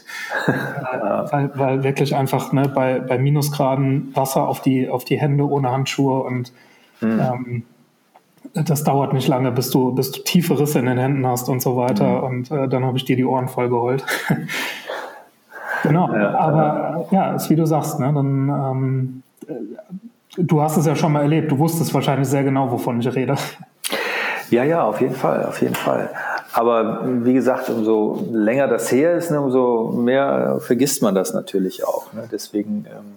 weil, 1.31 1.51
weil 1.55 1.83
wirklich 1.83 2.15
einfach 2.15 2.51
ne, 2.51 2.67
bei, 2.67 2.99
bei 2.99 3.17
Minusgraden 3.17 4.13
Wasser 4.13 4.47
auf 4.47 4.61
die, 4.61 4.89
auf 4.89 5.05
die 5.05 5.19
Hände 5.19 5.49
ohne 5.49 5.71
Handschuhe 5.71 6.21
und 6.23 6.51
mhm. 6.99 7.19
ähm, 7.19 7.63
das 8.53 8.83
dauert 8.83 9.13
nicht 9.13 9.27
lange, 9.27 9.51
bis 9.51 9.69
du, 9.69 9.93
bis 9.93 10.11
du 10.11 10.21
tiefe 10.21 10.59
Risse 10.59 10.79
in 10.79 10.85
den 10.85 10.97
Händen 10.97 11.25
hast 11.25 11.47
und 11.47 11.61
so 11.61 11.77
weiter. 11.77 12.19
Mhm. 12.19 12.23
Und 12.23 12.51
äh, 12.51 12.67
dann 12.67 12.83
habe 12.83 12.97
ich 12.97 13.05
dir 13.05 13.15
die 13.15 13.25
Ohren 13.25 13.47
voll 13.47 13.69
geheult. 13.69 14.05
genau, 15.83 16.13
ja, 16.13 16.37
aber 16.37 17.07
ja, 17.11 17.35
ist 17.35 17.49
wie 17.49 17.55
du 17.55 17.65
sagst, 17.65 17.99
ne, 17.99 18.11
dann 18.13 18.49
ähm, 18.49 19.23
äh, 19.47 19.53
du 20.37 20.61
hast 20.61 20.75
es 20.75 20.85
ja 20.85 20.95
schon 20.95 21.13
mal 21.13 21.21
erlebt, 21.21 21.51
du 21.51 21.57
wusstest 21.57 21.93
wahrscheinlich 21.93 22.27
sehr 22.27 22.43
genau, 22.43 22.69
wovon 22.69 22.99
ich 22.99 23.15
rede. 23.15 23.35
Ja, 24.49 24.63
ja, 24.63 24.83
auf 24.83 25.01
jeden 25.01 25.15
Fall, 25.15 25.45
auf 25.45 25.61
jeden 25.61 25.75
Fall. 25.75 26.09
Aber 26.53 27.01
wie 27.23 27.33
gesagt, 27.33 27.69
umso 27.69 28.25
länger 28.31 28.67
das 28.67 28.91
her 28.91 29.15
ist, 29.15 29.29
ne, 29.29 29.41
umso 29.41 29.91
mehr 29.91 30.59
vergisst 30.59 31.01
man 31.01 31.13
das 31.13 31.33
natürlich 31.33 31.85
auch. 31.85 32.13
Ne? 32.13 32.27
Deswegen 32.31 32.85
ähm, 32.89 33.15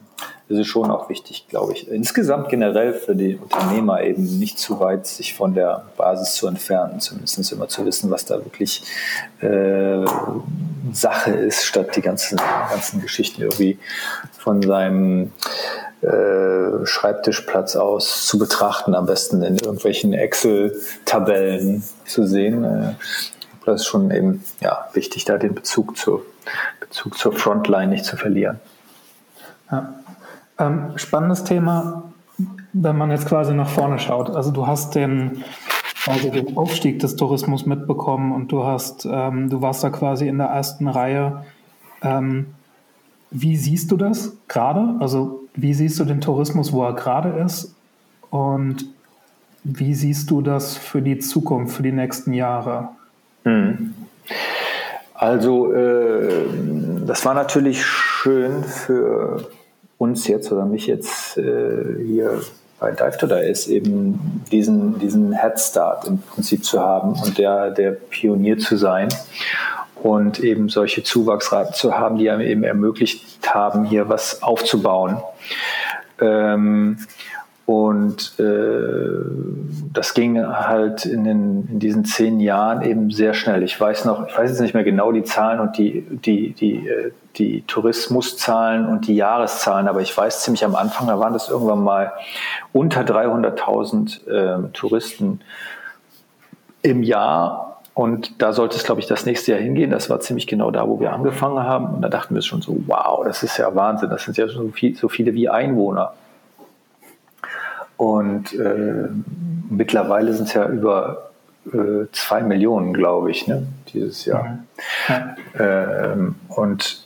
ist 0.58 0.66
schon 0.66 0.90
auch 0.90 1.08
wichtig, 1.08 1.46
glaube 1.48 1.72
ich, 1.72 1.88
insgesamt 1.88 2.48
generell 2.48 2.92
für 2.92 3.14
die 3.14 3.36
Unternehmer 3.36 4.02
eben 4.02 4.38
nicht 4.38 4.58
zu 4.58 4.80
weit 4.80 5.06
sich 5.06 5.34
von 5.34 5.54
der 5.54 5.84
Basis 5.96 6.34
zu 6.34 6.48
entfernen, 6.48 7.00
zumindest 7.00 7.52
immer 7.52 7.68
zu 7.68 7.86
wissen, 7.86 8.10
was 8.10 8.24
da 8.24 8.36
wirklich 8.36 8.82
äh, 9.40 10.04
Sache 10.92 11.30
ist, 11.30 11.64
statt 11.64 11.94
die 11.94 12.00
ganzen, 12.00 12.40
ganzen 12.68 13.00
Geschichten 13.00 13.42
irgendwie 13.42 13.78
von 14.38 14.60
seinem 14.62 15.32
äh, 16.02 16.84
Schreibtischplatz 16.84 17.76
aus 17.76 18.26
zu 18.26 18.38
betrachten, 18.38 18.94
am 18.94 19.06
besten 19.06 19.42
in 19.42 19.56
irgendwelchen 19.56 20.14
Excel-Tabellen 20.14 21.84
zu 22.06 22.26
sehen. 22.26 22.64
Äh, 22.64 22.94
das 23.66 23.82
ist 23.82 23.86
schon 23.86 24.10
eben 24.10 24.42
ja, 24.60 24.88
wichtig, 24.94 25.26
da 25.26 25.36
den 25.36 25.54
Bezug, 25.54 25.96
zu, 25.96 26.22
Bezug 26.80 27.18
zur 27.18 27.32
Frontline 27.32 27.88
nicht 27.88 28.04
zu 28.04 28.16
verlieren. 28.16 28.58
Ja. 29.70 29.99
Ähm, 30.60 30.92
spannendes 30.96 31.44
Thema, 31.44 32.02
wenn 32.74 32.96
man 32.96 33.10
jetzt 33.10 33.26
quasi 33.26 33.54
nach 33.54 33.68
vorne 33.68 33.98
schaut. 33.98 34.28
Also 34.28 34.50
du 34.50 34.66
hast 34.66 34.94
den, 34.94 35.42
also 36.06 36.30
den 36.30 36.56
Aufstieg 36.56 36.98
des 36.98 37.16
Tourismus 37.16 37.64
mitbekommen 37.64 38.32
und 38.32 38.52
du 38.52 38.64
hast, 38.64 39.08
ähm, 39.10 39.48
du 39.48 39.62
warst 39.62 39.82
da 39.82 39.90
quasi 39.90 40.28
in 40.28 40.38
der 40.38 40.48
ersten 40.48 40.86
Reihe. 40.86 41.44
Ähm, 42.02 42.46
wie 43.30 43.56
siehst 43.56 43.90
du 43.90 43.96
das 43.96 44.36
gerade? 44.48 44.96
Also 45.00 45.40
wie 45.54 45.72
siehst 45.72 45.98
du 45.98 46.04
den 46.04 46.20
Tourismus, 46.20 46.72
wo 46.72 46.84
er 46.84 46.94
gerade 46.94 47.30
ist? 47.42 47.74
Und 48.28 48.84
wie 49.64 49.94
siehst 49.94 50.30
du 50.30 50.42
das 50.42 50.76
für 50.76 51.00
die 51.00 51.18
Zukunft, 51.18 51.76
für 51.76 51.82
die 51.82 51.92
nächsten 51.92 52.34
Jahre? 52.34 52.90
Hm. 53.44 53.94
Also 55.14 55.72
äh, 55.72 56.44
das 57.06 57.24
war 57.24 57.34
natürlich 57.34 57.84
schön 57.84 58.64
für 58.64 59.48
uns 60.00 60.26
jetzt 60.26 60.50
oder 60.50 60.64
mich 60.64 60.86
jetzt 60.86 61.36
äh, 61.36 62.02
hier 62.02 62.40
bei 62.78 62.90
Dive 62.90 63.18
to 63.18 63.26
ist, 63.26 63.68
eben 63.68 64.42
diesen, 64.50 64.98
diesen 64.98 65.38
Head 65.38 65.60
Start 65.60 66.06
im 66.06 66.18
Prinzip 66.22 66.64
zu 66.64 66.80
haben 66.80 67.12
und 67.12 67.36
der, 67.36 67.70
der 67.70 67.90
Pionier 67.90 68.56
zu 68.58 68.78
sein 68.78 69.10
und 70.02 70.40
eben 70.40 70.70
solche 70.70 71.02
Zuwachsraten 71.02 71.74
zu 71.74 71.98
haben, 71.98 72.16
die 72.16 72.30
einem 72.30 72.40
eben 72.40 72.64
ermöglicht 72.64 73.26
haben, 73.46 73.84
hier 73.84 74.08
was 74.08 74.42
aufzubauen. 74.42 75.18
Ähm, 76.18 76.96
Und 77.70 78.32
äh, 78.40 79.22
das 79.92 80.14
ging 80.14 80.44
halt 80.44 81.06
in, 81.06 81.22
den, 81.22 81.68
in 81.70 81.78
diesen 81.78 82.04
zehn 82.04 82.40
Jahren 82.40 82.82
eben 82.82 83.12
sehr 83.12 83.32
schnell. 83.32 83.62
Ich 83.62 83.80
weiß 83.80 84.06
noch, 84.06 84.26
ich 84.26 84.36
weiß 84.36 84.50
jetzt 84.50 84.60
nicht 84.60 84.74
mehr 84.74 84.82
genau 84.82 85.12
die 85.12 85.22
Zahlen 85.22 85.60
und 85.60 85.78
die, 85.78 86.04
die, 86.10 86.52
die, 86.52 86.88
äh, 86.88 87.12
die 87.36 87.62
Tourismuszahlen 87.68 88.88
und 88.88 89.06
die 89.06 89.14
Jahreszahlen, 89.14 89.86
aber 89.86 90.00
ich 90.00 90.16
weiß 90.16 90.42
ziemlich 90.42 90.64
am 90.64 90.74
Anfang, 90.74 91.06
da 91.06 91.20
waren 91.20 91.32
das 91.32 91.48
irgendwann 91.48 91.84
mal 91.84 92.10
unter 92.72 93.02
300.000 93.02 94.26
äh, 94.26 94.68
Touristen 94.72 95.40
im 96.82 97.04
Jahr. 97.04 97.82
Und 97.94 98.42
da 98.42 98.52
sollte 98.52 98.78
es, 98.78 98.82
glaube 98.82 99.00
ich, 99.00 99.06
das 99.06 99.26
nächste 99.26 99.52
Jahr 99.52 99.60
hingehen. 99.60 99.92
Das 99.92 100.10
war 100.10 100.18
ziemlich 100.18 100.48
genau 100.48 100.72
da, 100.72 100.88
wo 100.88 100.98
wir 100.98 101.12
angefangen 101.12 101.62
haben. 101.62 101.94
Und 101.94 102.02
da 102.02 102.08
dachten 102.08 102.34
wir 102.34 102.42
schon 102.42 102.62
so, 102.62 102.82
wow, 102.88 103.24
das 103.24 103.44
ist 103.44 103.58
ja 103.58 103.72
Wahnsinn. 103.76 104.10
Das 104.10 104.24
sind 104.24 104.36
ja 104.38 104.48
so, 104.48 104.66
viel, 104.70 104.96
so 104.96 105.08
viele 105.08 105.34
wie 105.34 105.48
Einwohner. 105.48 106.14
Und 108.00 108.54
äh, 108.54 109.10
mittlerweile 109.68 110.32
sind 110.32 110.48
es 110.48 110.54
ja 110.54 110.66
über 110.66 111.32
äh, 111.66 112.06
zwei 112.12 112.40
Millionen, 112.40 112.94
glaube 112.94 113.30
ich, 113.30 113.46
ne, 113.46 113.66
dieses 113.92 114.24
Jahr. 114.24 114.60
Ja. 115.06 115.36
Ähm, 115.58 116.36
und 116.48 117.04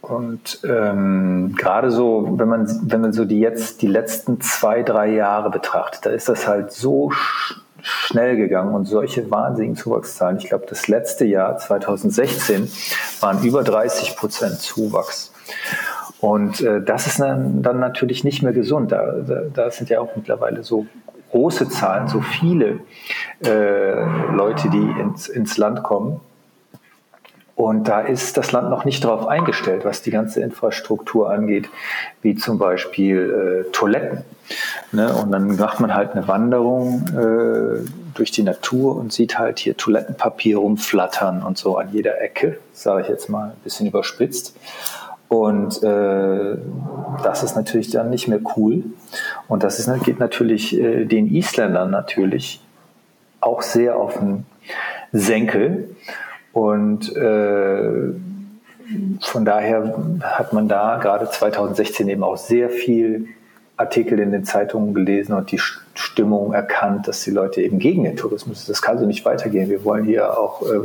und 0.00 0.60
ähm, 0.62 1.56
gerade 1.58 1.90
so, 1.90 2.34
wenn 2.38 2.48
man, 2.48 2.68
wenn 2.88 3.00
man 3.00 3.12
so 3.12 3.24
die 3.24 3.40
jetzt 3.40 3.82
die 3.82 3.88
letzten 3.88 4.40
zwei, 4.40 4.84
drei 4.84 5.08
Jahre 5.10 5.50
betrachtet, 5.50 6.06
da 6.06 6.10
ist 6.10 6.28
das 6.28 6.46
halt 6.46 6.70
so 6.70 7.10
sch 7.10 7.60
schnell 7.80 8.36
gegangen 8.36 8.76
und 8.76 8.84
solche 8.84 9.28
wahnsinnigen 9.28 9.74
Zuwachszahlen. 9.74 10.36
Ich 10.36 10.46
glaube, 10.46 10.66
das 10.68 10.86
letzte 10.86 11.24
Jahr, 11.24 11.58
2016, 11.58 12.70
waren 13.18 13.42
über 13.42 13.64
30 13.64 14.16
Prozent 14.16 14.60
Zuwachs. 14.60 15.32
Und 16.22 16.60
äh, 16.60 16.80
das 16.80 17.08
ist 17.08 17.18
dann, 17.18 17.62
dann, 17.62 17.80
natürlich 17.80 18.22
nicht 18.22 18.44
mehr 18.44 18.52
gesund. 18.52 18.92
Da, 18.92 19.12
da, 19.26 19.42
da, 19.52 19.70
sind 19.72 19.90
ja 19.90 20.00
auch 20.00 20.14
mittlerweile 20.14 20.62
so 20.62 20.86
große 21.32 21.68
Zahlen, 21.68 22.06
so 22.06 22.20
viele 22.20 22.78
äh, 23.44 24.32
Leute, 24.32 24.70
die 24.70 25.00
ins, 25.00 25.28
ins 25.28 25.58
Land 25.58 25.82
kommen. 25.82 26.20
Und 27.56 27.88
da 27.88 28.00
ist 28.00 28.36
das 28.36 28.52
Land 28.52 28.70
noch 28.70 28.84
nicht 28.84 29.02
darauf 29.04 29.26
eingestellt, 29.26 29.84
was 29.84 30.02
die 30.02 30.12
ganze 30.12 30.40
Infrastruktur 30.40 31.28
angeht, 31.28 31.68
wie 32.22 32.36
zum 32.36 32.56
Beispiel 32.56 33.64
äh, 33.66 33.72
Toiletten. 33.72 34.22
Ne? 34.92 35.12
Und 35.12 35.32
dann 35.32 35.56
macht 35.56 35.80
man 35.80 35.92
halt 35.92 36.12
eine 36.12 36.28
Wanderung 36.28 37.04
äh, 37.08 37.84
durch 38.14 38.30
die 38.30 38.44
Natur 38.44 38.96
und 38.96 39.12
sieht 39.12 39.40
halt 39.40 39.58
hier 39.58 39.76
Toilettenpapier 39.76 40.58
rumflattern 40.58 41.42
und 41.42 41.58
so 41.58 41.78
an 41.78 41.88
jeder 41.90 42.20
Ecke, 42.20 42.58
sage 42.72 43.02
ich 43.02 43.08
jetzt 43.08 43.28
mal 43.28 43.50
ein 43.50 43.60
bisschen 43.64 43.88
überspitzt. 43.88 44.54
Und 45.32 45.82
äh, 45.82 46.58
das 47.24 47.42
ist 47.42 47.56
natürlich 47.56 47.90
dann 47.90 48.10
nicht 48.10 48.28
mehr 48.28 48.40
cool. 48.54 48.84
Und 49.48 49.62
das 49.62 49.78
ist, 49.78 49.90
geht 50.04 50.20
natürlich 50.20 50.78
äh, 50.78 51.06
den 51.06 51.26
Isländern 51.34 51.90
natürlich 51.90 52.60
auch 53.40 53.62
sehr 53.62 53.96
auf 53.96 54.18
den 54.18 54.44
Senkel. 55.10 55.88
Und 56.52 57.16
äh, 57.16 58.12
von 59.22 59.44
daher 59.46 59.94
hat 60.20 60.52
man 60.52 60.68
da 60.68 60.98
gerade 60.98 61.30
2016 61.30 62.10
eben 62.10 62.24
auch 62.24 62.36
sehr 62.36 62.68
viel 62.68 63.28
Artikel 63.78 64.18
in 64.18 64.32
den 64.32 64.44
Zeitungen 64.44 64.92
gelesen 64.92 65.32
und 65.32 65.50
die 65.50 65.60
Stimmung 65.94 66.54
erkannt, 66.54 67.06
dass 67.08 67.22
die 67.22 67.30
Leute 67.30 67.60
eben 67.60 67.78
gegen 67.78 68.04
den 68.04 68.16
Tourismus 68.16 68.60
sind. 68.60 68.70
Das 68.70 68.82
kann 68.82 68.98
so 68.98 69.06
nicht 69.06 69.24
weitergehen. 69.24 69.68
Wir 69.68 69.84
wollen 69.84 70.04
hier 70.04 70.38
auch, 70.38 70.62
äh, 70.62 70.82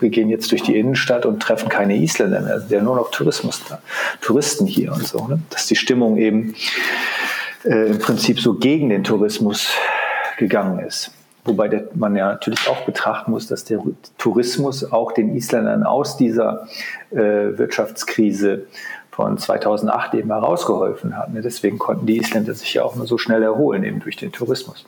wir 0.00 0.10
gehen 0.10 0.28
jetzt 0.28 0.50
durch 0.50 0.62
die 0.62 0.76
Innenstadt 0.76 1.26
und 1.26 1.40
treffen 1.40 1.68
keine 1.68 1.96
Isländer 1.96 2.40
mehr. 2.40 2.60
Sind 2.60 2.70
ja 2.70 2.82
nur 2.82 2.96
noch 2.96 3.10
Tourismus 3.10 3.62
da, 3.68 3.80
Touristen 4.20 4.66
hier 4.66 4.92
und 4.92 5.06
so. 5.06 5.26
Ne? 5.26 5.40
Dass 5.50 5.66
die 5.66 5.76
Stimmung 5.76 6.16
eben 6.16 6.54
äh, 7.64 7.90
im 7.90 7.98
Prinzip 7.98 8.40
so 8.40 8.54
gegen 8.54 8.88
den 8.88 9.04
Tourismus 9.04 9.70
gegangen 10.38 10.80
ist. 10.80 11.12
Wobei 11.44 11.68
der, 11.68 11.88
man 11.94 12.14
ja 12.14 12.28
natürlich 12.28 12.68
auch 12.68 12.82
betrachten 12.82 13.32
muss, 13.32 13.48
dass 13.48 13.64
der 13.64 13.80
Tourismus 14.16 14.90
auch 14.92 15.12
den 15.12 15.34
Isländern 15.34 15.82
aus 15.82 16.16
dieser 16.16 16.68
äh, 17.10 17.16
Wirtschaftskrise 17.16 18.66
von 19.12 19.36
2008 19.36 20.14
eben 20.14 20.30
herausgeholfen 20.30 21.16
hat. 21.16 21.32
Ne? 21.32 21.42
Deswegen 21.42 21.78
konnten 21.78 22.06
die 22.06 22.16
Isländer 22.16 22.54
sich 22.54 22.74
ja 22.74 22.82
auch 22.82 22.96
nur 22.96 23.06
so 23.06 23.18
schnell 23.18 23.42
erholen, 23.42 23.84
eben 23.84 24.00
durch 24.00 24.16
den 24.16 24.32
Tourismus. 24.32 24.86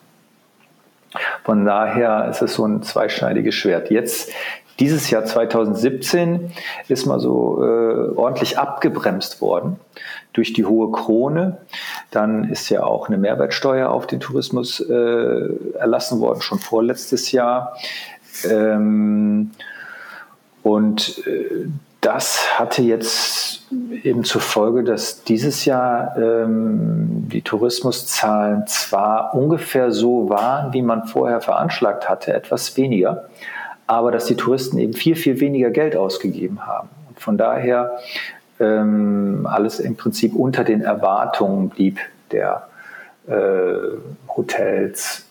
Von 1.45 1.65
daher 1.65 2.29
ist 2.31 2.43
es 2.43 2.55
so 2.55 2.67
ein 2.67 2.83
zweischneidiges 2.83 3.55
Schwert. 3.55 3.91
Jetzt, 3.91 4.33
dieses 4.81 5.11
Jahr 5.11 5.27
2017, 5.27 6.53
ist 6.89 7.07
mal 7.07 7.21
so 7.21 7.63
äh, 7.63 8.17
ordentlich 8.17 8.59
abgebremst 8.59 9.41
worden 9.41 9.79
durch 10.33 10.55
die 10.55 10.65
hohe 10.65 10.91
Krone. 10.91 11.59
Dann 12.11 12.51
ist 12.51 12.71
ja 12.71 12.83
auch 12.83 13.09
eine 13.09 13.19
Mehrwertsteuer 13.19 13.91
auf 13.91 14.07
den 14.07 14.21
Tourismus 14.21 14.81
äh, 14.81 15.79
erlassen 15.79 16.21
worden, 16.21 16.41
schon 16.41 16.59
vorletztes 16.59 17.31
Jahr. 17.31 17.77
Ähm, 18.51 19.51
und 20.63 21.19
äh, 21.27 21.69
das 22.05 22.59
hatte 22.59 22.83
jetzt 22.83 23.63
eben 24.03 24.25
zur 24.25 24.43
Folge, 24.43 24.85
dass 24.85 25.25
dieses 25.25 25.65
Jahr 25.65 26.15
ähm, 26.19 27.29
die 27.29 27.41
Tourismuszahlen 27.41 28.67
zwar 28.67 29.35
ungefähr 29.35 29.91
so 29.91 30.29
waren, 30.29 30.75
wie 30.75 30.83
man 30.83 31.07
vorher 31.07 31.41
veranschlagt 31.41 32.09
hatte, 32.09 32.35
etwas 32.35 32.77
weniger, 32.77 33.29
aber 33.87 34.13
dass 34.13 34.27
die 34.27 34.37
Touristen 34.37 34.77
eben 34.79 34.93
viel, 34.93 35.17
viel 35.17 35.41
weniger 35.41 35.71
Geld 35.71 35.97
ausgegeben 35.97 36.67
haben. 36.67 36.91
Und 37.09 37.21
von 37.21 37.39
daher 37.39 37.99
ähm, 38.61 39.49
alles 39.51 39.81
im 39.81 39.97
Prinzip 39.97 40.35
unter 40.35 40.63
den 40.63 40.83
Erwartungen 40.83 41.71
blieb 41.71 42.01
der 42.31 42.69
äh, 43.27 43.97
Hotels, 44.29 45.25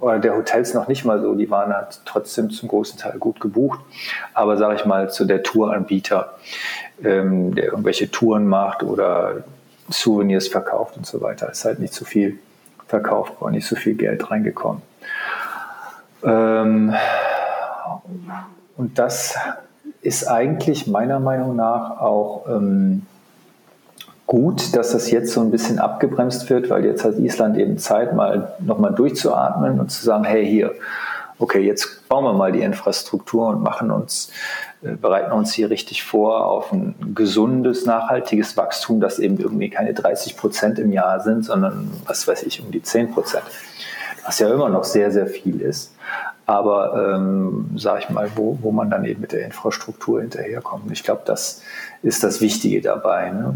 oder 0.00 0.18
der 0.18 0.36
Hotels 0.36 0.74
noch 0.74 0.88
nicht 0.88 1.04
mal 1.04 1.20
so, 1.20 1.34
die 1.34 1.50
waren 1.50 1.74
halt 1.74 2.00
trotzdem 2.04 2.50
zum 2.50 2.68
großen 2.68 2.98
Teil 2.98 3.18
gut 3.18 3.40
gebucht. 3.40 3.80
Aber 4.34 4.56
sage 4.56 4.76
ich 4.76 4.84
mal, 4.84 5.10
zu 5.10 5.24
der 5.24 5.42
Touranbieter, 5.42 6.34
ähm, 7.02 7.54
der 7.54 7.66
irgendwelche 7.66 8.10
Touren 8.10 8.46
macht 8.46 8.82
oder 8.82 9.44
Souvenirs 9.90 10.48
verkauft 10.48 10.96
und 10.96 11.06
so 11.06 11.20
weiter, 11.20 11.50
ist 11.50 11.64
halt 11.64 11.80
nicht 11.80 11.94
so 11.94 12.04
viel 12.04 12.38
verkauft 12.86 13.40
worden, 13.40 13.54
nicht 13.54 13.66
so 13.66 13.76
viel 13.76 13.94
Geld 13.94 14.30
reingekommen. 14.30 14.82
Ähm, 16.22 16.94
und 18.76 18.98
das 18.98 19.36
ist 20.00 20.28
eigentlich 20.28 20.86
meiner 20.86 21.18
Meinung 21.20 21.56
nach 21.56 22.00
auch 22.00 22.46
ähm, 22.48 23.06
gut, 24.28 24.76
dass 24.76 24.92
das 24.92 25.10
jetzt 25.10 25.32
so 25.32 25.40
ein 25.40 25.50
bisschen 25.50 25.78
abgebremst 25.78 26.48
wird, 26.50 26.68
weil 26.68 26.84
jetzt 26.84 27.02
hat 27.02 27.18
Island 27.18 27.56
eben 27.56 27.78
Zeit, 27.78 28.14
mal 28.14 28.52
nochmal 28.60 28.94
durchzuatmen 28.94 29.80
und 29.80 29.90
zu 29.90 30.04
sagen, 30.04 30.24
hey, 30.24 30.46
hier, 30.46 30.74
okay, 31.38 31.60
jetzt 31.60 32.06
bauen 32.08 32.24
wir 32.24 32.34
mal 32.34 32.52
die 32.52 32.60
Infrastruktur 32.60 33.48
und 33.48 33.62
machen 33.62 33.90
uns, 33.90 34.30
äh, 34.82 34.96
bereiten 34.96 35.32
uns 35.32 35.54
hier 35.54 35.70
richtig 35.70 36.04
vor 36.04 36.44
auf 36.44 36.70
ein 36.72 36.94
gesundes, 37.14 37.86
nachhaltiges 37.86 38.54
Wachstum, 38.58 39.00
das 39.00 39.18
eben 39.18 39.38
irgendwie 39.38 39.70
keine 39.70 39.94
30 39.94 40.36
Prozent 40.36 40.78
im 40.78 40.92
Jahr 40.92 41.20
sind, 41.20 41.46
sondern 41.46 41.90
was 42.04 42.28
weiß 42.28 42.42
ich, 42.42 42.62
um 42.62 42.70
die 42.70 42.82
10 42.82 43.12
Prozent. 43.12 43.44
Was 44.24 44.38
ja 44.38 44.52
immer 44.52 44.68
noch 44.68 44.84
sehr, 44.84 45.10
sehr 45.10 45.26
viel 45.26 45.60
ist 45.60 45.92
aber 46.48 47.14
ähm, 47.14 47.72
sage 47.76 48.04
ich 48.04 48.08
mal, 48.08 48.30
wo, 48.34 48.58
wo 48.62 48.72
man 48.72 48.88
dann 48.88 49.04
eben 49.04 49.20
mit 49.20 49.32
der 49.32 49.44
Infrastruktur 49.44 50.22
hinterherkommt. 50.22 50.90
Ich 50.90 51.04
glaube, 51.04 51.20
das 51.26 51.60
ist 52.02 52.24
das 52.24 52.40
Wichtige 52.40 52.80
dabei, 52.80 53.30
ne? 53.32 53.54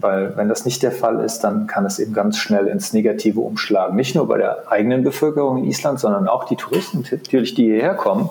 weil 0.00 0.36
wenn 0.36 0.48
das 0.48 0.64
nicht 0.64 0.84
der 0.84 0.92
Fall 0.92 1.18
ist, 1.18 1.40
dann 1.40 1.66
kann 1.66 1.84
es 1.84 1.98
eben 1.98 2.12
ganz 2.12 2.38
schnell 2.38 2.68
ins 2.68 2.92
Negative 2.92 3.40
umschlagen. 3.40 3.96
Nicht 3.96 4.14
nur 4.14 4.28
bei 4.28 4.38
der 4.38 4.70
eigenen 4.70 5.02
Bevölkerung 5.02 5.58
in 5.58 5.64
Island, 5.64 5.98
sondern 5.98 6.28
auch 6.28 6.44
die 6.44 6.54
Touristen 6.54 7.04
natürlich, 7.10 7.54
die 7.54 7.64
hierher 7.64 7.94
kommen 7.94 8.30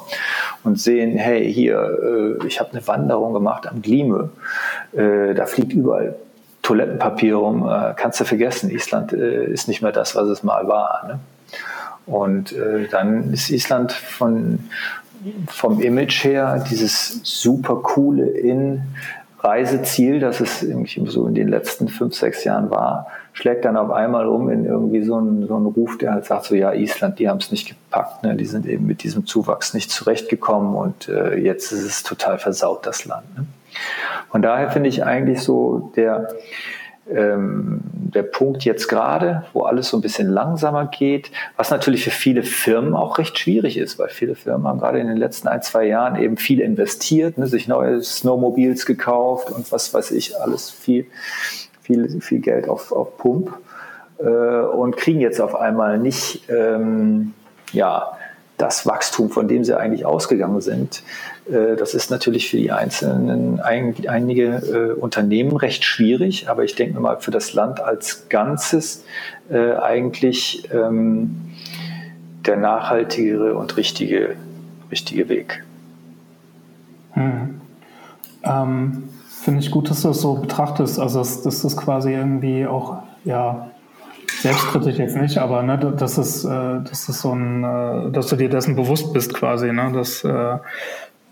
und 0.64 0.80
sehen, 0.80 1.18
hey, 1.18 1.52
hier, 1.52 2.40
äh, 2.42 2.48
ich 2.48 2.62
habe 2.62 2.72
eine 2.72 2.88
Wanderung 2.88 3.34
gemacht 3.34 3.68
am 3.68 3.82
Glime, 3.82 4.30
äh, 4.94 5.34
da 5.34 5.46
fliegt 5.46 5.74
überall 5.74 6.16
Toilettenpapier 6.62 7.36
rum, 7.36 7.68
äh, 7.68 7.94
kannst 7.98 8.22
du 8.22 8.24
vergessen, 8.24 8.70
Island 8.70 9.12
äh, 9.12 9.48
ist 9.48 9.68
nicht 9.68 9.82
mehr 9.82 9.92
das, 9.92 10.16
was 10.16 10.30
es 10.30 10.44
mal 10.44 10.66
war. 10.70 11.04
Ne? 11.10 11.20
Und 12.08 12.54
äh, 12.54 12.88
dann 12.90 13.34
ist 13.34 13.50
Island 13.50 13.92
von, 13.92 14.60
vom 15.48 15.82
Image 15.82 16.24
her 16.24 16.64
dieses 16.70 17.20
super 17.24 17.76
coole 17.84 18.26
in 18.26 18.82
Reiseziel, 19.40 20.20
das 20.20 20.40
es 20.40 20.64
irgendwie 20.64 21.06
so 21.08 21.28
in 21.28 21.36
den 21.36 21.48
letzten 21.48 21.90
fünf, 21.90 22.16
sechs 22.16 22.44
Jahren 22.44 22.72
war, 22.72 23.08
schlägt 23.34 23.66
dann 23.66 23.78
auf 23.78 23.92
einmal 23.92 24.28
um 24.28 24.50
in 24.50 24.66
irgendwie 24.66 25.04
so 25.04 25.16
einen, 25.16 25.46
so 25.48 25.56
einen 25.56 25.68
Ruf, 25.68 25.98
der 26.00 26.14
halt 26.14 26.26
sagt, 26.26 26.46
so 26.46 26.56
ja, 26.56 26.74
Island, 26.74 27.20
die 27.20 27.30
haben 27.30 27.38
es 27.38 27.52
nicht 27.52 27.68
gepackt, 27.68 28.24
ne? 28.24 28.36
die 28.36 28.46
sind 28.46 28.66
eben 28.66 28.88
mit 28.88 29.04
diesem 29.04 29.28
Zuwachs 29.28 29.76
nicht 29.76 29.92
zurechtgekommen 29.92 30.76
und 30.76 31.08
äh, 31.08 31.36
jetzt 31.36 31.72
ist 31.72 31.84
es 31.84 32.04
total 32.04 32.40
versaut, 32.40 32.88
das 32.88 33.06
Land. 33.06 33.38
Ne? 33.38 33.46
Von 34.32 34.42
daher 34.42 34.72
finde 34.72 34.90
ich 34.90 35.04
eigentlich 35.04 35.42
so 35.42 35.92
der, 35.96 36.30
ähm, 37.14 37.82
der 37.84 38.24
Punkt 38.24 38.64
jetzt 38.64 38.88
gerade, 38.88 39.44
wo 39.54 39.64
alles 39.64 39.90
so 39.90 39.98
ein 39.98 40.02
bisschen 40.02 40.30
langsamer 40.30 40.86
geht, 40.86 41.32
was 41.56 41.70
natürlich 41.72 42.04
für 42.04 42.12
viele 42.12 42.44
Firmen 42.44 42.96
auch 42.96 43.18
recht 43.18 43.38
schwierig 43.38 43.78
ist, 43.78 44.00
weil 44.00 44.10
viele 44.10 44.36
Firmen 44.36 44.68
haben 44.68 44.80
gerade 44.80 45.00
in 45.00 45.08
den 45.08 45.18
letzten 45.18 45.48
ein, 45.48 45.62
zwei 45.62 45.86
Jahren 45.86 46.16
eben 46.16 46.38
viel 46.38 46.60
investiert, 46.60 47.38
ne, 47.38 47.48
sich 47.48 47.68
neue 47.68 48.02
Snowmobiles 48.02 48.86
gekauft 48.86 49.52
und 49.52 49.72
was 49.72 49.94
weiß 49.94 50.12
ich, 50.12 50.40
alles 50.40 50.70
viel, 50.70 51.06
viel, 51.82 52.22
viel 52.22 52.40
Geld 52.40 52.70
auf, 52.70 52.92
auf 52.92 53.18
Pump. 53.18 53.54
äh, 54.20 54.24
und 54.24 54.98
kriegen 54.98 55.20
jetzt 55.20 55.40
auf 55.42 55.56
einmal 55.56 55.98
nicht 56.00 56.50
ähm, 56.50 57.34
ja, 57.74 58.17
das 58.58 58.86
Wachstum, 58.88 59.30
von 59.30 59.48
dem 59.48 59.64
sie 59.64 59.78
eigentlich 59.78 60.06
ausgegangen 60.06 60.62
sind. 60.62 61.04
Äh, 61.50 61.76
das 61.76 61.94
ist 61.94 62.10
natürlich 62.10 62.50
für 62.50 62.58
die 62.58 62.72
einzelnen 62.72 63.60
ein, 63.60 63.96
einige 64.08 64.94
äh, 64.96 65.00
Unternehmen 65.00 65.56
recht 65.58 65.84
schwierig, 65.84 66.50
aber 66.50 66.64
ich 66.64 66.76
denke 66.76 67.00
mal 67.00 67.20
für 67.20 67.32
das 67.32 67.54
Land 67.54 67.80
als 67.80 68.30
Ganzes 68.30 69.04
äh, 69.50 69.74
eigentlich 69.74 70.70
ähm, 70.74 71.54
der 72.46 72.58
nachhaltigere 72.58 73.56
und 73.56 73.78
richtige, 73.78 74.36
richtige 74.92 75.30
Weg. 75.30 75.64
Hm. 77.12 77.62
Ähm, 78.44 79.04
Finde 79.28 79.60
ich 79.62 79.72
gut, 79.72 79.90
dass 79.90 80.02
du 80.02 80.10
das 80.10 80.22
so 80.22 80.36
betrachtest, 80.36 81.00
also 81.00 81.20
dass, 81.20 81.42
dass 81.42 81.62
das 81.62 81.78
quasi 81.78 82.12
irgendwie 82.14 82.66
auch 82.66 82.98
ja, 83.24 83.72
selbstkritisch 84.42 84.98
jetzt 84.98 85.16
nicht, 85.16 85.38
aber 85.38 85.64
ne, 85.64 85.78
das 85.98 86.18
ist, 86.18 86.46
äh, 86.46 86.80
das 86.84 87.10
ist 87.10 87.22
so 87.22 87.34
ein, 87.34 87.64
äh, 87.64 88.12
dass 88.12 88.28
du 88.28 88.36
dir 88.36 88.50
dessen 88.50 88.76
bewusst 88.76 89.14
bist 89.14 89.34
quasi, 89.34 89.72
ne, 89.72 89.92
dass, 89.94 90.24
äh, 90.24 90.58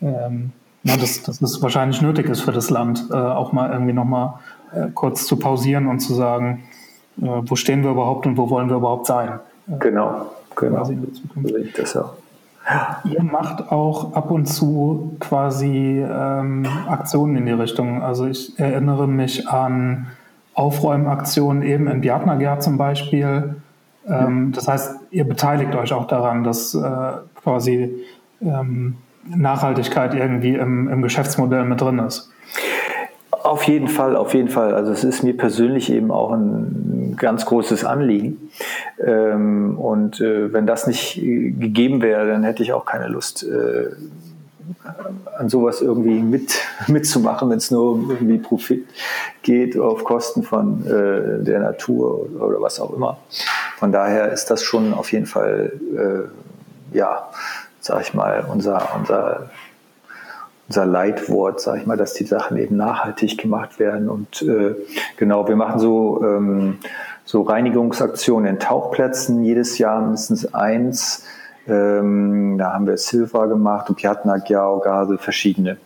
ähm, 0.01 0.51
ja, 0.83 0.97
dass, 0.97 1.23
dass 1.23 1.41
es 1.41 1.61
wahrscheinlich 1.61 2.01
nötig 2.01 2.27
ist 2.29 2.41
für 2.41 2.51
das 2.51 2.69
Land, 2.69 3.05
äh, 3.11 3.15
auch 3.15 3.51
mal 3.51 3.71
irgendwie 3.71 3.93
nochmal 3.93 4.35
äh, 4.73 4.87
kurz 4.93 5.25
zu 5.25 5.37
pausieren 5.37 5.87
und 5.87 5.99
zu 5.99 6.13
sagen, 6.13 6.63
äh, 7.21 7.25
wo 7.25 7.55
stehen 7.55 7.83
wir 7.83 7.91
überhaupt 7.91 8.25
und 8.25 8.37
wo 8.37 8.49
wollen 8.49 8.69
wir 8.69 8.77
überhaupt 8.77 9.07
sein. 9.07 9.39
Äh, 9.67 9.77
genau, 9.79 10.31
genau. 10.55 10.83
So 10.83 10.93
sehe 11.43 11.59
ich 11.59 11.73
das 11.73 11.95
auch. 11.97 12.13
Ihr 13.03 13.21
macht 13.21 13.71
auch 13.71 14.13
ab 14.13 14.31
und 14.31 14.47
zu 14.47 15.15
quasi 15.19 16.03
ähm, 16.03 16.67
Aktionen 16.87 17.35
in 17.35 17.45
die 17.45 17.51
Richtung. 17.51 18.01
Also 18.01 18.25
ich 18.25 18.57
erinnere 18.57 19.07
mich 19.07 19.47
an 19.47 20.07
Aufräumaktionen 20.55 21.63
eben 21.63 21.87
in 21.87 22.01
Bjartnager 22.01 22.59
zum 22.59 22.77
Beispiel. 22.77 23.55
Ähm, 24.07 24.51
das 24.53 24.67
heißt, 24.67 24.95
ihr 25.11 25.25
beteiligt 25.25 25.75
euch 25.75 25.93
auch 25.93 26.07
daran, 26.07 26.43
dass 26.43 26.73
äh, 26.73 26.79
quasi 27.43 27.93
ähm, 28.41 28.95
Nachhaltigkeit 29.27 30.13
irgendwie 30.13 30.55
im, 30.55 30.87
im 30.87 31.01
Geschäftsmodell 31.01 31.65
mit 31.65 31.81
drin 31.81 31.99
ist. 31.99 32.31
Auf 33.31 33.63
jeden 33.63 33.87
Fall, 33.87 34.15
auf 34.15 34.33
jeden 34.33 34.49
Fall. 34.49 34.73
Also 34.73 34.91
es 34.91 35.03
ist 35.03 35.23
mir 35.23 35.37
persönlich 35.37 35.91
eben 35.91 36.09
auch 36.09 36.31
ein 36.31 37.15
ganz 37.17 37.45
großes 37.45 37.85
Anliegen. 37.85 38.49
Ähm, 39.05 39.77
und 39.77 40.19
äh, 40.19 40.51
wenn 40.51 40.65
das 40.65 40.87
nicht 40.87 41.15
gegeben 41.15 42.01
wäre, 42.01 42.27
dann 42.27 42.43
hätte 42.43 42.63
ich 42.63 42.73
auch 42.73 42.85
keine 42.85 43.07
Lust, 43.07 43.43
äh, 43.43 43.91
an 45.37 45.49
sowas 45.49 45.81
irgendwie 45.81 46.21
mit, 46.21 46.59
mitzumachen, 46.87 47.49
wenn 47.49 47.57
es 47.57 47.71
nur 47.71 47.93
um 47.93 48.11
irgendwie 48.11 48.37
Profit 48.37 48.87
geht 49.41 49.77
auf 49.77 50.03
Kosten 50.03 50.43
von 50.43 50.85
äh, 50.85 51.43
der 51.43 51.59
Natur 51.59 52.29
oder 52.39 52.61
was 52.61 52.79
auch 52.79 52.93
immer. 52.93 53.17
Von 53.77 53.91
daher 53.91 54.31
ist 54.31 54.45
das 54.45 54.63
schon 54.63 54.93
auf 54.93 55.11
jeden 55.11 55.25
Fall, 55.25 55.73
äh, 55.95 56.95
ja, 56.97 57.29
sag 57.81 58.01
ich 58.01 58.13
mal, 58.13 58.45
unser, 58.51 58.89
unser, 58.97 59.49
unser 60.67 60.85
Leitwort, 60.85 61.61
sag 61.61 61.77
ich 61.77 61.85
mal, 61.85 61.97
dass 61.97 62.13
die 62.13 62.25
Sachen 62.25 62.57
eben 62.57 62.77
nachhaltig 62.77 63.37
gemacht 63.37 63.77
werden. 63.79 64.09
Und 64.09 64.41
äh, 64.41 64.75
genau, 65.17 65.47
wir 65.47 65.55
machen 65.55 65.79
so, 65.79 66.23
ähm, 66.23 66.79
so 67.25 67.41
Reinigungsaktionen 67.41 68.55
in 68.55 68.59
Tauchplätzen 68.59 69.43
jedes 69.43 69.77
Jahr 69.77 70.01
mindestens 70.01 70.53
eins 70.53 71.23
ähm, 71.67 72.57
da 72.57 72.73
haben 72.73 72.87
wir 72.87 72.97
Silva 72.97 73.45
gemacht 73.45 73.89
und 73.89 73.95
Piatnak, 73.95 74.45
Gase, 74.47 75.17
verschiedene. 75.17 75.77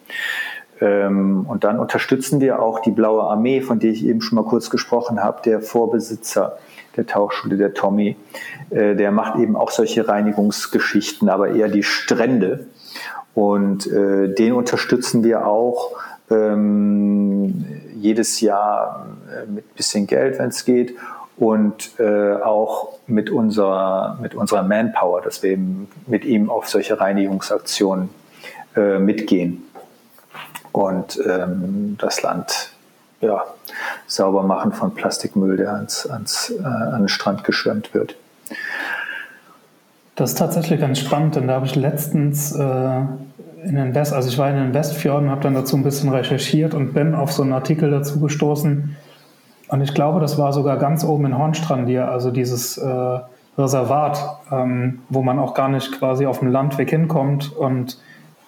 Ähm, 0.82 1.46
und 1.48 1.64
dann 1.64 1.80
unterstützen 1.80 2.40
wir 2.42 2.62
auch 2.62 2.80
die 2.80 2.92
Blaue 2.92 3.24
Armee, 3.24 3.62
von 3.62 3.80
der 3.80 3.92
ich 3.92 4.06
eben 4.06 4.22
schon 4.22 4.38
mal 4.38 4.46
kurz 4.46 4.70
gesprochen 4.70 5.24
habe, 5.24 5.42
der 5.44 5.62
Vorbesitzer 5.62 6.58
der 6.96 7.06
Tauchschule, 7.06 7.58
der 7.58 7.74
Tommy. 7.74 8.16
Äh, 8.70 8.96
der 8.96 9.12
macht 9.12 9.40
eben 9.40 9.56
auch 9.56 9.72
solche 9.72 10.08
Reinigungsgeschichten, 10.08 11.30
aber 11.30 11.50
eher 11.52 11.70
die 11.70 11.84
Strände. 11.84 12.68
Und 13.34 13.88
äh, 13.88 14.34
den 14.34 14.54
unterstützen 14.54 15.24
wir 15.24 15.48
auch 15.48 15.92
ähm, 16.30 17.66
jedes 17.96 18.42
Jahr 18.42 19.08
äh, 19.32 19.50
mit 19.50 19.76
bisschen 19.76 20.08
Geld, 20.08 20.40
wenn 20.40 20.50
es 20.50 20.66
geht 20.66 20.96
und 21.40 21.98
äh, 22.00 22.36
auch 22.36 23.00
mit 23.08 23.30
unserer, 23.30 24.18
mit 24.22 24.36
unserer 24.36 24.62
Manpower, 24.62 25.22
dass 25.22 25.42
wir 25.42 25.52
eben 25.52 25.88
mit 26.06 26.26
ihm 26.26 26.50
auf 26.50 26.68
solche 26.68 27.00
Reinigungsaktionen 27.00 28.10
äh, 28.76 29.00
mitgehen 29.00 29.64
und 30.74 31.20
ähm, 31.26 31.98
das 31.98 32.22
Land 32.22 32.74
ja, 33.22 33.46
sauber 34.06 34.44
machen 34.44 34.74
von 34.74 34.94
Plastikmüll, 34.94 35.56
der 35.56 35.74
ans, 35.74 36.06
ans, 36.08 36.52
äh, 36.52 36.62
an 36.62 37.04
den 37.04 37.08
Strand 37.08 37.46
geschwemmt 37.46 37.94
wird. 37.94 38.16
Das 40.18 40.32
ist 40.32 40.38
tatsächlich 40.38 40.82
ganz 40.82 41.00
spannend, 41.00 41.38
denn 41.38 41.48
da 41.48 41.54
habe 41.56 41.66
ich 41.66 41.76
letztens 41.76 42.54
äh, 42.54 43.00
in 43.64 43.76
den 43.76 43.96
West, 43.96 44.12
also 44.12 44.28
ich 44.28 44.38
war 44.38 44.50
in 44.50 44.58
den 44.58 44.74
Westfjorden, 44.74 45.30
habe 45.30 45.42
dann 45.42 45.54
dazu 45.54 45.78
ein 45.78 45.84
bisschen 45.84 46.10
recherchiert 46.10 46.74
und 46.74 46.94
bin 46.94 47.16
auf 47.16 47.32
so 47.32 47.44
einen 47.44 47.54
Artikel 47.54 47.92
dazu 47.92 48.20
gestoßen, 48.20 48.98
und 49.70 49.82
ich 49.82 49.94
glaube, 49.94 50.20
das 50.20 50.38
war 50.38 50.52
sogar 50.52 50.78
ganz 50.78 51.04
oben 51.04 51.28
in 51.28 51.38
Hornstrandier, 51.38 52.10
also 52.10 52.32
dieses 52.32 52.78
äh, 52.78 53.20
Reservat, 53.58 54.40
ähm, 54.52 55.00
wo 55.10 55.22
man 55.22 55.38
auch 55.38 55.54
gar 55.54 55.70
nicht 55.70 55.92
quasi 55.92 56.26
auf 56.26 56.40
dem 56.40 56.52
Landweg 56.52 56.90
hinkommt. 56.90 57.56
Und 57.56 58.00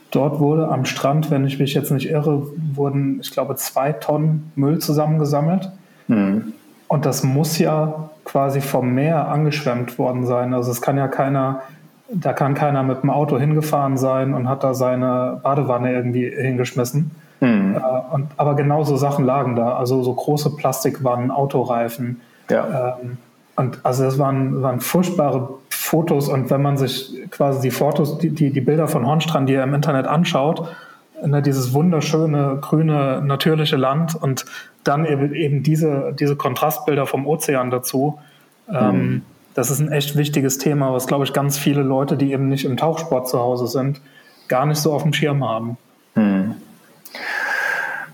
dort 0.09 0.39
wurde 0.39 0.69
am 0.69 0.85
Strand, 0.85 1.29
wenn 1.29 1.45
ich 1.45 1.59
mich 1.59 1.75
jetzt 1.75 1.91
nicht 1.91 2.09
irre, 2.09 2.47
wurden, 2.73 3.19
ich 3.21 3.31
glaube, 3.31 3.55
zwei 3.55 3.91
Tonnen 3.91 4.51
Müll 4.55 4.79
zusammengesammelt. 4.79 5.71
Mhm. 6.07 6.53
Und 6.87 7.05
das 7.05 7.23
muss 7.23 7.59
ja 7.59 8.09
quasi 8.25 8.59
vom 8.59 8.93
Meer 8.93 9.27
angeschwemmt 9.27 9.99
worden 9.99 10.25
sein. 10.25 10.53
Also 10.55 10.71
es 10.71 10.81
kann 10.81 10.97
ja 10.97 11.07
keiner, 11.07 11.61
da 12.11 12.33
kann 12.33 12.55
keiner 12.55 12.81
mit 12.81 13.03
dem 13.03 13.11
Auto 13.11 13.37
hingefahren 13.37 13.97
sein 13.97 14.33
und 14.33 14.49
hat 14.49 14.63
da 14.63 14.73
seine 14.73 15.39
Badewanne 15.43 15.93
irgendwie 15.93 16.29
hingeschmissen. 16.29 17.11
Mhm. 17.41 17.75
Äh, 17.75 18.13
und, 18.13 18.29
aber 18.37 18.55
genauso 18.55 18.95
Sachen 18.95 19.25
lagen 19.25 19.55
da, 19.55 19.75
also 19.75 20.01
so 20.03 20.13
große 20.13 20.55
Plastikwannen, 20.55 21.31
Autoreifen. 21.31 22.21
Ja. 22.49 22.97
Ähm, 23.01 23.17
und 23.57 23.79
also 23.83 24.03
das 24.03 24.17
waren, 24.17 24.61
waren 24.61 24.79
furchtbare 24.79 25.49
Fotos 25.69 26.29
und 26.29 26.49
wenn 26.49 26.61
man 26.61 26.77
sich 26.77 27.13
quasi 27.31 27.61
die 27.61 27.71
Fotos, 27.71 28.17
die, 28.17 28.29
die, 28.29 28.51
die 28.51 28.61
Bilder 28.61 28.87
von 28.87 29.05
Hornstrand, 29.05 29.49
die 29.49 29.53
ihr 29.53 29.63
im 29.63 29.73
Internet 29.73 30.07
anschaut, 30.07 30.69
ne, 31.25 31.41
dieses 31.41 31.73
wunderschöne, 31.73 32.59
grüne, 32.61 33.21
natürliche 33.25 33.75
Land 33.75 34.15
und 34.15 34.45
dann 34.83 35.05
eben, 35.05 35.33
eben 35.33 35.63
diese, 35.63 36.15
diese 36.17 36.35
Kontrastbilder 36.35 37.05
vom 37.05 37.27
Ozean 37.27 37.71
dazu. 37.71 38.19
Ähm, 38.69 38.95
mhm. 38.95 39.21
das 39.53 39.69
ist 39.69 39.79
ein 39.79 39.91
echt 39.91 40.15
wichtiges 40.15 40.57
Thema, 40.57 40.93
was, 40.93 41.07
glaube 41.07 41.25
ich, 41.25 41.33
ganz 41.33 41.57
viele 41.57 41.81
Leute, 41.81 42.15
die 42.15 42.31
eben 42.31 42.47
nicht 42.47 42.63
im 42.63 42.77
Tauchsport 42.77 43.27
zu 43.27 43.39
Hause 43.39 43.67
sind, 43.67 43.99
gar 44.47 44.65
nicht 44.65 44.79
so 44.79 44.93
auf 44.93 45.03
dem 45.03 45.13
Schirm 45.13 45.43
haben. 45.43 45.77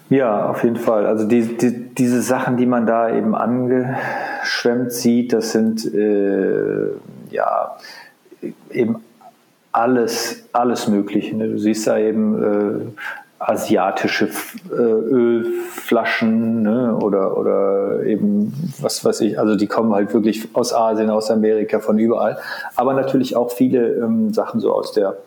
Ja, 0.09 0.49
auf 0.49 0.63
jeden 0.63 0.77
Fall. 0.77 1.05
Also 1.05 1.27
die, 1.27 1.57
die, 1.57 1.93
diese 1.93 2.21
Sachen, 2.21 2.55
die 2.55 2.65
man 2.65 2.85
da 2.85 3.13
eben 3.13 3.35
angeschwemmt 3.35 4.93
sieht, 4.93 5.33
das 5.33 5.51
sind 5.51 5.93
äh, 5.93 6.91
ja 7.29 7.77
eben 8.71 9.03
alles, 9.73 10.47
alles 10.53 10.87
Mögliche. 10.87 11.35
Ne? 11.35 11.49
Du 11.49 11.59
siehst 11.59 11.87
da 11.87 11.97
eben 11.97 12.41
äh, 12.41 12.85
asiatische 13.39 14.29
äh, 14.71 14.75
Ölflaschen 14.75 16.63
ne? 16.63 16.95
oder, 16.95 17.37
oder 17.37 18.03
eben 18.03 18.53
was 18.79 19.03
weiß 19.03 19.21
ich, 19.21 19.37
also 19.37 19.55
die 19.55 19.67
kommen 19.67 19.93
halt 19.93 20.13
wirklich 20.13 20.47
aus 20.53 20.73
Asien, 20.73 21.09
aus 21.09 21.29
Amerika, 21.29 21.79
von 21.79 21.99
überall. 21.99 22.37
Aber 22.75 22.93
natürlich 22.93 23.35
auch 23.35 23.51
viele 23.51 23.95
ähm, 23.95 24.33
Sachen 24.33 24.61
so 24.61 24.73
aus 24.73 24.93
der 24.93 25.17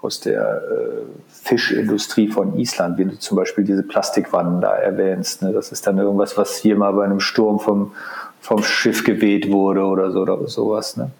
aus 0.00 0.20
der 0.20 0.62
äh, 0.62 1.02
Fischindustrie 1.28 2.28
von 2.28 2.58
Island, 2.58 2.98
wie 2.98 3.04
du 3.04 3.18
zum 3.18 3.36
Beispiel 3.36 3.64
diese 3.64 3.82
Plastikwannen 3.82 4.60
da 4.60 4.74
erwähnst. 4.74 5.42
Ne? 5.42 5.52
Das 5.52 5.72
ist 5.72 5.86
dann 5.86 5.98
irgendwas, 5.98 6.36
was 6.36 6.56
hier 6.56 6.76
mal 6.76 6.92
bei 6.92 7.04
einem 7.04 7.20
Sturm 7.20 7.58
vom, 7.58 7.92
vom 8.40 8.62
Schiff 8.62 9.04
geweht 9.04 9.50
wurde 9.50 9.84
oder 9.84 10.10
so 10.12 10.20
oder 10.20 10.46
sowas. 10.46 10.96
Ne? 10.96 11.10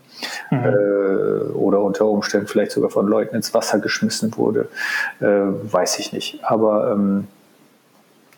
Mhm. 0.51 0.59
Äh, 0.64 1.53
oder 1.55 1.81
unter 1.83 2.07
Umständen 2.07 2.47
vielleicht 2.47 2.72
sogar 2.72 2.91
von 2.91 3.07
Leuten 3.09 3.35
ins 3.35 3.53
Wasser 3.53 3.79
geschmissen 3.81 4.37
wurde. 4.37 4.68
Äh, 5.20 5.26
weiß 5.26 5.99
ich 5.99 6.12
nicht. 6.12 6.41
Aber 6.45 6.93
ähm, 6.93 7.26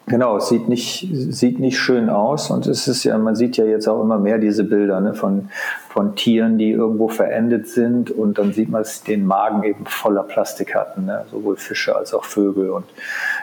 Genau, 0.06 0.38
es 0.38 0.48
sieht 0.48 0.68
nicht, 0.68 1.08
sieht 1.12 1.60
nicht 1.60 1.78
schön 1.78 2.08
aus 2.08 2.50
und 2.50 2.66
es 2.66 2.88
ist 2.88 3.04
ja, 3.04 3.16
man 3.16 3.36
sieht 3.36 3.56
ja 3.56 3.64
jetzt 3.64 3.88
auch 3.88 4.02
immer 4.02 4.18
mehr 4.18 4.38
diese 4.38 4.64
Bilder 4.64 5.00
ne, 5.00 5.14
von, 5.14 5.50
von 5.88 6.16
Tieren, 6.16 6.58
die 6.58 6.70
irgendwo 6.70 7.08
verendet 7.08 7.68
sind 7.68 8.10
und 8.10 8.38
dann 8.38 8.52
sieht 8.52 8.70
man, 8.70 8.82
dass 8.82 9.04
den 9.04 9.24
Magen 9.24 9.62
eben 9.62 9.86
voller 9.86 10.24
Plastik 10.24 10.74
hatten, 10.74 11.06
ne, 11.06 11.24
sowohl 11.30 11.56
Fische 11.56 11.94
als 11.94 12.12
auch 12.12 12.24
Vögel 12.24 12.70
und 12.70 12.86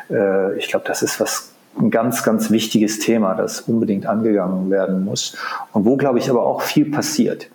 äh, 0.10 0.58
ich 0.58 0.68
glaube, 0.68 0.86
das 0.86 1.04
ist 1.04 1.22
was 1.22 1.54
ein 1.80 1.92
ganz, 1.92 2.24
ganz 2.24 2.52
wichtiges 2.52 3.00
Thema, 3.00 3.36
das 3.36 3.62
unbedingt 3.62 4.06
angegangen 4.06 4.70
werden 4.70 5.06
muss 5.06 5.38
und 5.74 5.86
wo, 5.86 5.96
glaube 5.96 6.20
ich, 6.20 6.30
aber 6.30 6.46
auch 6.46 6.62
viel 6.62 6.92
passiert. 6.92 7.50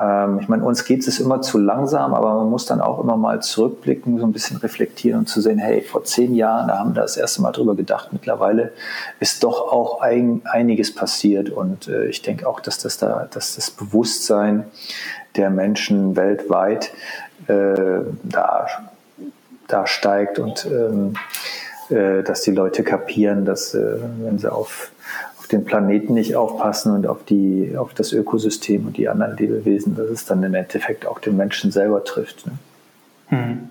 Ähm, 0.00 0.38
ich 0.40 0.48
meine, 0.48 0.64
uns 0.64 0.84
geht 0.84 1.06
es 1.06 1.20
immer 1.20 1.42
zu 1.42 1.58
langsam, 1.58 2.14
aber 2.14 2.34
man 2.34 2.48
muss 2.48 2.66
dann 2.66 2.80
auch 2.80 3.02
immer 3.02 3.16
mal 3.16 3.42
zurückblicken, 3.42 4.18
so 4.18 4.24
ein 4.24 4.32
bisschen 4.32 4.56
reflektieren 4.56 5.20
und 5.20 5.26
zu 5.28 5.40
sehen, 5.40 5.58
hey, 5.58 5.82
vor 5.82 6.04
zehn 6.04 6.34
Jahren, 6.34 6.68
da 6.68 6.78
haben 6.78 6.94
wir 6.94 7.02
das 7.02 7.16
erste 7.16 7.42
Mal 7.42 7.52
drüber 7.52 7.74
gedacht. 7.74 8.12
Mittlerweile 8.12 8.72
ist 9.20 9.44
doch 9.44 9.72
auch 9.72 10.00
ein, 10.00 10.42
einiges 10.44 10.94
passiert 10.94 11.50
und 11.50 11.88
äh, 11.88 12.06
ich 12.06 12.22
denke 12.22 12.48
auch, 12.48 12.60
dass 12.60 12.78
das 12.78 12.98
da, 12.98 13.28
dass 13.30 13.56
das 13.56 13.70
Bewusstsein 13.70 14.64
der 15.36 15.50
Menschen 15.50 16.16
weltweit 16.16 16.92
äh, 17.46 18.00
da, 18.22 18.66
da 19.68 19.86
steigt 19.86 20.38
und 20.38 20.66
ähm, 20.66 21.14
äh, 21.90 22.22
dass 22.22 22.42
die 22.42 22.52
Leute 22.52 22.82
kapieren, 22.82 23.44
dass 23.44 23.74
äh, 23.74 23.96
wenn 24.22 24.38
sie 24.38 24.50
auf 24.50 24.90
den 25.52 25.64
Planeten 25.64 26.14
nicht 26.14 26.36
aufpassen 26.36 26.94
und 26.94 27.06
auf, 27.06 27.24
die, 27.24 27.76
auf 27.76 27.94
das 27.94 28.12
Ökosystem 28.12 28.86
und 28.86 28.96
die 28.96 29.08
anderen 29.08 29.36
Lebewesen, 29.36 29.96
dass 29.96 30.08
es 30.08 30.24
dann 30.24 30.42
im 30.42 30.54
Endeffekt 30.54 31.06
auch 31.06 31.18
den 31.18 31.36
Menschen 31.36 31.72
selber 31.72 32.04
trifft. 32.04 32.46
Ne? 32.46 32.52
Hm. 33.28 33.68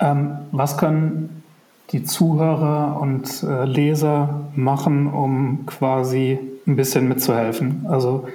Ähm, 0.00 0.38
was 0.52 0.76
können 0.78 1.42
die 1.90 2.04
Zuhörer 2.04 3.00
und 3.00 3.42
äh, 3.42 3.64
Leser 3.64 4.42
machen, 4.54 5.06
um 5.06 5.66
quasi 5.66 6.38
ein 6.66 6.76
bisschen 6.76 7.08
mitzuhelfen? 7.08 7.86
Also 7.88 8.28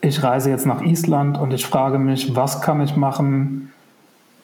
ich 0.00 0.22
reise 0.22 0.50
jetzt 0.50 0.66
nach 0.66 0.82
Island 0.82 1.38
und 1.38 1.52
ich 1.52 1.66
frage 1.66 1.98
mich, 1.98 2.34
was 2.34 2.60
kann 2.60 2.80
ich 2.80 2.96
machen 2.96 3.72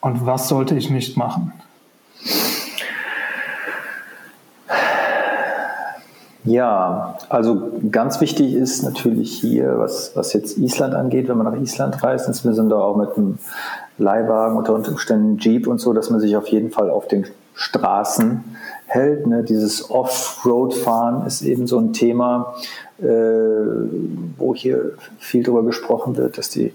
und 0.01 0.25
was 0.25 0.47
sollte 0.47 0.75
ich 0.75 0.89
nicht 0.89 1.17
machen? 1.17 1.51
Ja, 6.47 7.17
also 7.27 7.71
ganz 7.91 8.21
wichtig 8.21 8.53
ist 8.53 8.81
natürlich 8.81 9.37
hier, 9.37 9.79
was, 9.79 10.15
was 10.15 10.31
jetzt 10.31 10.57
Island 10.57 10.93
angeht, 10.93 11.27
wenn 11.27 11.37
man 11.37 11.53
nach 11.53 11.61
Island 11.61 12.01
reist, 12.01 12.25
insbesondere 12.25 12.81
auch 12.81 12.95
mit 12.95 13.17
einem 13.17 13.37
Leihwagen, 13.97 14.55
unter 14.55 14.73
Umständen 14.73 15.37
Jeep 15.39 15.67
und 15.67 15.79
so, 15.79 15.91
dass 15.91 16.09
man 16.09 16.21
sich 16.21 16.37
auf 16.37 16.47
jeden 16.47 16.71
Fall 16.71 16.89
auf 16.89 17.09
den 17.09 17.25
Straßen 17.53 18.45
hält. 18.85 19.27
Ne? 19.27 19.43
Dieses 19.43 19.91
Off-Road-Fahren 19.91 21.27
ist 21.27 21.41
eben 21.41 21.67
so 21.67 21.79
ein 21.79 21.91
Thema, 21.91 22.55
äh, 22.99 23.05
wo 24.37 24.55
hier 24.55 24.93
viel 25.19 25.43
darüber 25.43 25.63
gesprochen 25.63 26.15
wird, 26.15 26.37
dass 26.37 26.49
die 26.49 26.73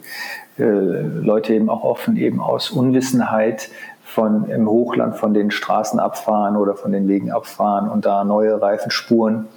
äh, 0.58 0.64
Leute 0.64 1.54
eben 1.54 1.70
auch 1.70 1.82
offen 1.82 2.16
eben 2.18 2.40
aus 2.40 2.70
Unwissenheit 2.70 3.70
von 4.12 4.44
im 4.50 4.68
Hochland 4.68 5.16
von 5.16 5.32
den 5.32 5.50
Straßen 5.50 5.98
abfahren 5.98 6.56
oder 6.56 6.74
von 6.74 6.92
den 6.92 7.08
Wegen 7.08 7.32
abfahren 7.32 7.88
und 7.88 8.04
da 8.04 8.24
neue 8.24 8.60
Reifenspuren 8.60 9.48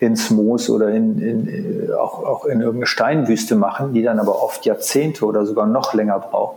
ins 0.00 0.30
Moos 0.30 0.68
oder 0.68 0.88
in, 0.88 1.20
in, 1.20 1.88
äh, 1.88 1.92
auch, 1.92 2.24
auch 2.24 2.44
in 2.46 2.60
irgendeine 2.60 2.86
Steinwüste 2.86 3.54
machen, 3.54 3.92
die 3.94 4.02
dann 4.02 4.18
aber 4.18 4.42
oft 4.42 4.66
Jahrzehnte 4.66 5.24
oder 5.24 5.46
sogar 5.46 5.66
noch 5.66 5.94
länger 5.94 6.18
braucht, 6.18 6.56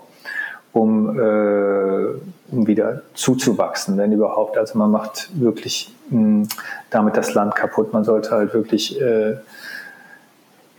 um, 0.74 1.20
äh, 1.20 2.06
um 2.52 2.66
wieder 2.66 3.04
zuzuwachsen, 3.14 3.96
wenn 4.00 4.12
überhaupt. 4.12 4.58
Also 4.58 4.80
man 4.80 4.90
macht 4.90 5.30
wirklich 5.40 5.94
mh, 6.10 6.18
hm, 6.18 6.48
damit 6.90 7.16
das 7.16 7.36
Land 7.36 7.56
kaputt. 7.56 7.94
Man 7.94 8.04
sollte 8.04 8.32
halt 8.32 8.56
wirklich 8.56 9.00
äh, 9.00 9.36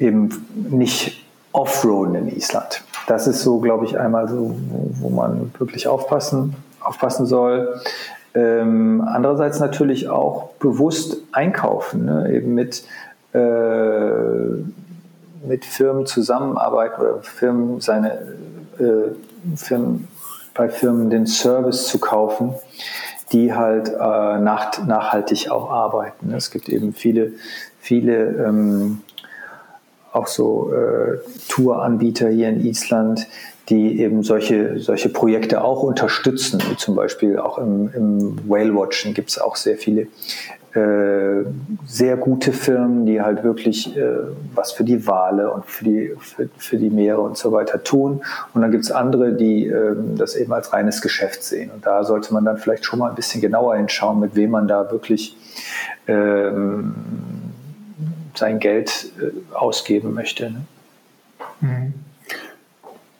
eben 0.01 0.45
nicht 0.69 1.25
offroaden 1.53 2.17
in 2.17 2.37
Island. 2.37 2.83
Das 3.07 3.27
ist 3.27 3.43
so, 3.43 3.61
glaube 3.61 3.85
ich, 3.85 3.99
einmal 3.99 4.29
so, 4.29 4.57
wo 5.01 5.09
man 5.09 5.53
wirklich 5.59 5.87
aufpassen, 5.87 6.57
aufpassen 6.81 7.27
soll. 7.27 7.81
Ähm, 8.35 9.03
andererseits 9.07 9.61
natürlich 9.61 10.09
auch 10.09 10.51
bewusst 10.59 11.19
einkaufen, 11.33 12.05
ne? 12.05 12.31
eben 12.33 12.55
mit, 12.55 12.85
äh, 13.33 14.59
mit 15.47 15.65
Firmen 15.65 16.05
zusammenarbeiten 16.05 17.01
oder 17.01 17.23
Firmen 17.23 17.81
seine 17.81 18.35
äh, 18.79 19.57
Firmen, 19.57 20.09
bei 20.53 20.69
Firmen 20.69 21.09
den 21.09 21.27
Service 21.27 21.87
zu 21.87 21.99
kaufen, 21.99 22.55
die 23.33 23.55
halt 23.55 23.89
äh, 23.89 24.39
nach, 24.39 24.85
nachhaltig 24.85 25.51
auch 25.51 25.71
arbeiten. 25.71 26.33
Es 26.35 26.51
gibt 26.51 26.69
eben 26.69 26.93
viele, 26.93 27.33
viele 27.79 28.47
ähm, 28.47 29.03
auch 30.17 30.27
so 30.27 30.73
äh, 30.73 31.19
Touranbieter 31.49 32.29
hier 32.29 32.49
in 32.49 32.65
Island, 32.65 33.27
die 33.69 34.01
eben 34.01 34.23
solche, 34.23 34.79
solche 34.79 35.09
Projekte 35.09 35.63
auch 35.63 35.83
unterstützen. 35.83 36.63
Wie 36.71 36.77
zum 36.77 36.95
Beispiel 36.95 37.39
auch 37.39 37.59
im, 37.59 37.91
im 37.95 38.49
Whale 38.49 38.75
Watchen 38.75 39.13
gibt 39.13 39.31
es 39.31 39.39
auch 39.39 39.57
sehr 39.57 39.77
viele 39.77 40.07
äh, 40.77 41.45
sehr 41.87 42.19
gute 42.19 42.53
Firmen, 42.53 43.07
die 43.07 43.23
halt 43.23 43.43
wirklich 43.43 43.97
äh, 43.97 44.19
was 44.55 44.73
für 44.73 44.85
die 44.85 45.07
Wale 45.07 45.51
und 45.51 45.65
für 45.65 45.85
die, 45.85 46.13
für, 46.19 46.51
für, 46.59 46.77
die 46.77 46.91
Meere 46.91 47.23
und 47.23 47.39
so 47.39 47.51
weiter 47.51 47.83
tun. 47.83 48.21
Und 48.53 48.61
dann 48.61 48.71
gibt 48.71 48.85
es 48.85 48.91
andere, 48.91 49.33
die 49.33 49.69
äh, 49.69 49.97
das 50.17 50.37
eben 50.37 50.53
als 50.53 50.75
reines 50.75 51.01
Geschäft 51.01 51.43
sehen. 51.43 51.71
Und 51.75 51.87
da 51.87 52.05
sollte 52.05 52.35
man 52.35 52.45
dann 52.45 52.59
vielleicht 52.59 52.85
schon 52.85 52.99
mal 52.99 53.09
ein 53.09 53.15
bisschen 53.15 53.41
genauer 53.41 53.77
hinschauen, 53.77 54.21
mit 54.21 54.37
wem 54.37 54.51
man 54.51 54.69
da 54.69 54.91
wirklich 54.91 55.39
ähm, 56.07 56.95
sein 58.39 58.59
Geld 58.61 59.13
äh, 59.21 59.55
ausgeben 59.55 60.15
möchte. 60.15 60.51
Ne? 60.51 60.65
Mhm. 61.61 61.95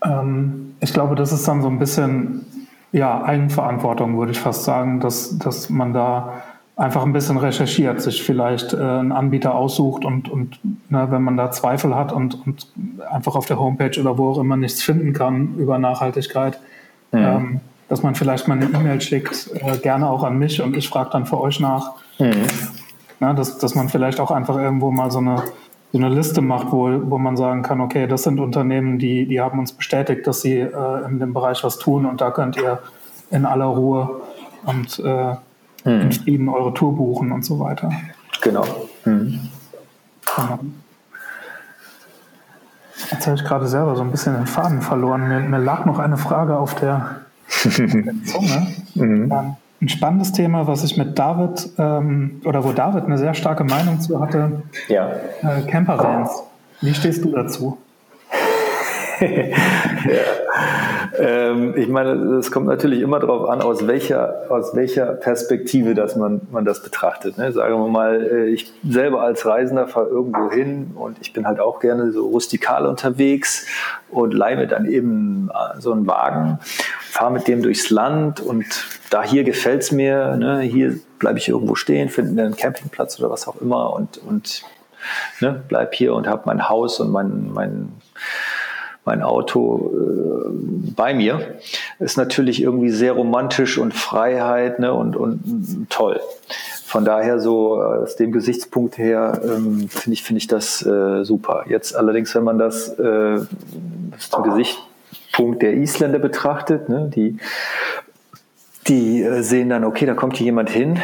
Ähm, 0.05 0.75
ich 0.81 0.93
glaube, 0.93 1.15
das 1.15 1.33
ist 1.33 1.47
dann 1.49 1.63
so 1.63 1.69
ein 1.69 1.79
bisschen 1.79 2.47
ja, 2.93 3.23
Eigenverantwortung, 3.23 4.19
würde 4.19 4.33
ich 4.33 4.41
fast 4.41 4.65
sagen, 4.65 5.01
dass, 5.01 5.39
dass 5.39 5.69
man 5.69 5.93
da 5.93 6.43
einfach 6.77 7.03
ein 7.03 7.13
bisschen 7.13 7.39
recherchiert, 7.39 8.03
sich 8.03 8.23
vielleicht 8.23 8.75
äh, 8.75 8.77
einen 8.77 9.13
Anbieter 9.13 9.55
aussucht 9.55 10.05
und, 10.05 10.29
und 10.29 10.59
ne, 10.91 11.07
wenn 11.11 11.23
man 11.23 11.37
da 11.37 11.51
Zweifel 11.51 11.95
hat 11.95 12.13
und, 12.13 12.47
und 12.47 12.67
einfach 13.11 13.35
auf 13.35 13.47
der 13.47 13.59
Homepage 13.59 13.99
oder 13.99 14.19
wo 14.19 14.31
auch 14.31 14.39
immer 14.39 14.57
nichts 14.57 14.83
finden 14.83 15.15
kann 15.15 15.55
über 15.57 15.79
Nachhaltigkeit, 15.79 16.61
mhm. 17.13 17.19
ähm, 17.19 17.61
dass 17.89 18.03
man 18.03 18.15
vielleicht 18.15 18.47
mal 18.47 18.55
eine 18.55 18.67
E-Mail 18.67 19.01
schickt, 19.01 19.51
äh, 19.55 19.79
gerne 19.79 20.09
auch 20.09 20.23
an 20.23 20.39
mich 20.39 20.61
und 20.61 20.77
ich 20.77 20.89
frage 20.89 21.11
dann 21.11 21.25
für 21.25 21.41
euch 21.41 21.61
nach. 21.61 21.93
Mhm. 22.19 22.47
Na, 23.21 23.33
dass, 23.33 23.59
dass 23.59 23.75
man 23.75 23.89
vielleicht 23.89 24.21
auch 24.21 24.31
einfach 24.31 24.57
irgendwo 24.57 24.91
mal 24.91 25.11
so 25.11 25.19
eine, 25.19 25.43
so 25.93 25.99
eine 25.99 26.09
Liste 26.09 26.43
macht, 26.43 26.71
wo, 26.71 26.89
wo 27.11 27.19
man 27.19 27.37
sagen 27.37 27.63
kann, 27.63 27.81
okay, 27.81 28.07
das 28.07 28.25
sind 28.25 28.41
Unternehmen, 28.41 28.99
die, 28.99 29.27
die 29.27 29.41
haben 29.41 29.59
uns 29.59 29.73
bestätigt, 29.73 30.27
dass 30.27 30.43
sie 30.43 30.59
äh, 30.59 31.09
in 31.09 31.19
dem 31.19 31.33
Bereich 31.33 31.65
was 31.65 31.79
tun 31.79 32.05
und 32.05 32.21
da 32.21 32.31
könnt 32.31 32.57
ihr 32.57 32.81
in 33.31 33.47
aller 33.47 33.67
Ruhe 33.67 34.21
und 34.65 34.99
äh, 34.99 35.35
hm. 35.85 36.01
in 36.01 36.13
Frieden 36.13 36.49
eure 36.49 36.75
Tour 36.75 36.95
buchen 36.95 37.33
und 37.33 37.45
so 37.45 37.59
weiter. 37.59 37.91
Genau. 38.43 38.67
Hm. 39.05 39.41
genau. 40.37 40.59
Jetzt 43.11 43.27
habe 43.27 43.37
ich 43.37 43.45
gerade 43.45 43.67
selber 43.67 43.95
so 43.95 44.03
ein 44.03 44.11
bisschen 44.11 44.35
den 44.35 44.47
Faden 44.47 44.83
verloren. 44.83 45.29
Mir, 45.29 45.41
mir 45.41 45.59
lag 45.59 45.85
noch 45.85 45.99
eine 45.99 46.17
Frage 46.17 46.57
auf 46.59 46.75
der, 46.75 47.21
auf 47.49 47.63
der 47.77 48.15
Zunge. 48.25 48.67
Mhm. 48.95 49.57
Ein 49.81 49.89
spannendes 49.89 50.33
Thema, 50.33 50.67
was 50.67 50.85
ich 50.85 50.97
mit 50.97 51.19
David 51.19 51.71
ähm, 51.79 52.41
oder 52.45 52.65
wo 52.65 52.73
David 52.73 53.05
eine 53.05 53.19
sehr 53.19 53.35
starke 53.35 53.65
Meinung 53.65 54.01
zu 54.01 54.21
hatte. 54.21 54.63
Ja. 54.89 55.11
Äh, 55.43 55.63
Campervans. 55.69 56.31
Wie 56.81 56.95
stehst 56.95 57.25
du 57.25 57.31
dazu? 57.31 57.79
Ja. 59.21 59.27
ähm, 61.19 61.75
ich 61.77 61.89
meine, 61.89 62.13
es 62.37 62.51
kommt 62.51 62.67
natürlich 62.67 63.01
immer 63.01 63.21
darauf 63.21 63.49
an, 63.49 63.61
aus 63.61 63.87
welcher, 63.87 64.51
aus 64.51 64.75
welcher 64.75 65.07
Perspektive 65.07 65.95
dass 65.95 66.17
man, 66.17 66.43
man 66.51 66.65
das 66.65 66.83
betrachtet. 66.83 67.39
Ne? 67.39 67.53
Sagen 67.53 67.75
wir 67.75 67.89
mal, 67.89 68.23
äh, 68.23 68.47
ich 68.47 68.73
selber 68.89 69.23
als 69.23 69.47
Reisender 69.47 69.89
fahre 69.89 70.09
irgendwo 70.09 70.51
hin 70.51 70.93
und 70.95 71.19
ich 71.21 71.33
bin 71.33 71.47
halt 71.47 71.61
auch 71.61 71.81
gerne 71.81 72.13
so 72.13 72.27
rustikal 72.27 72.87
unterwegs 72.87 73.67
und 74.11 74.33
leihe 74.35 74.57
mir 74.57 74.67
dann 74.67 74.87
eben 74.87 75.51
äh, 75.51 75.81
so 75.81 75.93
einen 75.93 76.07
Wagen, 76.07 76.59
fahre 77.01 77.33
mit 77.33 77.49
dem 77.49 77.63
durchs 77.63 77.91
Land 77.91 78.41
und 78.41 78.67
da 79.11 79.23
hier 79.23 79.45
gefällt 79.45 79.83
es 79.83 79.93
mir, 79.93 80.37
ne? 80.37 80.61
hier 80.61 80.99
bleibe 81.19 81.39
ich 81.39 81.49
irgendwo 81.49 81.75
stehen, 81.75 82.09
finde 82.09 82.43
einen 82.43 82.57
Campingplatz 82.57 83.19
oder 83.19 83.31
was 83.31 83.49
auch 83.49 83.61
immer 83.61 83.93
und, 83.93 84.19
und 84.19 84.63
ne, 85.41 85.63
bleib 85.69 85.95
hier 85.95 86.15
und 86.15 86.27
habe 86.27 86.43
mein 86.47 86.69
Haus 86.69 87.01
und 87.01 87.11
mein, 87.11 87.51
mein 87.53 87.93
mein 89.07 89.23
Auto 89.23 89.91
äh, 89.95 90.51
bei 90.95 91.15
mir. 91.15 91.57
Ist 91.99 92.19
natürlich 92.19 92.61
irgendwie 92.61 92.91
sehr 92.91 93.13
romantisch 93.13 93.79
und 93.79 93.95
Freiheit 93.95 94.79
ne, 94.79 94.93
und, 94.93 95.17
und 95.17 95.87
toll. 95.89 96.21
Von 96.85 97.05
daher 97.05 97.41
so 97.41 97.81
äh, 97.81 97.85
aus 98.03 98.17
dem 98.17 98.33
Gesichtspunkt 98.33 98.99
her 98.99 99.41
ähm, 99.45 99.89
finde 99.89 100.13
ich, 100.13 100.23
finde 100.23 100.39
ich 100.39 100.49
das 100.49 100.85
äh, 100.85 101.25
super. 101.25 101.65
Jetzt 101.69 101.97
allerdings, 101.97 102.35
wenn 102.35 102.45
man 102.45 102.59
das 102.59 102.89
äh, 102.99 103.41
zum 104.19 104.43
Gesichtspunkt 104.43 105.63
der 105.63 105.75
Isländer 105.75 106.19
betrachtet, 106.19 106.89
ne, 106.89 107.11
die, 107.15 107.39
die 108.89 109.23
äh, 109.23 109.43
sehen 109.43 109.69
dann, 109.69 109.85
okay, 109.85 110.07
da 110.07 110.15
kommt 110.15 110.37
hier 110.37 110.47
jemand 110.47 110.71
hin, 110.71 110.99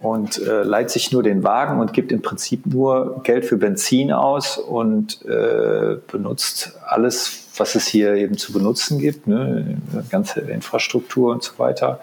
und 0.00 0.38
äh, 0.38 0.62
leiht 0.62 0.90
sich 0.90 1.12
nur 1.12 1.22
den 1.22 1.42
Wagen 1.44 1.80
und 1.80 1.92
gibt 1.92 2.10
im 2.10 2.22
Prinzip 2.22 2.66
nur 2.66 3.22
Geld 3.22 3.44
für 3.44 3.56
Benzin 3.56 4.12
aus 4.12 4.56
und 4.56 5.24
äh, 5.26 5.96
benutzt 6.10 6.78
alles, 6.86 7.48
was 7.56 7.74
es 7.74 7.86
hier 7.86 8.14
eben 8.14 8.38
zu 8.38 8.52
benutzen 8.52 8.98
gibt, 8.98 9.26
ne? 9.26 9.78
ganze 10.10 10.40
Infrastruktur 10.40 11.32
und 11.32 11.42
so 11.42 11.58
weiter. 11.58 12.00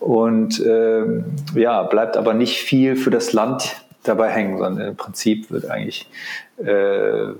Und 0.00 0.58
äh, 0.60 1.04
ja, 1.54 1.82
bleibt 1.82 2.16
aber 2.16 2.34
nicht 2.34 2.58
viel 2.58 2.96
für 2.96 3.10
das 3.10 3.32
Land 3.32 3.76
dabei 4.02 4.30
hängen, 4.30 4.58
sondern 4.58 4.88
im 4.88 4.96
Prinzip 4.96 5.50
wird 5.50 5.70
eigentlich 5.70 6.08
äh, 6.56 7.34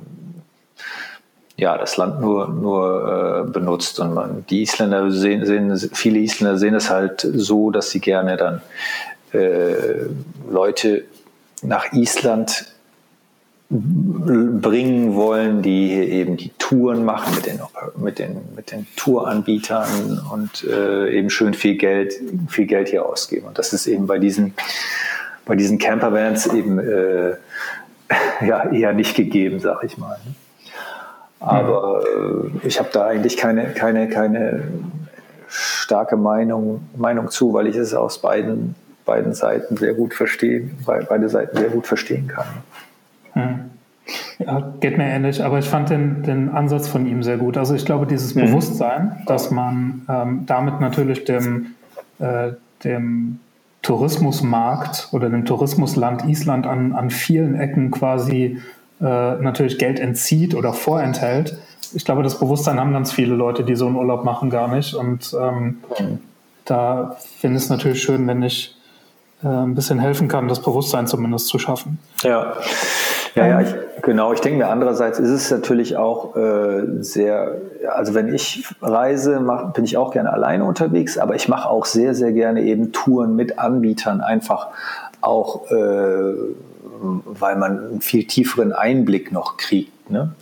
ja, 1.56 1.76
das 1.76 1.96
Land 1.98 2.20
nur, 2.20 2.48
nur 2.48 3.44
äh, 3.46 3.50
benutzt. 3.50 4.00
Und 4.00 4.14
man, 4.14 4.44
die 4.48 4.62
Isländer 4.62 5.10
sehen, 5.10 5.44
sehen, 5.44 5.76
viele 5.92 6.18
Isländer 6.18 6.58
sehen 6.58 6.74
es 6.74 6.90
halt 6.90 7.20
so, 7.20 7.70
dass 7.70 7.90
sie 7.90 8.00
gerne 8.00 8.36
dann 8.36 8.62
äh, 9.32 10.06
Leute 10.50 11.04
nach 11.62 11.92
Island 11.92 12.66
bringen 13.70 15.14
wollen, 15.14 15.62
die 15.62 15.88
hier 15.88 16.08
eben 16.08 16.36
die 16.36 16.50
Touren 16.58 17.04
machen 17.04 17.36
mit 17.36 17.46
den, 17.46 17.60
mit 17.96 18.18
den, 18.18 18.40
mit 18.56 18.72
den 18.72 18.86
Touranbietern 18.96 20.20
und 20.32 20.64
äh, 20.64 21.16
eben 21.16 21.30
schön 21.30 21.54
viel 21.54 21.76
Geld, 21.76 22.14
viel 22.48 22.66
Geld 22.66 22.88
hier 22.88 23.06
ausgeben. 23.06 23.46
Und 23.46 23.58
das 23.58 23.72
ist 23.72 23.86
eben 23.86 24.08
bei 24.08 24.18
diesen, 24.18 24.54
bei 25.46 25.54
diesen 25.54 25.78
Campervans 25.78 26.46
eben 26.48 26.80
äh, 26.80 27.36
ja, 28.44 28.68
eher 28.72 28.92
nicht 28.92 29.14
gegeben, 29.14 29.60
sag 29.60 29.84
ich 29.84 29.96
mal. 29.98 30.18
Aber 31.38 32.02
äh, 32.04 32.66
ich 32.66 32.80
habe 32.80 32.88
da 32.92 33.06
eigentlich 33.06 33.36
keine, 33.36 33.72
keine, 33.72 34.08
keine 34.08 34.64
starke 35.46 36.16
Meinung, 36.16 36.88
Meinung 36.96 37.30
zu, 37.30 37.52
weil 37.54 37.68
ich 37.68 37.76
es 37.76 37.94
aus 37.94 38.18
beiden, 38.18 38.74
beiden 39.10 39.34
Seiten 39.34 39.76
sehr 39.76 39.94
gut 39.94 40.14
verstehe, 40.14 40.70
beide 40.86 41.28
Seiten 41.28 41.58
sehr 41.58 41.70
gut 41.70 41.88
verstehen 41.88 42.28
kann. 42.28 42.46
Hm. 43.32 43.70
Ja, 44.38 44.72
geht 44.78 44.98
mir 44.98 45.04
ähnlich, 45.04 45.42
aber 45.42 45.58
ich 45.58 45.68
fand 45.68 45.90
den, 45.90 46.22
den 46.22 46.48
Ansatz 46.48 46.86
von 46.86 47.06
ihm 47.06 47.24
sehr 47.24 47.38
gut. 47.38 47.56
Also 47.56 47.74
ich 47.74 47.84
glaube, 47.84 48.06
dieses 48.06 48.36
mhm. 48.36 48.42
Bewusstsein, 48.42 49.22
dass 49.26 49.50
man 49.50 50.06
ähm, 50.08 50.44
damit 50.46 50.80
natürlich 50.80 51.24
dem, 51.24 51.74
äh, 52.20 52.52
dem 52.84 53.40
Tourismusmarkt 53.82 55.08
oder 55.10 55.28
dem 55.28 55.44
Tourismusland 55.44 56.24
Island 56.24 56.68
an, 56.68 56.92
an 56.92 57.10
vielen 57.10 57.56
Ecken 57.56 57.90
quasi 57.90 58.60
äh, 59.00 59.04
natürlich 59.04 59.78
Geld 59.78 59.98
entzieht 59.98 60.54
oder 60.54 60.72
vorenthält. 60.72 61.58
Ich 61.92 62.04
glaube, 62.04 62.22
das 62.22 62.38
Bewusstsein 62.38 62.78
haben 62.78 62.92
ganz 62.92 63.10
viele 63.10 63.34
Leute, 63.34 63.64
die 63.64 63.74
so 63.74 63.86
einen 63.86 63.96
Urlaub 63.96 64.24
machen, 64.24 64.50
gar 64.50 64.68
nicht. 64.68 64.94
Und 64.94 65.34
ähm, 65.40 65.78
mhm. 65.98 66.18
da 66.64 67.16
finde 67.40 67.58
ich 67.58 67.64
es 67.64 67.70
natürlich 67.70 68.00
schön, 68.02 68.26
wenn 68.28 68.42
ich 68.42 68.76
äh, 69.42 69.48
ein 69.48 69.74
bisschen 69.74 69.98
helfen 69.98 70.28
kann, 70.28 70.48
das 70.48 70.60
Bewusstsein 70.60 71.06
zumindest 71.06 71.48
zu 71.48 71.58
schaffen. 71.58 71.98
Ja. 72.22 72.54
Ja, 73.34 73.46
ja, 73.46 73.60
ich, 73.60 73.74
genau. 74.02 74.32
Ich 74.32 74.40
denke 74.40 74.58
mir, 74.58 74.68
andererseits 74.68 75.18
ist 75.18 75.30
es 75.30 75.50
natürlich 75.50 75.96
auch 75.96 76.36
äh, 76.36 77.02
sehr, 77.02 77.56
also 77.88 78.14
wenn 78.14 78.34
ich 78.34 78.64
reise, 78.82 79.40
mach, 79.40 79.72
bin 79.72 79.84
ich 79.84 79.96
auch 79.96 80.12
gerne 80.12 80.32
alleine 80.32 80.64
unterwegs, 80.64 81.16
aber 81.16 81.36
ich 81.36 81.48
mache 81.48 81.68
auch 81.68 81.84
sehr, 81.84 82.14
sehr 82.14 82.32
gerne 82.32 82.62
eben 82.62 82.92
Touren 82.92 83.36
mit 83.36 83.58
Anbietern, 83.58 84.20
einfach 84.20 84.68
auch, 85.20 85.70
äh, 85.70 86.34
weil 87.02 87.56
man 87.56 87.78
einen 87.78 88.00
viel 88.00 88.26
tieferen 88.26 88.72
Einblick 88.72 89.32
noch 89.32 89.56
kriegt. 89.56 90.10
Ne? 90.10 90.32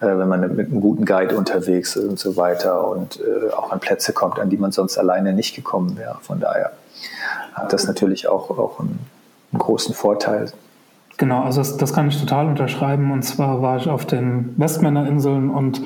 Äh, 0.00 0.06
wenn 0.06 0.28
man 0.28 0.40
mit 0.56 0.70
einem 0.70 0.80
guten 0.80 1.04
Guide 1.04 1.36
unterwegs 1.36 1.96
ist 1.96 2.08
und 2.08 2.18
so 2.18 2.36
weiter 2.36 2.88
und 2.88 3.20
äh, 3.20 3.52
auch 3.52 3.70
an 3.70 3.78
Plätze 3.78 4.12
kommt, 4.14 4.38
an 4.38 4.48
die 4.48 4.56
man 4.56 4.72
sonst 4.72 4.96
alleine 4.96 5.34
nicht 5.34 5.54
gekommen 5.54 5.98
wäre. 5.98 6.16
Von 6.22 6.40
daher 6.40 6.72
hat 7.54 7.72
das 7.72 7.86
natürlich 7.86 8.28
auch, 8.28 8.50
auch 8.50 8.80
einen, 8.80 8.98
einen 9.52 9.58
großen 9.58 9.94
Vorteil. 9.94 10.52
Genau, 11.16 11.42
also 11.42 11.60
das, 11.60 11.76
das, 11.76 11.92
kann 11.92 12.08
ich 12.08 12.20
total 12.20 12.46
unterschreiben. 12.46 13.10
Und 13.10 13.22
zwar 13.22 13.60
war 13.60 13.76
ich 13.76 13.88
auf 13.88 14.06
den 14.06 14.54
Westmännerinseln 14.56 15.50
und 15.50 15.82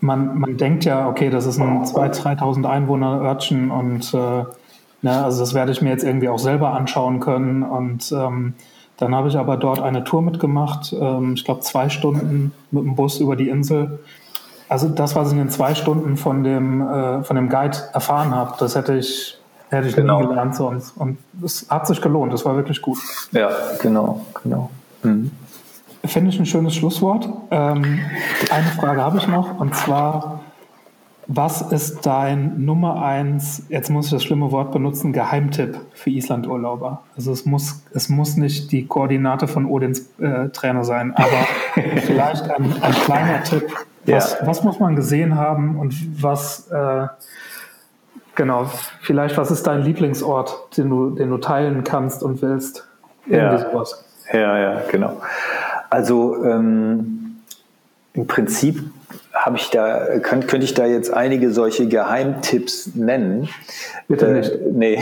man, 0.00 0.38
man 0.38 0.56
denkt 0.56 0.84
ja, 0.84 1.08
okay, 1.08 1.30
das 1.30 1.46
ist 1.46 1.60
ein 1.60 1.84
2.000, 1.84 2.38
3.000 2.38 2.68
Einwohner-Örtchen 2.68 3.70
und 3.70 4.12
äh, 4.12 4.44
ne, 5.02 5.24
also 5.24 5.40
das 5.40 5.54
werde 5.54 5.70
ich 5.70 5.80
mir 5.80 5.90
jetzt 5.90 6.02
irgendwie 6.02 6.28
auch 6.28 6.40
selber 6.40 6.72
anschauen 6.74 7.20
können. 7.20 7.62
Und 7.62 8.10
ähm, 8.10 8.54
dann 8.96 9.14
habe 9.14 9.28
ich 9.28 9.36
aber 9.36 9.56
dort 9.56 9.80
eine 9.80 10.02
Tour 10.02 10.22
mitgemacht, 10.22 10.92
ähm, 10.98 11.34
ich 11.34 11.44
glaube 11.44 11.60
zwei 11.60 11.88
Stunden 11.88 12.52
mit 12.72 12.84
dem 12.84 12.96
Bus 12.96 13.20
über 13.20 13.36
die 13.36 13.48
Insel. 13.48 14.00
Also 14.68 14.88
das, 14.88 15.14
was 15.14 15.32
ich 15.32 15.38
in 15.38 15.50
zwei 15.50 15.74
Stunden 15.74 16.16
von 16.16 16.42
dem, 16.42 16.80
äh, 16.80 17.22
von 17.22 17.36
dem 17.36 17.48
Guide 17.48 17.76
erfahren 17.92 18.34
habe, 18.34 18.54
das 18.58 18.74
hätte 18.74 18.96
ich 18.96 19.38
Hätte 19.72 19.88
ich 19.88 19.96
genau. 19.96 20.20
nie 20.20 20.26
gelernt 20.28 20.54
sonst. 20.54 20.94
Und 20.98 21.16
es 21.42 21.66
hat 21.70 21.86
sich 21.86 22.02
gelohnt, 22.02 22.34
es 22.34 22.44
war 22.44 22.56
wirklich 22.56 22.82
gut. 22.82 22.98
Ja, 23.32 23.50
genau, 23.80 24.20
genau. 24.42 24.70
Mhm. 25.02 25.30
Finde 26.04 26.30
ich 26.30 26.38
ein 26.38 26.44
schönes 26.44 26.74
Schlusswort. 26.74 27.26
Ähm, 27.50 28.00
eine 28.50 28.66
Frage 28.78 29.00
habe 29.00 29.16
ich 29.16 29.26
noch, 29.28 29.58
und 29.58 29.74
zwar, 29.74 30.40
was 31.26 31.62
ist 31.62 32.04
dein 32.04 32.66
Nummer 32.66 33.02
eins, 33.02 33.64
jetzt 33.70 33.88
muss 33.88 34.06
ich 34.06 34.12
das 34.12 34.24
schlimme 34.24 34.52
Wort 34.52 34.72
benutzen, 34.72 35.14
Geheimtipp 35.14 35.78
für 35.94 36.10
Island-Urlauber? 36.10 37.02
Also 37.16 37.32
es 37.32 37.46
muss, 37.46 37.82
es 37.94 38.10
muss 38.10 38.36
nicht 38.36 38.72
die 38.72 38.86
Koordinate 38.86 39.48
von 39.48 39.64
Odins 39.64 40.10
äh, 40.18 40.50
Trainer 40.50 40.84
sein, 40.84 41.14
aber 41.14 41.46
vielleicht 42.00 42.50
ein, 42.50 42.74
ein, 42.82 42.92
kleiner 42.92 43.42
Tipp. 43.42 43.72
Was, 44.04 44.36
ja. 44.38 44.46
was, 44.46 44.64
muss 44.64 44.78
man 44.80 44.96
gesehen 44.96 45.36
haben 45.36 45.78
und 45.78 45.94
was... 46.22 46.68
Äh, 46.70 47.06
Genau, 48.34 48.70
vielleicht 49.00 49.36
was 49.36 49.50
ist 49.50 49.66
dein 49.66 49.82
Lieblingsort, 49.82 50.76
den 50.76 50.88
du, 50.88 51.10
den 51.10 51.30
du 51.30 51.38
teilen 51.38 51.84
kannst 51.84 52.22
und 52.22 52.40
willst? 52.40 52.88
Irgendwie 53.26 53.62
ja. 53.62 53.70
sowas. 53.70 54.04
Ja, 54.32 54.58
ja, 54.58 54.82
genau. 54.90 55.20
Also 55.90 56.42
ähm, 56.44 57.42
im 58.14 58.26
Prinzip 58.26 58.82
habe 59.32 59.56
ich 59.56 59.70
da, 59.70 60.18
könnt, 60.20 60.46
könnte 60.46 60.64
ich 60.64 60.74
da 60.74 60.86
jetzt 60.86 61.12
einige 61.12 61.52
solche 61.52 61.88
Geheimtipps 61.88 62.94
nennen. 62.94 63.48
Bitte 64.06 64.26
äh, 64.26 64.32
nicht. 64.32 64.52
nee. 64.72 64.98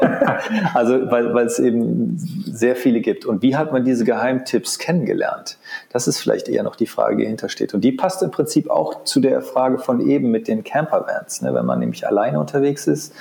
also, 0.74 1.10
weil, 1.10 1.34
weil 1.34 1.46
es 1.46 1.58
eben 1.58 2.16
sehr 2.16 2.76
viele 2.76 3.00
gibt. 3.00 3.26
Und 3.26 3.42
wie 3.42 3.56
hat 3.56 3.72
man 3.72 3.84
diese 3.84 4.04
Geheimtipps 4.04 4.78
kennengelernt? 4.78 5.58
Das 5.92 6.06
ist 6.06 6.20
vielleicht 6.20 6.48
eher 6.48 6.62
noch 6.62 6.76
die 6.76 6.86
Frage, 6.86 7.16
die 7.16 7.26
hintersteht. 7.26 7.74
Und 7.74 7.82
die 7.82 7.92
passt 7.92 8.22
im 8.22 8.30
Prinzip 8.30 8.70
auch 8.70 9.04
zu 9.04 9.20
der 9.20 9.42
Frage 9.42 9.78
von 9.78 10.00
eben 10.00 10.30
mit 10.30 10.48
den 10.48 10.62
Campervans. 10.62 11.42
Ne? 11.42 11.52
Wenn 11.52 11.66
man 11.66 11.80
nämlich 11.80 12.06
alleine 12.06 12.38
unterwegs 12.38 12.86
ist 12.86 13.14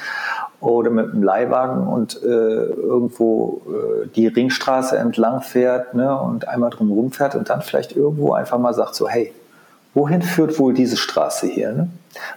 oder 0.61 0.89
mit 0.89 1.11
einem 1.11 1.23
Leihwagen 1.23 1.87
und 1.87 2.21
äh, 2.21 2.27
irgendwo 2.27 3.61
äh, 3.67 4.07
die 4.15 4.27
Ringstraße 4.27 4.97
entlang 4.97 5.41
fährt 5.41 5.93
ne? 5.93 6.19
und 6.19 6.47
einmal 6.47 6.69
drum 6.69 7.11
fährt 7.11 7.35
und 7.35 7.49
dann 7.49 7.61
vielleicht 7.61 7.95
irgendwo 7.95 8.33
einfach 8.33 8.59
mal 8.59 8.73
sagt 8.73 8.95
so, 8.95 9.07
hey, 9.07 9.33
wohin 9.93 10.21
führt 10.21 10.59
wohl 10.59 10.73
diese 10.73 10.97
Straße 10.97 11.47
hier? 11.47 11.71
Ne? 11.73 11.89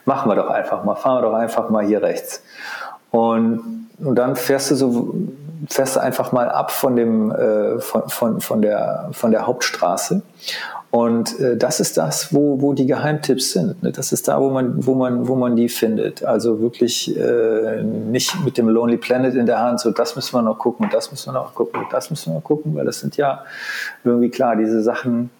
Machen 0.04 0.30
wir 0.30 0.36
doch 0.36 0.48
einfach 0.48 0.84
mal, 0.84 0.94
fahren 0.94 1.22
wir 1.22 1.30
doch 1.30 1.36
einfach 1.36 1.70
mal 1.70 1.84
hier 1.84 2.02
rechts. 2.02 2.42
Und, 3.10 3.88
und 3.98 4.14
dann 4.16 4.36
fährst 4.36 4.70
du 4.70 4.74
so, 4.74 5.14
fährst 5.68 5.96
du 5.96 6.00
einfach 6.00 6.32
mal 6.32 6.48
ab 6.48 6.70
von 6.70 6.96
dem, 6.96 7.30
äh, 7.30 7.78
von, 7.78 8.08
von, 8.08 8.40
von, 8.40 8.62
der, 8.62 9.10
von 9.12 9.30
der 9.30 9.46
Hauptstraße. 9.46 10.22
Und 10.92 11.40
äh, 11.40 11.56
das 11.56 11.80
ist 11.80 11.96
das, 11.96 12.34
wo, 12.34 12.60
wo 12.60 12.74
die 12.74 12.84
Geheimtipps 12.84 13.52
sind. 13.52 13.82
Ne? 13.82 13.92
Das 13.92 14.12
ist 14.12 14.28
da, 14.28 14.38
wo 14.38 14.50
man, 14.50 14.86
wo 14.86 14.94
man, 14.94 15.26
wo 15.26 15.34
man 15.36 15.56
die 15.56 15.70
findet. 15.70 16.22
Also 16.22 16.60
wirklich 16.60 17.16
äh, 17.16 17.82
nicht 17.82 18.44
mit 18.44 18.58
dem 18.58 18.68
Lonely 18.68 18.98
Planet 18.98 19.34
in 19.34 19.46
der 19.46 19.60
Hand, 19.60 19.80
so 19.80 19.90
das 19.90 20.16
müssen 20.16 20.34
wir 20.34 20.42
noch 20.42 20.58
gucken 20.58 20.90
das 20.92 21.10
müssen 21.10 21.32
wir 21.32 21.40
noch 21.40 21.54
gucken 21.54 21.86
das 21.90 22.10
müssen 22.10 22.32
wir 22.32 22.34
noch 22.34 22.44
gucken, 22.44 22.74
weil 22.74 22.84
das 22.84 23.00
sind 23.00 23.16
ja 23.16 23.42
irgendwie 24.04 24.28
klar, 24.28 24.54
diese 24.54 24.82
Sachen, 24.82 25.30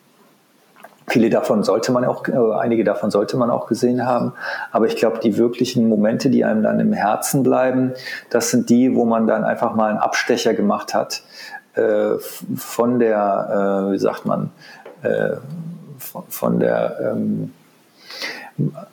Viele 1.08 1.30
davon 1.30 1.62
sollte 1.62 1.92
man 1.92 2.04
auch, 2.04 2.26
äh, 2.28 2.32
einige 2.58 2.84
davon 2.84 3.10
sollte 3.10 3.36
man 3.36 3.50
auch 3.50 3.66
gesehen 3.66 4.06
haben. 4.06 4.32
Aber 4.70 4.86
ich 4.86 4.96
glaube, 4.96 5.18
die 5.18 5.36
wirklichen 5.36 5.88
Momente, 5.88 6.30
die 6.30 6.44
einem 6.44 6.62
dann 6.62 6.80
im 6.80 6.92
Herzen 6.92 7.42
bleiben, 7.42 7.92
das 8.30 8.50
sind 8.50 8.70
die, 8.70 8.94
wo 8.94 9.04
man 9.04 9.26
dann 9.26 9.44
einfach 9.44 9.74
mal 9.74 9.90
einen 9.90 9.98
Abstecher 9.98 10.54
gemacht 10.54 10.94
hat 10.94 11.22
äh, 11.74 12.18
von 12.56 12.98
der, 12.98 13.88
äh, 13.88 13.92
wie 13.92 13.98
sagt 13.98 14.26
man, 14.26 14.50
äh, 15.02 15.36
von, 15.98 16.24
von, 16.28 16.60
der, 16.60 17.12
ähm, 17.12 17.52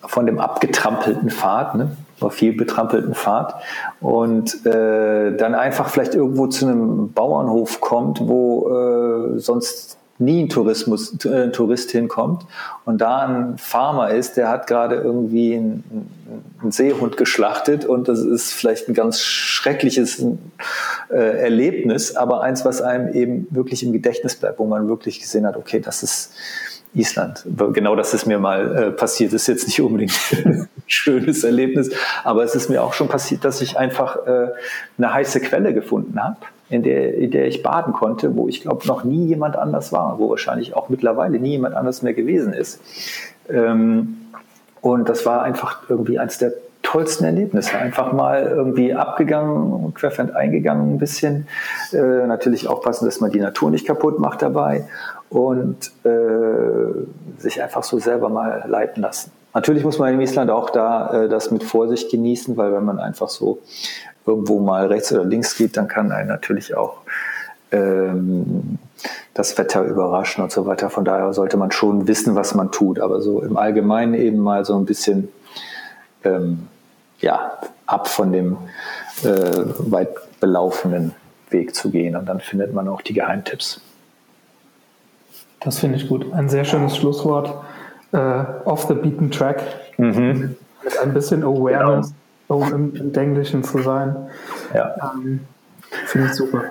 von 0.06 0.26
dem 0.26 0.40
abgetrampelten 0.40 1.30
Pfad, 1.30 1.76
ne? 1.76 1.92
viel 2.32 2.54
betrampelten 2.54 3.14
Pfad 3.14 3.56
und 4.02 4.66
äh, 4.66 5.36
dann 5.38 5.56
einfach 5.56 5.88
vielleicht 5.88 6.16
irgendwo 6.16 6.48
zu 6.48 6.68
einem 6.68 7.14
Bauernhof 7.14 7.80
kommt, 7.80 8.20
wo 8.28 8.68
äh, 8.70 9.40
sonst 9.40 9.99
nie 10.20 10.44
ein 10.44 10.50
Tourismus, 10.50 11.26
äh, 11.26 11.50
Tourist 11.50 11.92
hinkommt 11.92 12.46
und 12.86 13.00
da 13.00 13.20
ein 13.20 13.58
Farmer 13.58 14.12
ist, 14.12 14.36
der 14.36 14.50
hat 14.50 14.68
gerade 14.68 14.98
irgendwie 14.98 15.56
einen, 15.56 16.12
einen, 16.62 16.72
Seehund 16.72 17.16
geschlachtet 17.16 17.86
und 17.86 18.10
das 18.10 18.20
ist 18.20 18.52
vielleicht 18.52 18.90
ein 18.90 18.94
ganz 18.94 19.22
schreckliches 19.22 20.24
äh, 21.10 21.16
Erlebnis, 21.16 22.16
aber 22.18 22.42
eins, 22.42 22.66
was 22.66 22.82
einem 22.82 23.14
eben 23.14 23.48
wirklich 23.50 23.82
im 23.82 23.94
Gedächtnis 23.94 24.36
bleibt, 24.36 24.60
wo 24.60 24.66
man 24.66 24.90
wirklich 24.90 25.22
gesehen 25.22 25.48
hat, 25.48 25.56
okay, 25.56 25.80
das 25.80 26.04
ist 26.04 26.34
Island. 26.94 27.46
Genau 27.74 27.96
das 27.96 28.14
ist 28.14 28.26
mir 28.26 28.40
mal 28.40 28.76
äh, 28.76 28.92
passiert. 28.92 29.32
Das 29.32 29.44
ist 29.44 29.48
jetzt 29.48 29.68
nicht 29.68 29.80
unbedingt 29.80 30.18
ein 30.46 30.68
schönes 30.88 31.44
Erlebnis, 31.44 31.92
aber 32.24 32.44
es 32.44 32.56
ist 32.56 32.70
mir 32.70 32.84
auch 32.84 32.94
schon 32.94 33.08
passiert, 33.08 33.46
dass 33.46 33.62
ich 33.62 33.78
einfach 33.78 34.26
äh, 34.26 34.48
eine 34.98 35.14
heiße 35.14 35.40
Quelle 35.40 35.74
gefunden 35.74 36.22
habe 36.22 36.38
in 36.70 36.84
der, 36.84 37.16
in 37.16 37.32
der 37.32 37.48
ich 37.48 37.64
baden 37.64 37.94
konnte, 37.94 38.36
wo 38.36 38.48
ich 38.48 38.62
glaube 38.62 38.88
noch 38.88 39.04
nie 39.04 39.26
jemand 39.26 39.56
anders 39.56 39.92
war, 39.92 40.20
wo 40.20 40.30
wahrscheinlich 40.30 40.76
auch 40.76 40.90
mittlerweile 40.90 41.40
nie 41.40 41.52
jemand 41.52 41.76
anders 41.76 42.02
mehr 42.02 42.14
gewesen 42.14 42.54
ist. 42.54 42.80
Ähm, 43.50 44.18
und 44.82 45.10
das 45.10 45.26
war 45.26 45.44
einfach 45.44 45.90
irgendwie 45.90 46.20
eins 46.20 46.38
der 46.38 46.54
tollsten 46.84 47.26
Erlebnisse. 47.26 47.78
Einfach 47.78 48.14
mal 48.14 48.44
irgendwie 48.44 48.94
abgegangen, 48.94 49.94
querfend 49.94 50.36
eingegangen 50.36 50.96
ein 50.96 50.98
bisschen. 50.98 51.48
Äh, 51.92 52.28
natürlich 52.28 52.68
aufpassen, 52.68 53.06
dass 53.06 53.20
man 53.20 53.32
die 53.32 53.40
Natur 53.40 53.70
nicht 53.72 53.86
kaputt 53.86 54.20
macht 54.20 54.42
dabei 54.42 54.86
und 55.30 55.92
äh, 56.04 57.40
sich 57.40 57.62
einfach 57.62 57.84
so 57.84 58.00
selber 58.00 58.30
mal 58.30 58.64
leiten 58.68 59.02
lassen. 59.02 59.32
Natürlich 59.54 59.84
muss 59.84 59.98
man 59.98 60.14
in 60.14 60.22
Island 60.22 60.52
auch 60.52 60.70
da 60.70 61.24
äh, 61.24 61.30
das 61.30 61.52
mit 61.52 61.64
Vorsicht 61.64 62.12
genießen, 62.12 62.56
weil 62.56 62.72
wenn 62.72 62.86
man 62.86 63.00
einfach 63.00 63.30
so 63.30 63.60
irgendwo 64.30 64.60
mal 64.60 64.88
rechts 64.88 65.12
oder 65.12 65.26
links 65.26 65.58
geht, 65.58 65.76
dann 65.78 65.88
kann 65.88 66.12
einen 66.12 66.28
natürlich 66.28 66.76
auch 66.76 67.02
ähm, 67.72 68.78
das 69.34 69.58
Wetter 69.58 69.84
überraschen 69.84 70.44
und 70.44 70.52
so 70.52 70.66
weiter. 70.66 70.90
Von 70.90 71.06
daher 71.06 71.34
sollte 71.34 71.58
man 71.58 71.72
schon 71.72 72.08
wissen, 72.08 72.36
was 72.36 72.56
man 72.56 72.72
tut. 72.72 73.00
Aber 73.00 73.22
so 73.22 73.42
im 73.42 73.58
Allgemeinen 73.58 74.14
eben 74.14 74.40
mal 74.40 74.66
so 74.66 74.78
ein 74.78 74.86
bisschen 74.86 75.30
ähm, 76.24 76.68
ja, 77.20 77.58
ab 77.86 78.08
von 78.08 78.32
dem 78.32 78.58
äh, 79.24 79.64
weit 79.92 80.10
belaufenen 80.40 81.14
Weg 81.50 81.76
zu 81.76 81.90
gehen. 81.90 82.16
Und 82.16 82.28
dann 82.28 82.40
findet 82.40 82.74
man 82.74 82.88
auch 82.88 83.02
die 83.02 83.14
Geheimtipps. 83.14 83.82
Das 85.60 85.80
finde 85.80 85.98
ich 85.98 86.08
gut. 86.08 86.32
Ein 86.34 86.50
sehr 86.50 86.66
schönes 86.66 86.96
Schlusswort. 86.96 87.54
Äh, 88.12 88.44
off 88.66 88.86
the 88.88 88.94
beaten 88.94 89.30
track. 89.32 89.62
Mhm. 89.98 90.56
Mit 90.84 90.98
ein 90.98 91.14
bisschen 91.14 91.44
Awareness, 91.44 92.08
genau. 92.08 92.19
Um 92.50 92.74
im, 92.74 92.96
im 92.96 93.14
Englischen 93.14 93.64
zu 93.64 93.80
sein. 93.80 94.16
Ja. 94.74 95.14
Ähm, 95.16 95.42
finde 96.06 96.28
ich 96.28 96.34
super. 96.34 96.64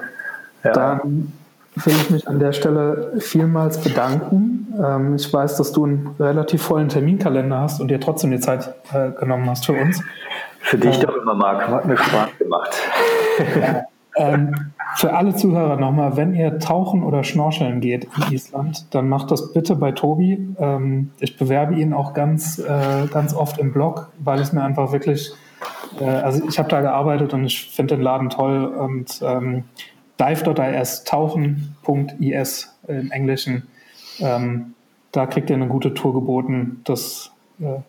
Ja. 0.65 0.73
Dann 0.73 1.33
will 1.77 1.95
ich 1.95 2.11
mich 2.11 2.29
an 2.29 2.39
der 2.39 2.53
Stelle 2.53 3.13
vielmals 3.21 3.81
bedanken. 3.81 4.75
Ähm, 4.83 5.15
ich 5.15 5.33
weiß, 5.33 5.57
dass 5.57 5.73
du 5.73 5.85
einen 5.85 6.15
relativ 6.19 6.63
vollen 6.63 6.89
Terminkalender 6.89 7.61
hast 7.61 7.81
und 7.81 7.89
dir 7.89 8.01
trotzdem 8.01 8.31
die 8.31 8.41
Zeit 8.41 8.75
äh, 8.93 9.11
genommen 9.13 9.49
hast 9.49 9.67
für 9.67 9.75
uns. 9.75 10.03
Für 10.61 10.79
dich 10.79 10.99
äh, 10.99 11.07
doch 11.07 11.17
immer, 11.17 11.35
Marc. 11.35 11.67
Hat 11.69 11.87
mir 11.87 11.97
Spaß 11.97 12.31
gemacht. 12.39 12.77
ähm, 14.17 14.55
für 14.97 15.15
alle 15.15 15.37
Zuhörer 15.37 15.77
nochmal, 15.77 16.17
wenn 16.17 16.35
ihr 16.35 16.59
tauchen 16.59 17.05
oder 17.05 17.23
schnorcheln 17.23 17.81
geht 17.81 18.09
in 18.17 18.35
Island, 18.35 18.93
dann 18.93 19.09
macht 19.09 19.31
das 19.31 19.53
bitte 19.53 19.77
bei 19.77 19.93
Tobi. 19.93 20.55
Ähm, 20.59 21.13
ich 21.21 21.39
bewerbe 21.39 21.75
ihn 21.75 21.93
auch 21.93 22.15
ganz, 22.15 22.59
äh, 22.59 23.07
ganz 23.13 23.35
oft 23.35 23.59
im 23.59 23.73
Blog, 23.73 24.09
weil 24.19 24.41
es 24.41 24.53
mir 24.53 24.63
einfach 24.63 24.91
wirklich, 24.93 25.33
äh, 26.01 26.05
also 26.05 26.47
ich 26.49 26.59
habe 26.59 26.69
da 26.69 26.81
gearbeitet 26.81 27.35
und 27.35 27.45
ich 27.45 27.71
finde 27.71 27.97
den 27.97 28.03
Laden 28.03 28.31
toll 28.31 28.67
und 28.67 29.21
ähm, 29.23 29.65
dive.is, 30.21 31.05
tauchen.is 31.05 32.79
im 32.89 33.11
Englischen. 33.11 33.69
Ähm, 34.21 34.75
da 35.13 35.27
kriegt 35.27 35.51
ihr 35.51 35.57
eine 35.57 35.69
gute 35.69 35.95
Tour 35.95 36.15
geboten. 36.15 36.81
Das, 36.85 37.31
äh, 37.61 37.81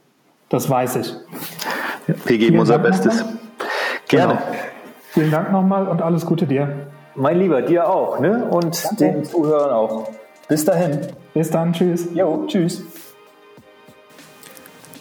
das 0.49 0.70
weiß 0.70 0.97
ich. 0.97 1.13
Wir 2.07 2.38
geben 2.38 2.39
Vielen 2.39 2.59
unser 2.59 2.80
Dank 2.80 2.88
Bestes. 2.88 3.26
Gerne. 4.07 4.34
Genau. 4.34 4.45
Vielen 5.11 5.32
Dank 5.32 5.51
nochmal 5.51 5.88
und 5.88 6.01
alles 6.01 6.26
Gute 6.26 6.45
dir. 6.45 6.88
Mein 7.15 7.39
Lieber, 7.39 7.61
dir 7.61 7.89
auch, 7.89 8.20
ne? 8.20 8.45
Und 8.45 8.84
Danke. 8.86 8.95
den 8.97 9.24
Zuhörern 9.26 9.72
auch. 9.72 10.09
Bis 10.47 10.65
dahin. 10.65 10.99
Bis 11.34 11.49
dann. 11.51 11.74
Tschüss. 11.74 12.09
Jo, 12.13 12.45
tschüss. 12.47 12.84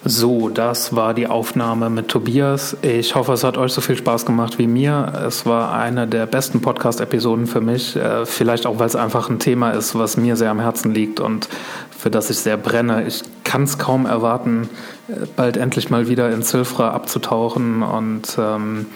So, 0.05 0.49
das 0.49 0.95
war 0.95 1.13
die 1.13 1.27
Aufnahme 1.27 1.91
mit 1.91 2.09
Tobias. 2.09 2.77
Ich 2.83 3.17
hoffe, 3.17 3.33
es 3.33 3.43
hat 3.43 3.59
euch 3.59 3.73
so 3.73 3.81
viel 3.81 3.97
Spaß 3.97 4.27
gemacht 4.27 4.59
wie 4.59 4.69
mir. 4.69 5.13
Es 5.27 5.45
war 5.45 5.73
eine 5.73 6.07
der 6.07 6.27
besten 6.27 6.61
Podcast-Episoden 6.61 7.49
für 7.49 7.61
mich. 7.61 7.97
Äh, 7.97 8.25
vielleicht 8.25 8.65
auch, 8.67 8.79
weil 8.79 8.87
es 8.87 8.95
einfach 8.95 9.29
ein 9.29 9.41
Thema 9.41 9.73
ist, 9.73 9.99
was 9.99 10.17
mir 10.17 10.37
sehr 10.37 10.51
am 10.51 10.61
Herzen 10.61 10.95
liegt 10.95 11.19
und 11.19 11.49
für 11.91 12.11
das 12.11 12.31
ich 12.31 12.39
sehr 12.39 12.57
brenne. 12.57 13.09
Ich 13.09 13.23
kann 13.43 13.65
es 13.65 13.79
kaum 13.79 14.07
erwarten, 14.07 14.69
äh, 15.09 15.27
bald 15.35 15.57
endlich 15.57 15.91
mal 15.91 16.09
wieder 16.09 16.31
in 16.31 16.43
Silfra 16.43 16.93
abzutauchen 16.93 17.83
und 17.83 18.39
ähm, 18.39 18.87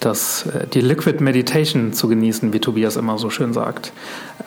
das, 0.00 0.46
äh, 0.46 0.66
die 0.66 0.80
Liquid 0.80 1.22
Meditation 1.22 1.92
zu 1.92 2.08
genießen, 2.08 2.54
wie 2.54 2.60
Tobias 2.60 2.96
immer 2.96 3.18
so 3.18 3.28
schön 3.28 3.52
sagt. 3.52 3.92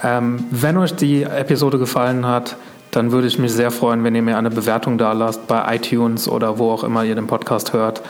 Ähm, 0.03 0.45
wenn 0.49 0.75
euch 0.77 0.95
die 0.95 1.21
Episode 1.21 1.77
gefallen 1.77 2.25
hat, 2.25 2.57
dann 2.95 3.11
würde 3.11 3.27
ich 3.27 3.39
mich 3.39 3.51
sehr 3.51 3.71
freuen, 3.71 4.03
wenn 4.03 4.15
ihr 4.15 4.21
mir 4.21 4.37
eine 4.37 4.49
Bewertung 4.49 4.97
da 4.97 5.13
lasst 5.13 5.47
bei 5.47 5.75
iTunes 5.75 6.27
oder 6.27 6.59
wo 6.59 6.71
auch 6.71 6.83
immer 6.83 7.03
ihr 7.03 7.15
den 7.15 7.27
Podcast 7.27 7.73
hört. 7.73 8.01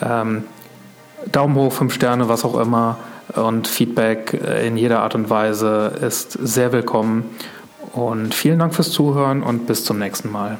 Ähm, 0.00 0.44
Daumen 1.30 1.54
hoch, 1.54 1.72
fünf 1.72 1.94
Sterne, 1.94 2.28
was 2.28 2.44
auch 2.44 2.58
immer. 2.58 2.98
Und 3.34 3.68
Feedback 3.68 4.34
in 4.64 4.76
jeder 4.76 5.00
Art 5.02 5.14
und 5.14 5.30
Weise 5.30 5.92
ist 6.00 6.32
sehr 6.32 6.72
willkommen. 6.72 7.24
Und 7.92 8.34
vielen 8.34 8.58
Dank 8.58 8.74
fürs 8.74 8.90
Zuhören 8.90 9.42
und 9.42 9.66
bis 9.66 9.84
zum 9.84 9.98
nächsten 9.98 10.30
Mal. 10.30 10.58